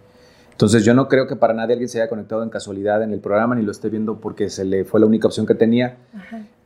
Entonces 0.50 0.84
yo 0.84 0.92
no 0.92 1.08
creo 1.08 1.26
que 1.26 1.34
para 1.34 1.54
nadie 1.54 1.72
alguien 1.72 1.88
se 1.88 2.02
haya 2.02 2.10
conectado 2.10 2.42
en 2.42 2.50
casualidad 2.50 3.02
en 3.02 3.14
el 3.14 3.20
programa 3.20 3.54
ni 3.54 3.62
lo 3.62 3.72
esté 3.72 3.88
viendo 3.88 4.20
porque 4.20 4.50
se 4.50 4.66
le 4.66 4.84
fue 4.84 5.00
la 5.00 5.06
única 5.06 5.26
opción 5.26 5.46
que 5.46 5.54
tenía. 5.54 5.96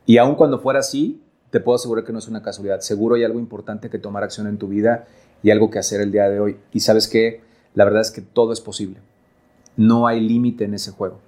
Y 0.05 0.17
aun 0.17 0.35
cuando 0.35 0.59
fuera 0.59 0.79
así, 0.79 1.23
te 1.49 1.61
puedo 1.61 1.77
asegurar 1.77 2.03
que 2.03 2.11
no 2.11 2.19
es 2.19 2.27
una 2.27 2.41
casualidad. 2.41 2.81
Seguro 2.81 3.15
hay 3.15 3.23
algo 3.23 3.39
importante 3.39 3.89
que 3.89 3.97
tomar 3.97 4.25
acción 4.25 4.47
en 4.47 4.57
tu 4.57 4.67
vida 4.67 5.07
y 5.41 5.51
algo 5.51 5.71
que 5.71 5.79
hacer 5.79 6.01
el 6.01 6.11
día 6.11 6.27
de 6.27 6.41
hoy. 6.41 6.57
Y 6.73 6.81
sabes 6.81 7.07
que 7.07 7.39
la 7.73 7.85
verdad 7.85 8.01
es 8.01 8.11
que 8.11 8.21
todo 8.21 8.51
es 8.51 8.59
posible 8.59 8.99
no 9.77 10.07
hay 10.07 10.19
límite 10.19 10.65
en 10.65 10.73
ese 10.73 10.91
juego. 10.91 11.19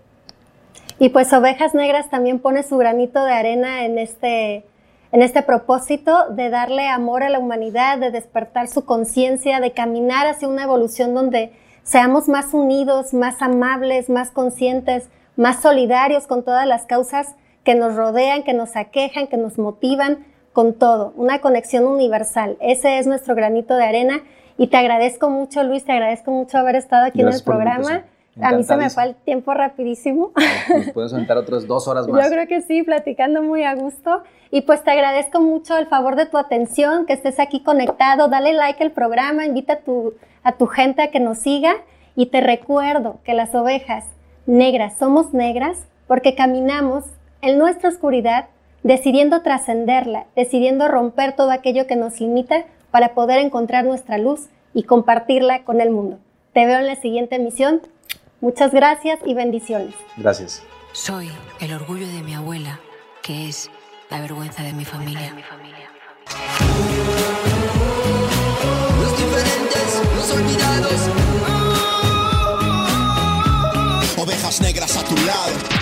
Y 0.98 1.10
pues 1.10 1.32
Ovejas 1.32 1.74
Negras 1.74 2.10
también 2.10 2.40
pone 2.40 2.64
su 2.64 2.78
granito 2.78 3.24
de 3.24 3.32
arena 3.32 3.86
en 3.86 3.98
este, 3.98 4.66
en 5.14 5.22
este 5.22 5.42
propósito 5.42 6.30
de 6.30 6.50
darle 6.50 6.88
amor 6.88 7.24
a 7.24 7.30
la 7.30 7.40
humanidad, 7.40 7.98
de 8.00 8.12
despertar 8.12 8.68
su 8.68 8.84
conciencia, 8.84 9.62
de 9.62 9.72
caminar 9.72 10.28
hacia 10.28 10.50
una 10.50 10.64
evolución 10.64 11.14
donde 11.14 11.54
seamos 11.84 12.28
más 12.28 12.54
unidos, 12.54 13.14
más 13.14 13.42
amables, 13.42 14.10
más 14.10 14.32
conscientes, 14.32 15.08
más 15.38 15.62
solidarios 15.62 16.28
con 16.28 16.44
todas 16.44 16.68
las 16.68 16.86
causas 16.86 17.36
que 17.64 17.76
nos 17.76 17.96
rodean, 17.96 18.44
que 18.44 18.54
nos 18.54 18.76
aquejan, 18.76 19.28
que 19.28 19.38
nos 19.38 19.58
motivan, 19.58 20.26
con 20.52 20.74
todo, 20.74 21.14
una 21.16 21.40
conexión 21.40 21.86
universal. 21.86 22.58
Ese 22.60 22.98
es 22.98 23.08
nuestro 23.08 23.36
granito 23.36 23.76
de 23.76 23.86
arena 23.86 24.24
y 24.58 24.68
te 24.68 24.76
agradezco 24.76 25.30
mucho, 25.30 25.64
Luis, 25.64 25.86
te 25.86 25.94
agradezco 25.94 26.32
mucho 26.32 26.58
haber 26.58 26.76
estado 26.76 27.06
aquí 27.06 27.22
en 27.22 27.30
el 27.30 27.42
programa. 27.44 28.04
A 28.42 28.52
mí 28.52 28.64
se 28.64 28.76
me 28.76 28.90
fue 28.90 29.04
el 29.04 29.16
tiempo 29.16 29.54
rapidísimo. 29.54 30.32
Nos 30.76 30.92
puedes 30.92 31.12
sentar 31.12 31.38
otras 31.38 31.68
dos 31.68 31.88
horas 31.88 32.08
más. 32.08 32.24
Yo 32.24 32.32
creo 32.32 32.48
que 32.48 32.62
sí, 32.62 32.84
platicando 32.84 33.42
muy 33.42 33.64
a 33.64 33.76
gusto. 33.76 34.24
Y 34.52 34.62
pues 34.62 34.84
te 34.84 34.92
agradezco 34.92 35.42
mucho 35.42 35.78
el 35.78 35.88
favor 35.88 36.16
de 36.16 36.26
tu 36.26 36.38
atención, 36.38 37.06
que 37.06 37.14
estés 37.14 37.40
aquí 37.40 37.62
conectado. 37.62 38.28
Dale 38.28 38.54
like 38.54 38.84
al 38.84 38.92
programa, 38.92 39.46
invita 39.46 39.74
a 39.74 39.80
tu, 39.80 40.14
a 40.44 40.54
tu 40.54 40.68
gente 40.68 41.02
a 41.04 41.12
que 41.12 41.20
nos 41.20 41.40
siga. 41.40 41.74
Y 42.16 42.28
te 42.28 42.42
recuerdo 42.42 43.20
que 43.24 43.34
las 43.34 43.54
ovejas 43.56 44.06
negras 44.46 44.98
somos 44.98 45.34
negras 45.34 45.78
porque 46.08 46.36
caminamos 46.36 47.06
en 47.42 47.60
nuestra 47.60 47.90
oscuridad 47.90 48.48
decidiendo 48.84 49.42
trascenderla, 49.42 50.26
decidiendo 50.36 50.88
romper 50.88 51.36
todo 51.36 51.52
aquello 51.52 51.88
que 51.88 51.96
nos 51.96 52.20
limita 52.20 52.66
para 52.92 53.14
poder 53.14 53.40
encontrar 53.40 53.86
nuestra 53.86 54.18
luz 54.18 54.48
y 54.74 54.84
compartirla 54.84 55.64
con 55.64 55.82
el 55.82 55.92
mundo. 55.92 56.18
Te 56.54 56.66
veo 56.66 56.80
en 56.80 56.88
la 56.88 56.96
siguiente 56.96 57.36
emisión. 57.36 57.82
Muchas 58.42 58.72
gracias 58.72 59.20
y 59.26 59.34
bendiciones. 59.34 59.94
Gracias. 60.16 60.64
Soy 60.94 61.30
el 61.60 61.74
orgullo 61.74 62.08
de 62.08 62.24
mi 62.24 62.34
abuela, 62.34 62.80
que 63.22 63.50
es 63.50 63.70
la 64.10 64.22
vergüenza 64.22 64.64
de 64.64 64.74
mi 64.74 64.86
familia. 64.86 65.36
Los 69.02 69.18
diferentes, 69.18 70.02
los 70.16 70.32
olvidados. 70.32 71.10
Ovejas 74.18 74.62
negras 74.62 74.98
a 74.98 75.04
tu 75.04 75.16
lado. 75.26 75.79